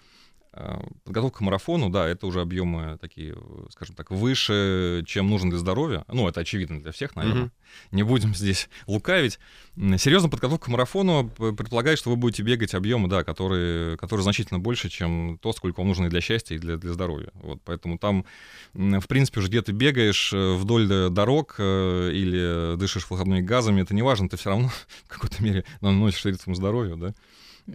подготовка 1.03 1.39
к 1.39 1.41
марафону, 1.41 1.89
да, 1.89 2.07
это 2.07 2.25
уже 2.25 2.41
объемы 2.41 2.97
такие, 2.99 3.37
скажем 3.69 3.95
так, 3.95 4.11
выше, 4.11 5.03
чем 5.05 5.29
нужно 5.29 5.51
для 5.51 5.59
здоровья. 5.59 6.05
Ну, 6.07 6.27
это 6.27 6.41
очевидно 6.41 6.81
для 6.81 6.91
всех, 6.91 7.15
наверное. 7.15 7.45
Mm-hmm. 7.45 7.51
Не 7.91 8.03
будем 8.03 8.33
здесь 8.35 8.69
лукавить. 8.87 9.39
Серьезно, 9.75 10.29
подготовка 10.29 10.65
к 10.65 10.67
марафону 10.69 11.29
предполагает, 11.29 11.99
что 11.99 12.09
вы 12.09 12.15
будете 12.15 12.43
бегать 12.43 12.73
объемы, 12.73 13.07
да, 13.07 13.23
которые, 13.23 13.95
которые 13.97 14.23
значительно 14.23 14.59
больше, 14.59 14.89
чем 14.89 15.37
то, 15.41 15.53
сколько 15.53 15.79
вам 15.79 15.87
нужно 15.89 16.05
и 16.05 16.09
для 16.09 16.21
счастья, 16.21 16.55
и 16.55 16.59
для, 16.59 16.77
для 16.77 16.93
здоровья. 16.93 17.29
Вот, 17.35 17.61
поэтому 17.63 17.97
там, 17.97 18.25
в 18.73 19.07
принципе, 19.07 19.39
уже 19.39 19.49
где 19.49 19.61
ты 19.61 19.71
бегаешь 19.71 20.33
э, 20.33 20.53
вдоль 20.55 20.87
дорог 21.09 21.55
э, 21.59 22.11
или 22.11 22.75
дышишь 22.75 23.09
выходными 23.09 23.41
газами, 23.41 23.81
это 23.81 23.93
не 23.93 24.01
важно, 24.01 24.27
ты 24.27 24.37
все 24.37 24.49
равно 24.49 24.69
в 25.05 25.07
какой-то 25.07 25.43
мере 25.43 25.63
наносишь 25.81 26.21
своему 26.21 26.55
здоровью, 26.55 26.97
да. 26.97 27.13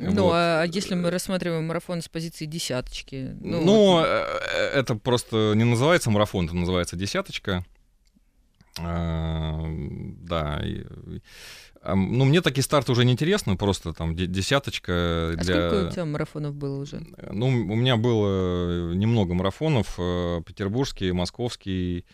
Ну, 0.01 0.24
вот. 0.24 0.32
а 0.34 0.64
если 0.64 0.95
мы 0.95 1.11
рассматриваем 1.11 1.66
марафон 1.66 2.03
с 2.03 2.09
позиции 2.09 2.47
десяточки? 2.47 3.36
Ну, 3.40 3.61
ну 3.61 3.76
вот... 3.92 4.07
Э, 4.07 4.24
это 4.74 4.97
просто 4.97 5.53
не 5.55 5.64
называется 5.64 6.11
марафон, 6.11 6.47
это 6.47 6.57
называется 6.57 6.97
десяточка. 6.97 7.64
А, 8.80 9.62
да. 9.68 10.62
Ну, 11.84 12.24
мне 12.24 12.40
такие 12.40 12.64
старты 12.64 12.90
уже 12.92 13.05
не 13.05 13.12
интересны, 13.12 13.57
просто 13.57 13.92
там 13.92 14.16
десяточка. 14.16 14.92
А 14.92 15.36
для... 15.36 15.68
сколько 15.68 15.88
у 15.88 15.92
тебя 15.92 16.05
марафонов 16.05 16.55
было 16.55 16.80
уже? 16.80 17.01
Ну, 17.30 17.47
у 17.47 17.76
меня 17.76 17.97
было 17.97 18.92
немного 18.95 19.34
марафонов. 19.34 19.95
Э, 19.99 20.40
петербургский, 20.45 21.12
московский, 21.12 22.05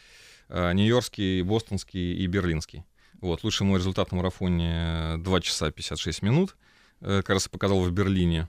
э, 0.49 0.73
нью-йоркский, 0.75 1.43
бостонский 1.43 2.15
и 2.15 2.27
берлинский. 2.27 2.85
Вот, 3.23 3.43
лучший 3.45 3.67
мой 3.67 3.79
результат 3.79 4.11
на 4.13 4.19
марафоне 4.19 5.17
2 5.19 5.41
часа 5.41 5.71
56 5.71 6.23
минут. 6.23 6.51
Э, 6.51 6.70
как 7.01 7.31
раз 7.31 7.49
показал 7.49 7.81
в 7.81 7.91
Берлине. 7.91 8.49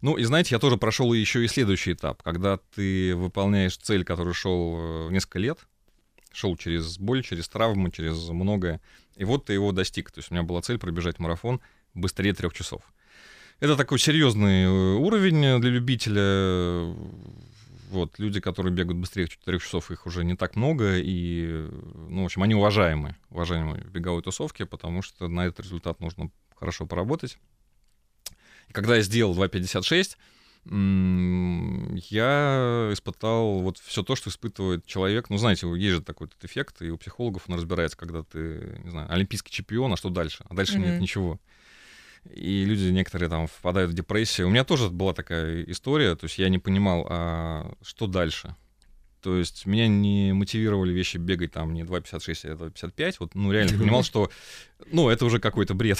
Ну, 0.00 0.16
и 0.16 0.24
знаете, 0.24 0.54
я 0.54 0.58
тоже 0.58 0.76
прошел 0.76 1.12
еще 1.12 1.44
и 1.44 1.48
следующий 1.48 1.92
этап, 1.92 2.22
когда 2.22 2.58
ты 2.74 3.14
выполняешь 3.14 3.76
цель, 3.76 4.04
которую 4.04 4.34
шел 4.34 4.76
э, 4.78 5.08
несколько 5.10 5.38
лет, 5.38 5.58
шел 6.32 6.56
через 6.56 6.98
боль, 6.98 7.22
через 7.22 7.48
травмы, 7.48 7.90
через 7.90 8.28
многое, 8.28 8.80
и 9.16 9.24
вот 9.24 9.46
ты 9.46 9.52
его 9.54 9.72
достиг. 9.72 10.10
То 10.10 10.20
есть 10.20 10.30
у 10.30 10.34
меня 10.34 10.44
была 10.44 10.62
цель 10.62 10.78
пробежать 10.78 11.18
марафон 11.18 11.60
быстрее 11.94 12.32
трех 12.32 12.54
часов. 12.54 12.82
Это 13.60 13.76
такой 13.76 13.98
серьезный 13.98 14.64
э, 14.64 14.68
уровень 14.68 15.60
для 15.60 15.70
любителя. 15.70 16.94
Вот, 17.90 18.18
люди, 18.18 18.40
которые 18.40 18.72
бегают 18.72 18.98
быстрее 18.98 19.28
четырех 19.28 19.62
часов, 19.62 19.90
их 19.90 20.06
уже 20.06 20.24
не 20.24 20.34
так 20.34 20.56
много, 20.56 20.96
и, 20.96 21.68
ну, 22.08 22.22
в 22.22 22.24
общем, 22.24 22.42
они 22.42 22.54
уважаемые, 22.54 23.16
уважаемые 23.28 23.84
в 23.84 23.90
беговой 23.90 24.22
тусовке, 24.22 24.64
потому 24.64 25.02
что 25.02 25.28
на 25.28 25.44
этот 25.44 25.66
результат 25.66 26.00
нужно 26.00 26.30
хорошо 26.56 26.86
поработать. 26.86 27.38
Когда 28.72 28.96
я 28.96 29.02
сделал 29.02 29.34
2.56, 29.36 30.16
я 32.10 32.90
испытал 32.92 33.58
вот 33.60 33.78
все 33.78 34.02
то, 34.02 34.14
что 34.14 34.30
испытывает 34.30 34.86
человек. 34.86 35.28
Ну, 35.28 35.36
знаете, 35.36 35.66
есть 35.76 35.94
же 35.96 36.02
такой 36.02 36.28
этот 36.28 36.44
эффект, 36.44 36.82
и 36.82 36.90
у 36.90 36.96
психологов 36.98 37.48
он 37.48 37.56
разбирается, 37.56 37.96
когда 37.96 38.22
ты, 38.22 38.80
не 38.84 38.90
знаю, 38.90 39.10
олимпийский 39.12 39.50
чемпион, 39.50 39.92
а 39.92 39.96
что 39.96 40.08
дальше? 40.08 40.44
А 40.48 40.54
дальше 40.54 40.74
mm-hmm. 40.74 40.92
нет 40.92 41.00
ничего. 41.00 41.40
И 42.30 42.64
люди 42.64 42.84
некоторые 42.92 43.28
там 43.28 43.48
впадают 43.48 43.90
в 43.90 43.94
депрессию. 43.94 44.46
У 44.46 44.50
меня 44.50 44.62
тоже 44.62 44.88
была 44.90 45.12
такая 45.12 45.64
история, 45.64 46.14
то 46.14 46.26
есть 46.26 46.38
я 46.38 46.48
не 46.48 46.60
понимал, 46.60 47.06
а 47.10 47.74
что 47.82 48.06
дальше? 48.06 48.54
То 49.22 49.36
есть 49.36 49.66
меня 49.66 49.86
не 49.86 50.32
мотивировали 50.32 50.92
вещи 50.92 51.16
бегать 51.16 51.52
там 51.52 51.72
не 51.74 51.82
2.56, 51.82 52.50
а 52.50 52.54
2.55. 52.56 53.16
Вот, 53.20 53.34
ну, 53.36 53.52
реально 53.52 53.78
понимал, 53.78 54.02
что, 54.02 54.30
ну, 54.90 55.08
это 55.08 55.24
уже 55.24 55.38
какой-то 55.38 55.74
бред. 55.74 55.98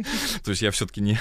То 0.44 0.50
есть 0.50 0.60
я 0.60 0.72
все-таки 0.72 1.00
не... 1.00 1.18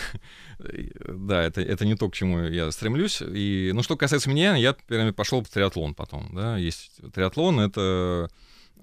Да, 1.08 1.44
это, 1.44 1.62
это 1.62 1.86
не 1.86 1.96
то, 1.96 2.10
к 2.10 2.16
чему 2.16 2.42
я 2.42 2.72
стремлюсь. 2.72 3.22
И, 3.22 3.72
ну, 3.74 3.84
что 3.84 3.96
касается 3.96 4.32
меня, 4.32 4.56
я 4.56 4.76
пошел 5.16 5.44
в 5.44 5.50
триатлон 5.50 5.94
потом, 5.94 6.32
да. 6.34 6.58
Есть 6.58 7.00
триатлон, 7.14 7.60
это 7.60 8.32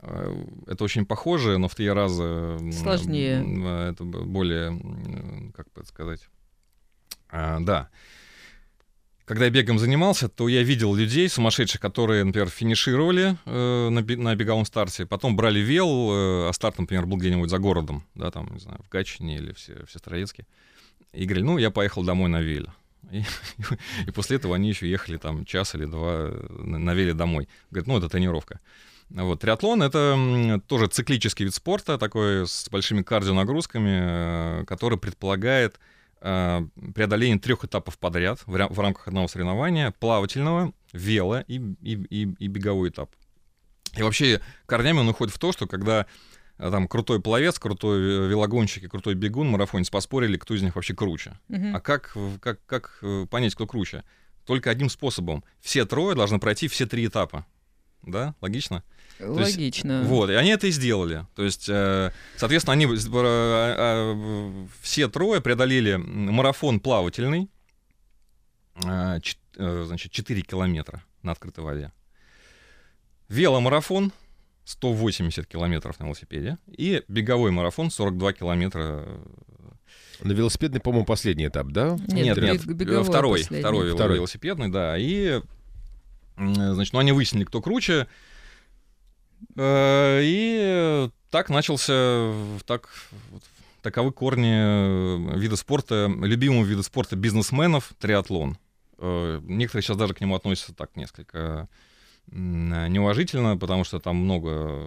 э, 0.01 0.45
это 0.69 0.85
очень 0.85 1.05
похоже, 1.07 1.59
но 1.59 1.67
в 1.67 1.75
три 1.75 1.91
раза... 1.91 2.57
Сложнее. 2.73 3.91
Это 3.91 4.05
более, 4.05 5.53
как 5.57 5.67
бы 5.73 5.85
сказать... 5.85 6.29
А, 7.33 7.59
да 7.61 7.91
когда 9.31 9.45
я 9.45 9.51
бегом 9.53 9.79
занимался, 9.79 10.29
то 10.29 10.49
я 10.49 10.65
видел 10.65 10.93
людей 10.93 11.29
сумасшедших, 11.29 11.81
которые, 11.81 12.25
например, 12.25 12.49
финишировали 12.49 13.37
э, 13.47 13.89
на, 13.89 14.01
на 14.01 14.35
беговом 14.35 14.65
старте, 14.65 15.07
потом 15.07 15.37
брали 15.37 15.61
вел, 15.61 15.87
э, 15.87 16.49
а 16.49 16.53
старт, 16.53 16.81
например, 16.81 17.07
был 17.07 17.17
где-нибудь 17.17 17.49
за 17.49 17.59
городом, 17.59 18.03
да, 18.17 18.33
там, 18.33 18.53
не 18.53 18.59
знаю, 18.59 18.81
в 18.85 18.89
Гатчине 18.89 19.37
или 19.37 19.53
в, 19.53 19.87
в 19.87 19.93
Сестрорецке, 19.93 20.49
и 21.13 21.27
говорили, 21.27 21.45
ну, 21.45 21.59
я 21.59 21.71
поехал 21.71 22.03
домой 22.03 22.29
на 22.29 22.41
веле. 22.41 22.73
И, 23.13 23.23
и 24.09 24.11
после 24.11 24.39
этого 24.39 24.57
они 24.57 24.69
еще 24.71 24.91
ехали 24.91 25.17
там 25.17 25.45
час 25.45 25.77
или 25.77 25.85
два 25.85 26.33
на, 26.49 26.79
на 26.79 26.93
веле 26.93 27.15
домой. 27.15 27.49
Говорят, 27.71 27.87
ну, 27.87 27.99
это 27.99 28.09
тренировка. 28.09 28.59
Вот, 29.11 29.43
триатлон— 29.43 29.81
это 29.85 30.61
тоже 30.67 30.89
циклический 30.89 31.45
вид 31.45 31.55
спорта, 31.55 31.99
такой 31.99 32.49
с 32.49 32.69
большими 32.69 33.03
кардионагрузками, 33.03 34.63
э, 34.63 34.65
который 34.65 34.99
предполагает 34.99 35.77
Э, 35.77 35.81
преодоление 36.21 37.39
трех 37.39 37.65
этапов 37.65 37.99
подряд 37.99 38.41
в, 38.47 38.53
в 38.53 38.81
рамках 38.81 39.09
одного 39.09 39.27
соревнования, 39.27 39.91
плавательного, 39.91 40.73
вело 40.93 41.41
и, 41.41 41.57
и, 41.81 41.95
и, 41.95 42.35
и 42.39 42.47
беговой 42.49 42.91
этап. 42.91 43.11
И 43.97 44.03
вообще 44.03 44.41
корнями 44.67 44.99
он 44.99 45.09
уходит 45.09 45.35
в 45.35 45.39
то, 45.39 45.53
что 45.53 45.67
когда 45.67 46.07
э, 46.59 46.71
там 46.71 46.87
крутой 46.87 47.21
пловец, 47.21 47.59
крутой 47.59 48.29
велогонщик 48.29 48.85
и 48.85 48.89
крутой 48.89 49.15
бегун, 49.15 49.49
марафонец 49.49 49.91
поспорили, 49.91 50.37
кто 50.37 50.55
из 50.55 50.63
них 50.63 50.77
вообще 50.77 50.95
круче. 50.95 51.39
Uh-huh. 51.49 51.73
А 51.75 51.81
как, 51.81 52.17
как, 52.41 52.65
как 52.67 52.99
э, 53.03 53.27
понять, 53.29 53.55
кто 53.55 53.67
круче? 53.67 54.05
Только 54.47 54.71
одним 54.71 54.91
способом. 54.91 55.45
Все 55.61 55.85
трое 55.85 56.15
должны 56.15 56.39
пройти 56.39 56.69
все 56.69 56.87
три 56.87 57.07
этапа. 57.07 57.47
Да, 58.03 58.35
логично? 58.41 58.83
Логично. 59.23 59.93
Есть, 60.01 60.09
вот, 60.09 60.31
и 60.31 60.35
они 60.35 60.51
это 60.51 60.67
и 60.67 60.71
сделали. 60.71 61.27
То 61.35 61.45
есть, 61.45 61.69
э, 61.69 62.11
соответственно, 62.37 62.73
они 62.75 62.87
э, 62.87 64.67
все 64.81 65.09
трое 65.09 65.41
преодолели 65.41 65.97
марафон 65.97 66.81
плавательный, 66.81 67.49
э, 68.85 69.21
значит, 69.87 70.11
4 70.13 70.43
километра. 70.43 71.03
на 71.23 71.33
открытой 71.33 71.63
воде. 71.65 71.93
Веломарафон 73.29 74.13
180 74.65 75.47
километров 75.47 75.99
на 76.01 76.05
велосипеде 76.05 76.59
и 76.67 77.03
беговой 77.09 77.51
марафон 77.51 77.91
42 77.91 78.33
километра. 78.33 79.05
На 80.23 80.33
велосипедный, 80.33 80.81
по-моему, 80.81 81.07
последний 81.07 81.47
этап, 81.47 81.69
да? 81.69 81.97
Нет, 82.09 82.37
нет, 82.37 82.39
бег- 82.39 82.73
беговой 82.75 83.05
второй, 83.05 83.39
последний. 83.41 83.61
второй, 83.61 83.95
Второй. 83.95 84.17
велосипедный, 84.17 84.69
да. 84.69 84.97
И, 84.99 85.41
значит, 86.37 86.93
ну 86.93 86.99
они 86.99 87.13
выяснили, 87.13 87.45
кто 87.45 87.61
круче. 87.63 88.07
Э, 89.57 90.21
И 90.23 91.09
так 91.31 91.49
начался, 91.49 92.33
так, 92.67 92.89
таковы 93.83 94.13
корни 94.13 94.53
э, 94.53 95.39
вида 95.39 95.57
спорта, 95.57 96.11
любимого 96.21 96.65
вида 96.65 96.83
спорта 96.83 97.17
бизнесменов, 97.17 97.93
триатлон. 97.99 98.59
Э, 98.99 99.41
Некоторые 99.45 99.83
сейчас 99.83 99.97
даже 99.97 100.15
к 100.15 100.21
нему 100.21 100.35
относятся 100.35 100.75
так 100.75 100.97
несколько 100.97 101.69
неуважительно, 102.33 103.57
потому 103.57 103.83
что 103.83 103.99
там 103.99 104.17
много 104.17 104.87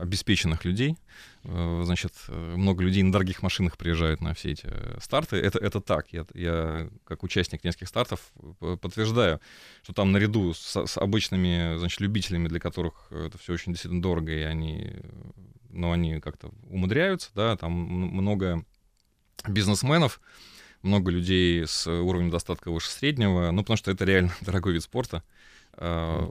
обеспеченных 0.00 0.64
людей. 0.64 0.96
Э, 1.44 1.82
Значит, 1.84 2.12
э, 2.28 2.54
много 2.56 2.82
людей 2.82 3.02
на 3.02 3.12
дорогих 3.12 3.42
машинах 3.42 3.76
приезжают 3.76 4.20
на 4.20 4.34
все 4.34 4.52
эти 4.52 4.66
э, 4.66 4.98
старты. 5.00 5.36
Это, 5.36 5.58
это 5.58 5.80
так. 5.80 6.12
Я, 6.12 6.26
я, 6.34 6.90
как 7.04 7.22
участник 7.22 7.64
нескольких 7.64 7.88
стартов, 7.88 8.32
подтверждаю, 8.58 9.40
что 9.82 9.92
там 9.92 10.12
наряду 10.12 10.52
с, 10.52 10.86
с 10.86 10.98
обычными, 10.98 11.76
значит, 11.78 12.00
любителями, 12.00 12.48
для 12.48 12.60
которых 12.60 13.10
это 13.10 13.38
все 13.38 13.54
очень 13.54 13.72
действительно 13.72 14.02
дорого, 14.02 14.32
и 14.32 14.42
они, 14.42 14.96
ну, 15.70 15.92
они 15.92 16.20
как-то 16.20 16.50
умудряются, 16.68 17.30
да, 17.34 17.56
там 17.56 17.72
много 17.72 18.64
бизнесменов, 19.48 20.20
много 20.82 21.10
людей 21.10 21.66
с 21.66 21.86
уровнем 21.86 22.30
достатка 22.30 22.70
выше 22.70 22.90
среднего, 22.90 23.50
ну, 23.50 23.62
потому 23.62 23.76
что 23.76 23.90
это 23.90 24.04
реально 24.04 24.32
дорогой 24.42 24.74
вид 24.74 24.82
спорта. 24.82 25.22
А, 25.72 26.28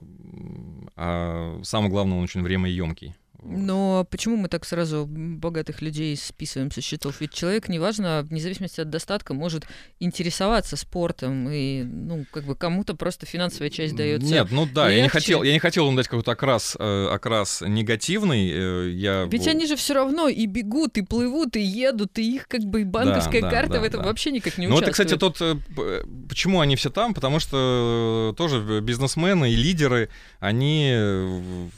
а 0.96 1.60
самое 1.64 1.90
главное, 1.90 2.18
он 2.18 2.24
очень 2.24 2.42
времяемкий. 2.42 3.16
Но 3.42 4.06
почему 4.10 4.36
мы 4.36 4.48
так 4.48 4.64
сразу 4.64 5.06
богатых 5.08 5.82
людей 5.82 6.16
списываем 6.16 6.70
со 6.70 6.80
счетов? 6.80 7.20
Ведь 7.20 7.32
человек, 7.32 7.68
неважно, 7.68 8.22
вне 8.28 8.40
зависимости 8.40 8.80
от 8.80 8.90
достатка, 8.90 9.34
может 9.34 9.66
интересоваться 9.98 10.76
спортом, 10.76 11.48
и, 11.50 11.82
ну, 11.82 12.24
как 12.30 12.44
бы 12.44 12.54
кому-то 12.54 12.94
просто 12.94 13.26
финансовая 13.26 13.70
часть 13.70 13.96
дается. 13.96 14.26
Нет, 14.26 14.48
ну 14.50 14.66
да, 14.66 14.88
я 14.90 14.96
не 14.96 15.02
легче. 15.02 15.12
хотел, 15.12 15.42
я 15.42 15.52
не 15.52 15.58
хотел 15.58 15.86
ему 15.86 15.96
дать 15.96 16.08
какой-то 16.08 16.32
окрас, 16.32 16.76
э, 16.78 17.06
окрас 17.10 17.62
негативный. 17.66 18.50
э, 18.50 18.90
Я 18.90 19.24
Ведь 19.24 19.46
они 19.48 19.66
же 19.66 19.76
все 19.76 19.94
равно 19.94 20.28
и 20.28 20.46
бегут, 20.46 20.98
и 20.98 21.02
плывут, 21.02 21.56
и 21.56 21.62
едут, 21.62 22.18
и 22.18 22.34
их 22.36 22.48
как 22.48 22.62
бы 22.62 22.84
банковская 22.84 23.40
да, 23.40 23.50
карта 23.50 23.72
да, 23.74 23.80
в 23.80 23.84
этом 23.84 24.02
да. 24.02 24.08
вообще 24.08 24.30
никак 24.30 24.58
не 24.58 24.66
Ну, 24.66 24.78
это, 24.78 24.90
участвует. 24.90 25.08
кстати, 25.08 25.18
тот, 25.18 25.40
э, 25.76 26.02
почему 26.28 26.60
они 26.60 26.76
все 26.76 26.90
там, 26.90 27.14
потому 27.14 27.40
что 27.40 28.34
тоже 28.36 28.80
бизнесмены 28.80 29.52
и 29.52 29.56
лидеры, 29.56 30.10
они 30.40 30.94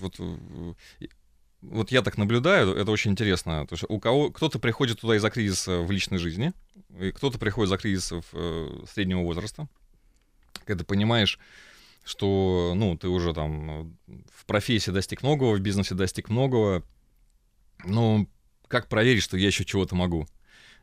вот, 0.00 0.16
вот 1.62 1.92
я 1.92 2.02
так 2.02 2.18
наблюдаю, 2.18 2.74
это 2.74 2.90
очень 2.90 3.12
интересно, 3.12 3.62
потому 3.62 3.76
что 3.78 3.86
у 3.88 4.00
кого 4.00 4.30
кто-то 4.30 4.58
приходит 4.58 5.00
туда 5.00 5.16
из-за 5.16 5.30
кризиса 5.30 5.78
в 5.78 5.90
личной 5.90 6.18
жизни, 6.18 6.52
и 6.98 7.12
кто-то 7.12 7.38
приходит 7.38 7.70
за 7.70 7.78
кризисов 7.78 8.26
э, 8.32 8.84
среднего 8.92 9.20
возраста, 9.20 9.68
когда 10.64 10.84
понимаешь, 10.84 11.38
что, 12.04 12.72
ну, 12.74 12.96
ты 12.96 13.08
уже 13.08 13.32
там 13.32 13.94
э, 14.08 14.14
в 14.34 14.44
профессии 14.46 14.90
достиг 14.90 15.22
многого, 15.22 15.54
в 15.54 15.60
бизнесе 15.60 15.94
достиг 15.94 16.28
многого, 16.28 16.82
но 17.84 18.26
как 18.66 18.88
проверить, 18.88 19.22
что 19.22 19.36
я 19.36 19.46
еще 19.46 19.64
чего-то 19.64 19.94
могу? 19.94 20.26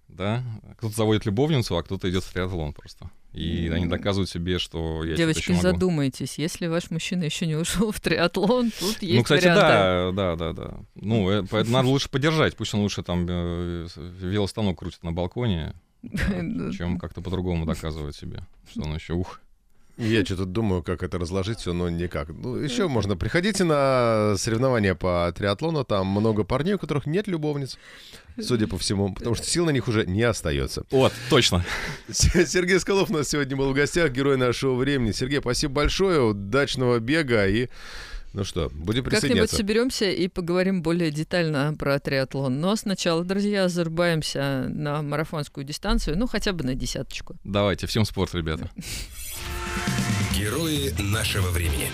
Да? 0.07 0.43
Кто-то 0.77 0.95
заводит 0.95 1.25
любовницу, 1.25 1.77
а 1.77 1.83
кто-то 1.83 2.09
идет 2.09 2.23
в 2.23 2.31
триатлон 2.31 2.73
просто. 2.73 3.11
И 3.33 3.69
они 3.69 3.85
доказывают 3.85 4.29
себе, 4.29 4.57
что 4.57 5.03
я 5.03 5.15
Девочки, 5.15 5.41
еще 5.41 5.51
могу. 5.51 5.61
задумайтесь, 5.61 6.39
если 6.39 6.65
ваш 6.65 6.89
мужчина 6.89 7.25
еще 7.25 7.45
не 7.45 7.55
ушел 7.55 7.91
в 7.91 7.99
триатлон, 7.99 8.71
тут 8.71 9.01
есть 9.03 9.15
ну, 9.17 9.23
кстати, 9.23 9.45
варианты. 9.45 10.15
да, 10.15 10.35
да, 10.35 10.35
да, 10.35 10.53
да. 10.53 10.79
Ну, 10.95 11.29
э, 11.29 11.43
поэтому 11.49 11.77
надо 11.77 11.89
лучше 11.89 12.09
поддержать. 12.09 12.55
Пусть 12.55 12.73
он 12.73 12.81
лучше 12.81 13.03
там 13.03 13.27
э, 13.29 13.87
велостанок 13.95 14.79
крутит 14.79 15.03
на 15.03 15.11
балконе, 15.11 15.75
чем 16.75 16.97
как-то 16.97 17.21
по-другому 17.21 17.65
доказывает 17.65 18.15
себе, 18.15 18.45
что 18.71 18.81
он 18.81 18.95
еще 18.95 19.13
ух. 19.13 19.39
Я 19.99 20.23
что-то 20.23 20.45
думаю, 20.45 20.81
как 20.81 21.03
это 21.03 21.17
разложить 21.17 21.59
все, 21.59 21.73
но 21.73 21.89
никак. 21.89 22.29
Ну, 22.29 22.55
еще 22.55 22.87
можно. 22.87 23.17
Приходите 23.17 23.65
на 23.65 24.35
соревнования 24.37 24.95
по 24.95 25.31
триатлону. 25.35 25.83
Там 25.83 26.07
много 26.07 26.45
парней, 26.45 26.75
у 26.75 26.79
которых 26.79 27.05
нет 27.05 27.27
любовниц, 27.27 27.77
судя 28.41 28.67
по 28.67 28.77
всему, 28.77 29.13
потому 29.13 29.35
что 29.35 29.45
сил 29.45 29.65
на 29.65 29.71
них 29.71 29.89
уже 29.89 30.05
не 30.05 30.23
остается. 30.23 30.85
Вот, 30.89 31.11
точно. 31.29 31.65
Сергей 32.09 32.79
Скалов 32.79 33.09
у 33.09 33.13
нас 33.13 33.27
сегодня 33.27 33.57
был 33.57 33.71
в 33.71 33.73
гостях, 33.73 34.11
герой 34.11 34.37
нашего 34.37 34.75
времени. 34.75 35.11
Сергей, 35.11 35.39
спасибо 35.39 35.73
большое, 35.73 36.21
удачного 36.21 36.99
бега 36.99 37.45
и... 37.47 37.67
Ну 38.31 38.43
что, 38.43 38.69
будем 38.69 39.03
Как-нибудь 39.03 39.21
присоединяться. 39.21 39.55
соберемся 39.55 40.09
и 40.09 40.27
поговорим 40.27 40.83
более 40.83 41.09
детально 41.09 41.75
про 41.77 41.99
триатлон. 41.99 42.59
Но 42.59 42.75
сначала, 42.75 43.23
друзья, 43.23 43.67
зарубаемся 43.69 44.67
на 44.69 45.01
марафонскую 45.01 45.63
дистанцию, 45.65 46.15
ну 46.15 46.27
хотя 46.27 46.53
бы 46.53 46.63
на 46.63 46.75
десяточку. 46.75 47.35
Давайте, 47.43 47.87
всем 47.87 48.05
спорт, 48.05 48.35
ребята. 48.35 48.69
Герои 50.33 50.93
нашего 50.99 51.49
времени. 51.49 51.91